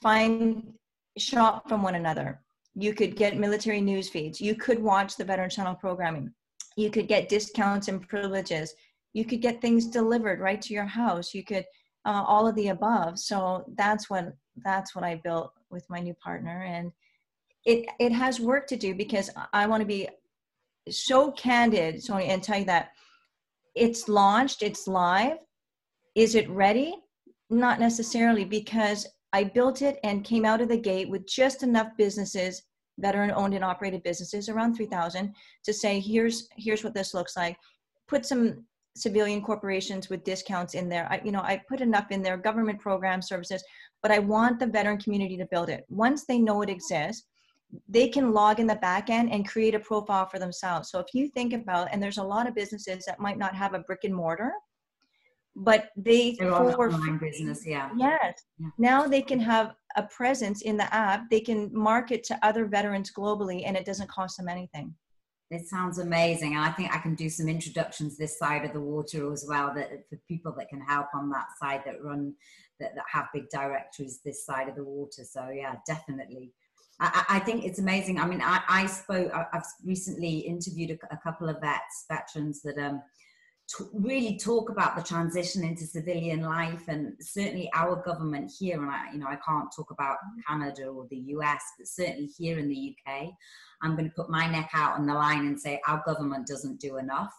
find 0.00 0.72
shop 1.18 1.68
from 1.68 1.82
one 1.82 1.96
another. 1.96 2.40
You 2.74 2.94
could 2.94 3.16
get 3.16 3.36
military 3.36 3.80
news 3.80 4.08
feeds. 4.08 4.40
You 4.40 4.54
could 4.54 4.78
watch 4.78 5.16
the 5.16 5.24
Veteran 5.24 5.50
Channel 5.50 5.74
programming. 5.74 6.32
You 6.76 6.90
could 6.90 7.08
get 7.08 7.28
discounts 7.28 7.88
and 7.88 8.06
privileges. 8.06 8.74
You 9.12 9.24
could 9.24 9.42
get 9.42 9.60
things 9.60 9.86
delivered 9.86 10.40
right 10.40 10.62
to 10.62 10.72
your 10.72 10.86
house. 10.86 11.34
You 11.34 11.44
could 11.44 11.66
uh, 12.04 12.24
all 12.26 12.46
of 12.46 12.54
the 12.54 12.68
above. 12.68 13.18
So 13.18 13.64
that's 13.76 14.08
what 14.08 14.32
that's 14.64 14.94
what 14.94 15.04
I 15.04 15.16
built 15.16 15.52
with 15.70 15.88
my 15.90 16.00
new 16.00 16.14
partner, 16.14 16.62
and 16.62 16.92
it 17.64 17.88
it 17.98 18.12
has 18.12 18.40
work 18.40 18.66
to 18.68 18.76
do 18.76 18.94
because 18.94 19.30
I 19.52 19.66
want 19.66 19.80
to 19.80 19.86
be 19.86 20.08
so 20.88 21.30
candid, 21.32 22.02
Sonya, 22.02 22.26
and 22.26 22.42
tell 22.42 22.58
you 22.58 22.64
that 22.66 22.90
it's 23.74 24.08
launched, 24.08 24.62
it's 24.62 24.88
live. 24.88 25.38
Is 26.14 26.34
it 26.34 26.48
ready? 26.50 26.96
Not 27.50 27.80
necessarily, 27.80 28.44
because 28.44 29.06
I 29.32 29.44
built 29.44 29.82
it 29.82 29.98
and 30.02 30.24
came 30.24 30.44
out 30.44 30.60
of 30.60 30.68
the 30.68 30.76
gate 30.76 31.08
with 31.08 31.26
just 31.26 31.62
enough 31.62 31.88
businesses, 31.96 32.62
veteran 32.98 33.30
owned 33.30 33.54
and 33.54 33.64
operated 33.64 34.02
businesses, 34.02 34.48
around 34.48 34.74
3,000, 34.74 35.32
to 35.64 35.72
say, 35.72 36.00
here's 36.00 36.48
here's 36.56 36.82
what 36.82 36.94
this 36.94 37.14
looks 37.14 37.36
like. 37.36 37.56
Put 38.08 38.26
some 38.26 38.64
civilian 38.96 39.40
corporations 39.40 40.10
with 40.10 40.24
discounts 40.24 40.74
in 40.74 40.88
there. 40.88 41.06
I, 41.10 41.20
you 41.24 41.30
know, 41.30 41.42
I 41.42 41.62
put 41.68 41.80
enough 41.80 42.10
in 42.10 42.22
there, 42.22 42.36
government 42.36 42.80
program 42.80 43.22
services, 43.22 43.62
but 44.02 44.10
I 44.10 44.18
want 44.18 44.58
the 44.58 44.66
veteran 44.66 44.98
community 44.98 45.36
to 45.36 45.46
build 45.46 45.68
it. 45.68 45.84
Once 45.88 46.24
they 46.24 46.38
know 46.38 46.62
it 46.62 46.70
exists, 46.70 47.26
they 47.88 48.08
can 48.08 48.32
log 48.32 48.60
in 48.60 48.66
the 48.66 48.76
back 48.76 49.10
end 49.10 49.30
and 49.30 49.48
create 49.48 49.74
a 49.74 49.80
profile 49.80 50.26
for 50.26 50.38
themselves. 50.38 50.90
So 50.90 50.98
if 50.98 51.06
you 51.12 51.28
think 51.28 51.52
about, 51.52 51.88
and 51.92 52.02
there's 52.02 52.18
a 52.18 52.22
lot 52.22 52.48
of 52.48 52.54
businesses 52.54 53.04
that 53.06 53.20
might 53.20 53.38
not 53.38 53.54
have 53.54 53.74
a 53.74 53.80
brick 53.80 54.00
and 54.04 54.14
mortar, 54.14 54.52
but 55.56 55.90
they 55.96 56.36
for 56.36 56.52
online 56.52 57.18
business, 57.18 57.66
yeah. 57.66 57.90
Yes. 57.96 58.42
Yeah. 58.58 58.68
Now 58.78 59.06
they 59.06 59.22
can 59.22 59.40
have 59.40 59.74
a 59.96 60.04
presence 60.04 60.62
in 60.62 60.76
the 60.76 60.92
app. 60.94 61.28
They 61.30 61.40
can 61.40 61.70
market 61.72 62.22
to 62.24 62.46
other 62.46 62.66
veterans 62.66 63.12
globally, 63.12 63.64
and 63.66 63.76
it 63.76 63.84
doesn't 63.84 64.08
cost 64.08 64.36
them 64.36 64.48
anything. 64.48 64.94
It 65.50 65.66
sounds 65.66 65.98
amazing, 65.98 66.54
and 66.54 66.64
I 66.64 66.70
think 66.70 66.94
I 66.94 66.98
can 66.98 67.16
do 67.16 67.28
some 67.28 67.48
introductions 67.48 68.16
this 68.16 68.38
side 68.38 68.64
of 68.64 68.72
the 68.72 68.80
water 68.80 69.32
as 69.32 69.44
well. 69.48 69.74
That 69.74 69.90
for 70.08 70.16
people 70.28 70.54
that 70.56 70.68
can 70.68 70.80
help 70.80 71.08
on 71.14 71.28
that 71.30 71.48
side 71.60 71.82
that 71.84 72.02
run 72.02 72.34
that, 72.78 72.94
that 72.94 73.04
have 73.10 73.26
big 73.34 73.50
directories 73.50 74.20
this 74.24 74.46
side 74.46 74.68
of 74.68 74.76
the 74.76 74.84
water. 74.84 75.24
So 75.28 75.48
yeah, 75.52 75.74
definitely. 75.86 76.52
I, 77.00 77.24
I 77.28 77.38
think 77.40 77.64
it's 77.64 77.78
amazing. 77.78 78.18
I 78.18 78.26
mean, 78.26 78.42
I, 78.42 78.60
I 78.68 78.86
spoke. 78.86 79.32
I've 79.34 79.64
recently 79.84 80.38
interviewed 80.40 80.90
a, 80.90 81.14
a 81.14 81.18
couple 81.18 81.48
of 81.48 81.60
vets, 81.60 82.04
veterans 82.08 82.60
that 82.62 82.78
um 82.78 83.02
t- 83.68 83.84
really 83.94 84.38
talk 84.38 84.70
about 84.70 84.96
the 84.96 85.02
transition 85.02 85.64
into 85.64 85.86
civilian 85.86 86.42
life, 86.42 86.84
and 86.88 87.14
certainly 87.20 87.70
our 87.74 87.96
government 87.96 88.52
here. 88.58 88.82
And 88.82 88.90
I, 88.90 89.12
you 89.12 89.18
know, 89.18 89.28
I 89.28 89.38
can't 89.46 89.68
talk 89.74 89.90
about 89.90 90.18
Canada 90.46 90.88
or 90.88 91.06
the 91.10 91.18
US, 91.34 91.62
but 91.78 91.88
certainly 91.88 92.28
here 92.38 92.58
in 92.58 92.68
the 92.68 92.94
UK, 92.94 93.30
I'm 93.82 93.96
going 93.96 94.08
to 94.08 94.14
put 94.14 94.30
my 94.30 94.46
neck 94.50 94.70
out 94.74 94.98
on 94.98 95.06
the 95.06 95.14
line 95.14 95.46
and 95.46 95.58
say 95.58 95.80
our 95.86 96.02
government 96.04 96.46
doesn't 96.46 96.80
do 96.80 96.98
enough. 96.98 97.32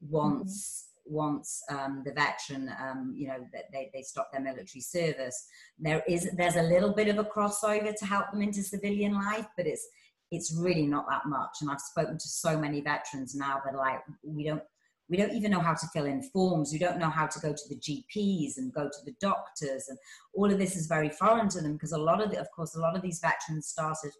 Once. 0.00 0.88
Once 1.06 1.62
um, 1.70 2.02
the 2.04 2.12
veteran, 2.12 2.70
um, 2.80 3.12
you 3.16 3.28
know, 3.28 3.46
that 3.52 3.64
they, 3.72 3.90
they 3.92 4.02
stop 4.02 4.30
their 4.32 4.40
military 4.40 4.80
service. 4.80 5.46
There 5.78 6.02
is 6.08 6.30
there's 6.36 6.56
a 6.56 6.62
little 6.62 6.94
bit 6.94 7.08
of 7.08 7.18
a 7.18 7.24
crossover 7.24 7.94
to 7.94 8.06
help 8.06 8.30
them 8.30 8.42
into 8.42 8.62
civilian 8.62 9.14
life, 9.14 9.46
but 9.56 9.66
it's 9.66 9.86
it's 10.30 10.56
really 10.56 10.86
not 10.86 11.06
that 11.08 11.26
much. 11.26 11.56
And 11.60 11.70
I've 11.70 11.80
spoken 11.80 12.18
to 12.18 12.28
so 12.28 12.58
many 12.58 12.80
veterans 12.80 13.34
now 13.34 13.60
that 13.64 13.76
like, 13.76 14.00
we 14.22 14.44
don't 14.44 14.62
we 15.08 15.18
don't 15.18 15.34
even 15.34 15.50
know 15.50 15.60
how 15.60 15.74
to 15.74 15.86
fill 15.92 16.06
in 16.06 16.22
forms. 16.22 16.72
We 16.72 16.78
don't 16.78 16.98
know 16.98 17.10
how 17.10 17.26
to 17.26 17.38
go 17.38 17.52
to 17.52 17.68
the 17.68 17.76
GPs 17.76 18.56
and 18.56 18.72
go 18.72 18.84
to 18.84 19.04
the 19.04 19.14
doctors, 19.20 19.88
and 19.88 19.98
all 20.34 20.50
of 20.50 20.58
this 20.58 20.76
is 20.76 20.86
very 20.86 21.10
foreign 21.10 21.48
to 21.50 21.60
them 21.60 21.74
because 21.74 21.92
a 21.92 21.98
lot 21.98 22.22
of, 22.22 22.30
the, 22.30 22.40
of 22.40 22.50
course, 22.56 22.74
a 22.74 22.80
lot 22.80 22.96
of 22.96 23.02
these 23.02 23.20
veterans 23.20 23.68
started 23.68 24.12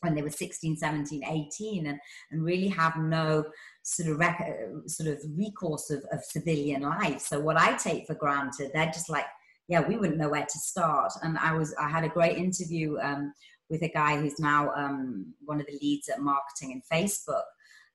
when 0.00 0.14
they 0.14 0.22
were 0.22 0.30
16 0.30 0.76
17 0.76 1.24
18 1.24 1.86
and, 1.86 1.98
and 2.30 2.44
really 2.44 2.68
have 2.68 2.96
no 2.96 3.44
sort 3.86 4.08
of 4.08 4.18
rec- 4.18 4.52
sort 4.86 5.08
of 5.08 5.22
recourse 5.36 5.90
of, 5.90 6.04
of 6.12 6.22
civilian 6.24 6.82
life. 6.82 7.20
So 7.20 7.38
what 7.38 7.56
i 7.56 7.76
take 7.76 8.06
for 8.06 8.14
granted 8.14 8.72
they're 8.74 8.86
just 8.86 9.08
like 9.08 9.26
yeah 9.68 9.86
we 9.86 9.96
wouldn't 9.96 10.18
know 10.18 10.28
where 10.28 10.44
to 10.44 10.58
start. 10.58 11.12
And 11.22 11.38
i 11.38 11.52
was 11.52 11.72
i 11.80 11.88
had 11.88 12.04
a 12.04 12.08
great 12.08 12.36
interview 12.36 12.98
um, 12.98 13.32
with 13.70 13.82
a 13.82 13.88
guy 13.88 14.20
who's 14.20 14.40
now 14.40 14.72
um, 14.74 15.32
one 15.44 15.60
of 15.60 15.66
the 15.66 15.78
leads 15.80 16.08
at 16.08 16.20
marketing 16.20 16.72
and 16.72 16.82
facebook. 16.92 17.46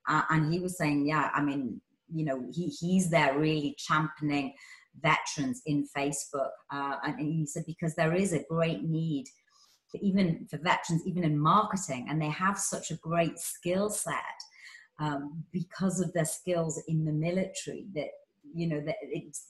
Uh, 0.08 0.22
and 0.30 0.52
he 0.52 0.60
was 0.60 0.78
saying 0.78 1.06
yeah 1.06 1.30
i 1.34 1.42
mean 1.42 1.80
you 2.10 2.24
know 2.24 2.42
he, 2.54 2.68
he's 2.68 3.10
there 3.10 3.38
really 3.38 3.76
championing 3.78 4.54
veterans 5.02 5.60
in 5.66 5.86
facebook. 5.94 6.52
Uh, 6.72 6.96
and 7.04 7.20
he 7.20 7.44
said 7.46 7.64
because 7.66 7.94
there 7.94 8.14
is 8.14 8.32
a 8.32 8.44
great 8.48 8.82
need 8.82 9.26
even 10.00 10.46
for 10.48 10.56
veterans, 10.56 11.02
even 11.04 11.22
in 11.22 11.38
marketing, 11.38 12.06
and 12.08 12.20
they 12.20 12.30
have 12.30 12.58
such 12.58 12.90
a 12.90 12.96
great 12.96 13.38
skill 13.38 13.90
set 13.90 14.38
um, 15.02 15.44
because 15.52 16.00
of 16.00 16.12
their 16.12 16.24
skills 16.24 16.80
in 16.86 17.04
the 17.04 17.12
military 17.12 17.86
that 17.94 18.08
you 18.54 18.68
know 18.68 18.80
that 18.80 18.96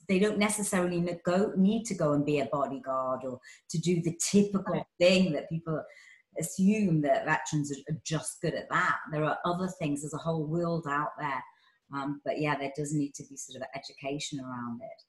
they 0.07 0.17
don't 0.17 0.37
necessarily 0.37 1.05
go 1.25 1.51
need 1.55 1.83
to 1.85 1.93
go 1.93 2.13
and 2.13 2.25
be 2.25 2.39
a 2.39 2.45
bodyguard 2.45 3.21
or 3.23 3.39
to 3.69 3.77
do 3.79 4.01
the 4.01 4.17
typical 4.31 4.85
thing 4.99 5.31
that 5.33 5.49
people 5.49 5.81
assume 6.39 7.01
that 7.01 7.25
veterans 7.25 7.71
are 7.71 7.97
just 8.03 8.41
good 8.41 8.55
at 8.55 8.69
that. 8.69 8.97
There 9.11 9.23
are 9.23 9.37
other 9.45 9.67
things. 9.67 10.01
There's 10.01 10.15
a 10.15 10.17
whole 10.17 10.45
world 10.45 10.87
out 10.89 11.11
there. 11.19 11.43
Um, 11.93 12.21
but 12.25 12.39
yeah, 12.39 12.57
there 12.57 12.71
does 12.75 12.93
need 12.93 13.13
to 13.15 13.23
be 13.29 13.37
sort 13.37 13.61
of 13.61 13.67
education 13.75 14.39
around 14.39 14.81
it. 14.81 15.03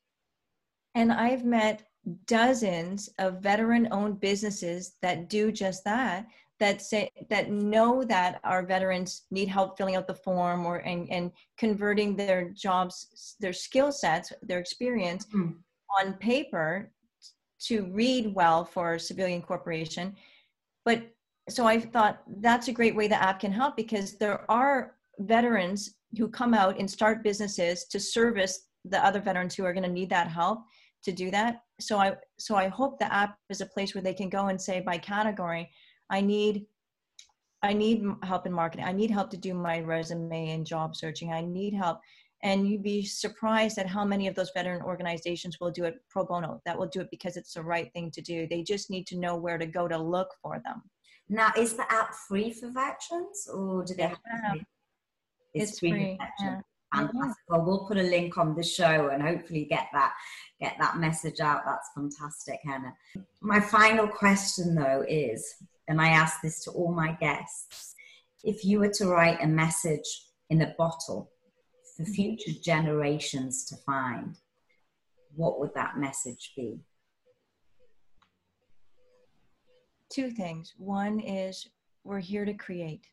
And 0.94 1.10
I've 1.12 1.44
met 1.44 1.84
dozens 2.26 3.08
of 3.18 3.40
veteran 3.40 3.88
owned 3.90 4.20
businesses 4.20 4.96
that 5.00 5.30
do 5.30 5.50
just 5.50 5.82
that 5.84 6.26
that 6.60 6.80
say 6.80 7.10
that 7.30 7.50
know 7.50 8.04
that 8.04 8.40
our 8.44 8.64
veterans 8.64 9.22
need 9.30 9.48
help 9.48 9.76
filling 9.76 9.96
out 9.96 10.06
the 10.06 10.14
form 10.14 10.64
or 10.66 10.76
and, 10.78 11.10
and 11.10 11.32
converting 11.58 12.14
their 12.14 12.50
jobs 12.50 13.36
their 13.40 13.52
skill 13.52 13.90
sets 13.90 14.32
their 14.42 14.60
experience 14.60 15.26
mm. 15.34 15.54
on 16.00 16.14
paper 16.14 16.90
to 17.60 17.86
read 17.92 18.34
well 18.34 18.64
for 18.64 18.94
a 18.94 19.00
civilian 19.00 19.42
corporation 19.42 20.14
but 20.84 21.02
so 21.48 21.66
i 21.66 21.78
thought 21.78 22.22
that's 22.40 22.68
a 22.68 22.72
great 22.72 22.94
way 22.94 23.08
the 23.08 23.22
app 23.22 23.40
can 23.40 23.52
help 23.52 23.76
because 23.76 24.16
there 24.16 24.48
are 24.50 24.94
veterans 25.20 25.96
who 26.16 26.28
come 26.28 26.54
out 26.54 26.78
and 26.78 26.88
start 26.88 27.24
businesses 27.24 27.84
to 27.84 27.98
service 27.98 28.68
the 28.84 29.04
other 29.04 29.20
veterans 29.20 29.54
who 29.54 29.64
are 29.64 29.72
going 29.72 29.84
to 29.84 29.88
need 29.88 30.10
that 30.10 30.28
help 30.28 30.60
to 31.02 31.10
do 31.10 31.30
that 31.30 31.62
so 31.80 31.98
i 31.98 32.14
so 32.38 32.54
i 32.54 32.68
hope 32.68 32.98
the 32.98 33.12
app 33.12 33.36
is 33.50 33.60
a 33.60 33.66
place 33.66 33.94
where 33.94 34.02
they 34.02 34.14
can 34.14 34.28
go 34.28 34.46
and 34.46 34.60
say 34.60 34.80
by 34.80 34.96
category 34.96 35.68
i 36.10 36.20
need 36.20 36.66
i 37.62 37.72
need 37.72 38.04
help 38.22 38.46
in 38.46 38.52
marketing 38.52 38.84
i 38.84 38.92
need 38.92 39.10
help 39.10 39.30
to 39.30 39.36
do 39.36 39.54
my 39.54 39.80
resume 39.80 40.50
and 40.50 40.66
job 40.66 40.94
searching 40.96 41.32
i 41.32 41.40
need 41.40 41.74
help 41.74 41.98
and 42.42 42.68
you'd 42.68 42.82
be 42.82 43.02
surprised 43.02 43.78
at 43.78 43.86
how 43.86 44.04
many 44.04 44.26
of 44.26 44.34
those 44.34 44.50
veteran 44.54 44.82
organizations 44.82 45.58
will 45.60 45.70
do 45.70 45.84
it 45.84 45.94
pro 46.10 46.24
bono 46.24 46.60
that 46.66 46.78
will 46.78 46.88
do 46.88 47.00
it 47.00 47.08
because 47.10 47.36
it's 47.36 47.54
the 47.54 47.62
right 47.62 47.92
thing 47.92 48.10
to 48.10 48.20
do 48.20 48.46
they 48.48 48.62
just 48.62 48.90
need 48.90 49.06
to 49.06 49.18
know 49.18 49.36
where 49.36 49.58
to 49.58 49.66
go 49.66 49.88
to 49.88 49.98
look 49.98 50.28
for 50.42 50.60
them 50.64 50.82
now 51.28 51.50
is 51.56 51.74
the 51.74 51.92
app 51.92 52.14
free 52.28 52.52
for 52.52 52.70
veterans 52.70 53.48
or 53.52 53.84
do 53.84 53.94
they 53.94 54.02
have 54.02 54.22
to 54.22 54.64
it's, 55.54 55.70
it's 55.70 55.78
free, 55.78 55.90
free 55.90 56.18
yeah. 56.40 56.60
Fantastic. 56.94 57.42
Well, 57.48 57.64
we'll 57.64 57.86
put 57.86 57.96
a 57.96 58.02
link 58.02 58.38
on 58.38 58.54
the 58.54 58.62
show 58.62 59.08
and 59.08 59.22
hopefully 59.22 59.64
get 59.64 59.88
that 59.92 60.12
get 60.60 60.76
that 60.78 60.98
message 60.98 61.40
out. 61.40 61.62
That's 61.66 61.90
fantastic, 61.94 62.60
Hannah. 62.64 62.94
My 63.42 63.60
final 63.60 64.06
question 64.06 64.74
though 64.74 65.04
is, 65.08 65.54
and 65.88 66.00
I 66.00 66.08
ask 66.08 66.40
this 66.42 66.62
to 66.64 66.70
all 66.70 66.92
my 66.92 67.12
guests, 67.20 67.94
if 68.42 68.64
you 68.64 68.80
were 68.80 68.90
to 68.90 69.06
write 69.06 69.42
a 69.42 69.46
message 69.46 70.28
in 70.50 70.62
a 70.62 70.74
bottle 70.76 71.30
for 71.96 72.02
mm-hmm. 72.02 72.12
future 72.12 72.52
generations 72.62 73.64
to 73.66 73.76
find, 73.86 74.36
what 75.34 75.58
would 75.60 75.74
that 75.74 75.98
message 75.98 76.52
be? 76.56 76.78
Two 80.10 80.30
things. 80.30 80.74
One 80.78 81.18
is 81.20 81.68
we're 82.04 82.20
here 82.20 82.44
to 82.44 82.54
create, 82.54 83.06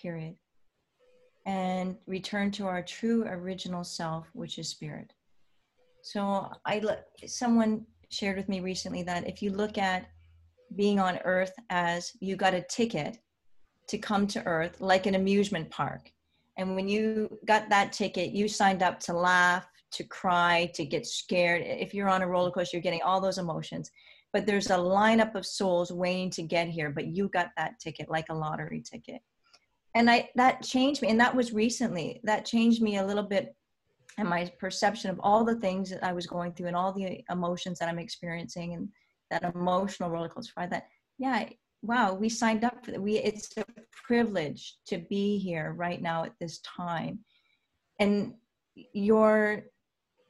period 0.00 0.36
and 1.46 1.96
return 2.06 2.50
to 2.50 2.66
our 2.66 2.82
true 2.82 3.24
original 3.28 3.84
self, 3.84 4.28
which 4.34 4.58
is 4.58 4.68
spirit. 4.68 5.12
So 6.02 6.50
I 6.64 6.82
someone 7.26 7.86
shared 8.10 8.36
with 8.36 8.48
me 8.48 8.60
recently 8.60 9.02
that 9.04 9.26
if 9.28 9.42
you 9.42 9.50
look 9.50 9.78
at 9.78 10.10
being 10.74 10.98
on 10.98 11.18
earth 11.24 11.52
as 11.70 12.12
you 12.20 12.36
got 12.36 12.54
a 12.54 12.62
ticket 12.62 13.18
to 13.88 13.98
come 13.98 14.26
to 14.26 14.44
earth 14.46 14.80
like 14.80 15.06
an 15.06 15.14
amusement 15.14 15.70
park. 15.70 16.10
And 16.58 16.74
when 16.74 16.88
you 16.88 17.38
got 17.46 17.68
that 17.70 17.92
ticket 17.92 18.32
you 18.32 18.48
signed 18.48 18.82
up 18.82 18.98
to 19.00 19.12
laugh 19.12 19.66
to 19.92 20.04
cry 20.04 20.70
to 20.74 20.84
get 20.84 21.06
scared. 21.06 21.62
If 21.64 21.94
you're 21.94 22.08
on 22.08 22.22
a 22.22 22.28
roller 22.28 22.50
coaster 22.50 22.76
you're 22.76 22.82
getting 22.82 23.02
all 23.02 23.20
those 23.20 23.38
emotions. 23.38 23.90
But 24.32 24.46
there's 24.46 24.70
a 24.70 24.76
lineup 24.76 25.34
of 25.34 25.46
souls 25.46 25.92
waiting 25.92 26.30
to 26.30 26.42
get 26.42 26.68
here 26.68 26.90
but 26.90 27.06
you 27.06 27.28
got 27.28 27.50
that 27.56 27.78
ticket 27.78 28.10
like 28.10 28.28
a 28.28 28.34
lottery 28.34 28.82
ticket. 28.82 29.20
And 29.94 30.10
i 30.10 30.28
that 30.34 30.62
changed 30.62 31.02
me 31.02 31.08
and 31.08 31.20
that 31.20 31.34
was 31.34 31.52
recently. 31.52 32.20
That 32.24 32.44
changed 32.44 32.82
me 32.82 32.96
a 32.96 33.06
little 33.06 33.22
bit 33.22 33.54
and 34.18 34.28
my 34.28 34.50
perception 34.58 35.10
of 35.10 35.20
all 35.22 35.44
the 35.44 35.56
things 35.56 35.90
that 35.90 36.02
i 36.04 36.12
was 36.12 36.26
going 36.26 36.52
through 36.52 36.68
and 36.68 36.76
all 36.76 36.92
the 36.92 37.22
emotions 37.30 37.78
that 37.78 37.88
i'm 37.88 37.98
experiencing 37.98 38.74
and 38.74 38.88
that 39.30 39.54
emotional 39.54 40.10
roller 40.10 40.28
coaster 40.28 40.52
ride 40.56 40.70
that 40.70 40.88
yeah 41.18 41.48
wow 41.82 42.14
we 42.14 42.28
signed 42.28 42.64
up 42.64 42.84
for 42.84 42.90
that. 42.90 43.00
We 43.00 43.18
it's 43.18 43.56
a 43.56 43.64
privilege 44.06 44.76
to 44.86 44.98
be 44.98 45.38
here 45.38 45.74
right 45.76 46.00
now 46.00 46.24
at 46.24 46.32
this 46.40 46.60
time. 46.60 47.20
And 47.98 48.34
your 48.92 49.64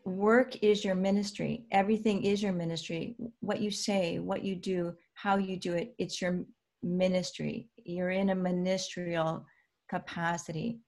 work 0.05 0.63
is 0.63 0.85
your 0.85 0.95
ministry. 0.95 1.67
Everything 1.73 2.25
is 2.25 2.43
your 2.43 2.53
ministry. 2.53 3.17
What 3.41 3.61
you 3.61 3.71
say 3.71 4.19
what 4.19 4.45
you 4.45 4.57
do 4.57 4.95
how 5.15 5.37
you 5.37 5.59
do 5.59 5.75
it 5.75 5.95
it's 5.99 6.21
your 6.21 6.45
ministry. 6.83 7.69
You're 7.85 8.11
in 8.11 8.31
a 8.31 8.35
ministerial 8.35 9.47
capacity. 9.89 10.81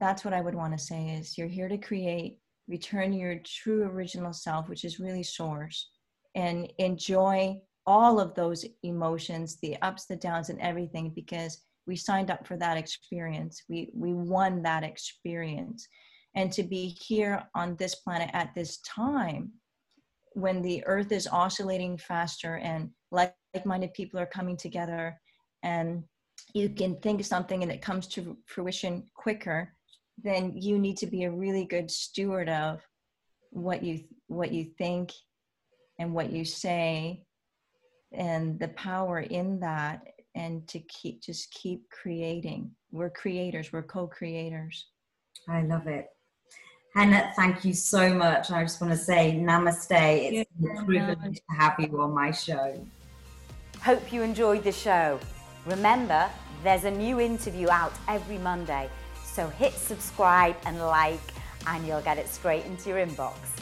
That's 0.00 0.24
what 0.24 0.34
i 0.34 0.40
would 0.40 0.54
want 0.54 0.76
to 0.76 0.84
say 0.84 1.10
is 1.10 1.38
you're 1.38 1.46
here 1.46 1.68
to 1.68 1.78
create 1.78 2.38
return 2.68 3.12
your 3.12 3.40
true 3.44 3.84
original 3.84 4.32
self 4.32 4.68
which 4.68 4.84
is 4.84 5.00
really 5.00 5.22
source 5.22 5.90
and 6.34 6.72
enjoy 6.78 7.60
all 7.86 8.20
of 8.20 8.34
those 8.34 8.64
emotions 8.84 9.58
the 9.60 9.76
ups 9.82 10.06
the 10.06 10.16
downs 10.16 10.48
and 10.50 10.60
everything 10.60 11.10
because 11.14 11.62
we 11.86 11.96
signed 11.96 12.30
up 12.30 12.46
for 12.46 12.56
that 12.56 12.76
experience. 12.76 13.62
We 13.68 13.90
we 13.94 14.12
won 14.14 14.62
that 14.62 14.84
experience. 14.84 15.86
And 16.34 16.50
to 16.52 16.62
be 16.62 16.96
here 17.00 17.42
on 17.54 17.76
this 17.76 17.96
planet 17.96 18.30
at 18.32 18.54
this 18.54 18.78
time 18.78 19.52
when 20.34 20.62
the 20.62 20.82
earth 20.86 21.12
is 21.12 21.28
oscillating 21.28 21.98
faster 21.98 22.56
and 22.56 22.90
like-minded 23.10 23.92
people 23.92 24.18
are 24.18 24.26
coming 24.26 24.56
together 24.56 25.20
and 25.62 26.02
you 26.54 26.70
can 26.70 26.96
think 27.00 27.22
something 27.24 27.62
and 27.62 27.70
it 27.70 27.82
comes 27.82 28.06
to 28.06 28.38
fruition 28.46 29.04
quicker 29.14 29.74
then 30.22 30.54
you 30.56 30.78
need 30.78 30.96
to 30.96 31.06
be 31.06 31.24
a 31.24 31.30
really 31.30 31.66
good 31.66 31.90
steward 31.90 32.48
of 32.48 32.80
what 33.50 33.82
you 33.82 34.00
what 34.28 34.52
you 34.52 34.64
think 34.78 35.12
and 35.98 36.14
what 36.14 36.32
you 36.32 36.44
say 36.44 37.24
and 38.12 38.58
the 38.58 38.68
power 38.68 39.20
in 39.20 39.60
that 39.60 40.02
and 40.34 40.66
to 40.68 40.78
keep 40.80 41.22
just 41.22 41.52
keep 41.52 41.88
creating 41.90 42.70
we're 42.90 43.10
creators 43.10 43.72
we're 43.72 43.82
co-creators 43.82 44.86
i 45.48 45.62
love 45.62 45.86
it 45.86 46.08
Hannah, 46.94 47.32
thank 47.36 47.64
you 47.64 47.72
so 47.72 48.12
much. 48.12 48.50
I 48.50 48.62
just 48.64 48.78
want 48.78 48.92
to 48.92 48.98
say 48.98 49.32
namaste. 49.32 49.86
It's 49.90 50.50
yeah. 50.60 50.82
a 50.82 50.84
privilege 50.84 51.36
to 51.36 51.56
have 51.56 51.74
you 51.78 51.98
on 51.98 52.12
my 52.12 52.30
show. 52.30 52.86
Hope 53.80 54.12
you 54.12 54.20
enjoyed 54.20 54.62
the 54.62 54.72
show. 54.72 55.18
Remember, 55.64 56.28
there's 56.62 56.84
a 56.84 56.90
new 56.90 57.18
interview 57.18 57.70
out 57.70 57.92
every 58.08 58.36
Monday. 58.38 58.90
So 59.24 59.48
hit 59.48 59.72
subscribe 59.72 60.56
and 60.66 60.78
like, 60.80 61.20
and 61.66 61.86
you'll 61.86 62.02
get 62.02 62.18
it 62.18 62.28
straight 62.28 62.66
into 62.66 62.90
your 62.90 62.98
inbox. 62.98 63.61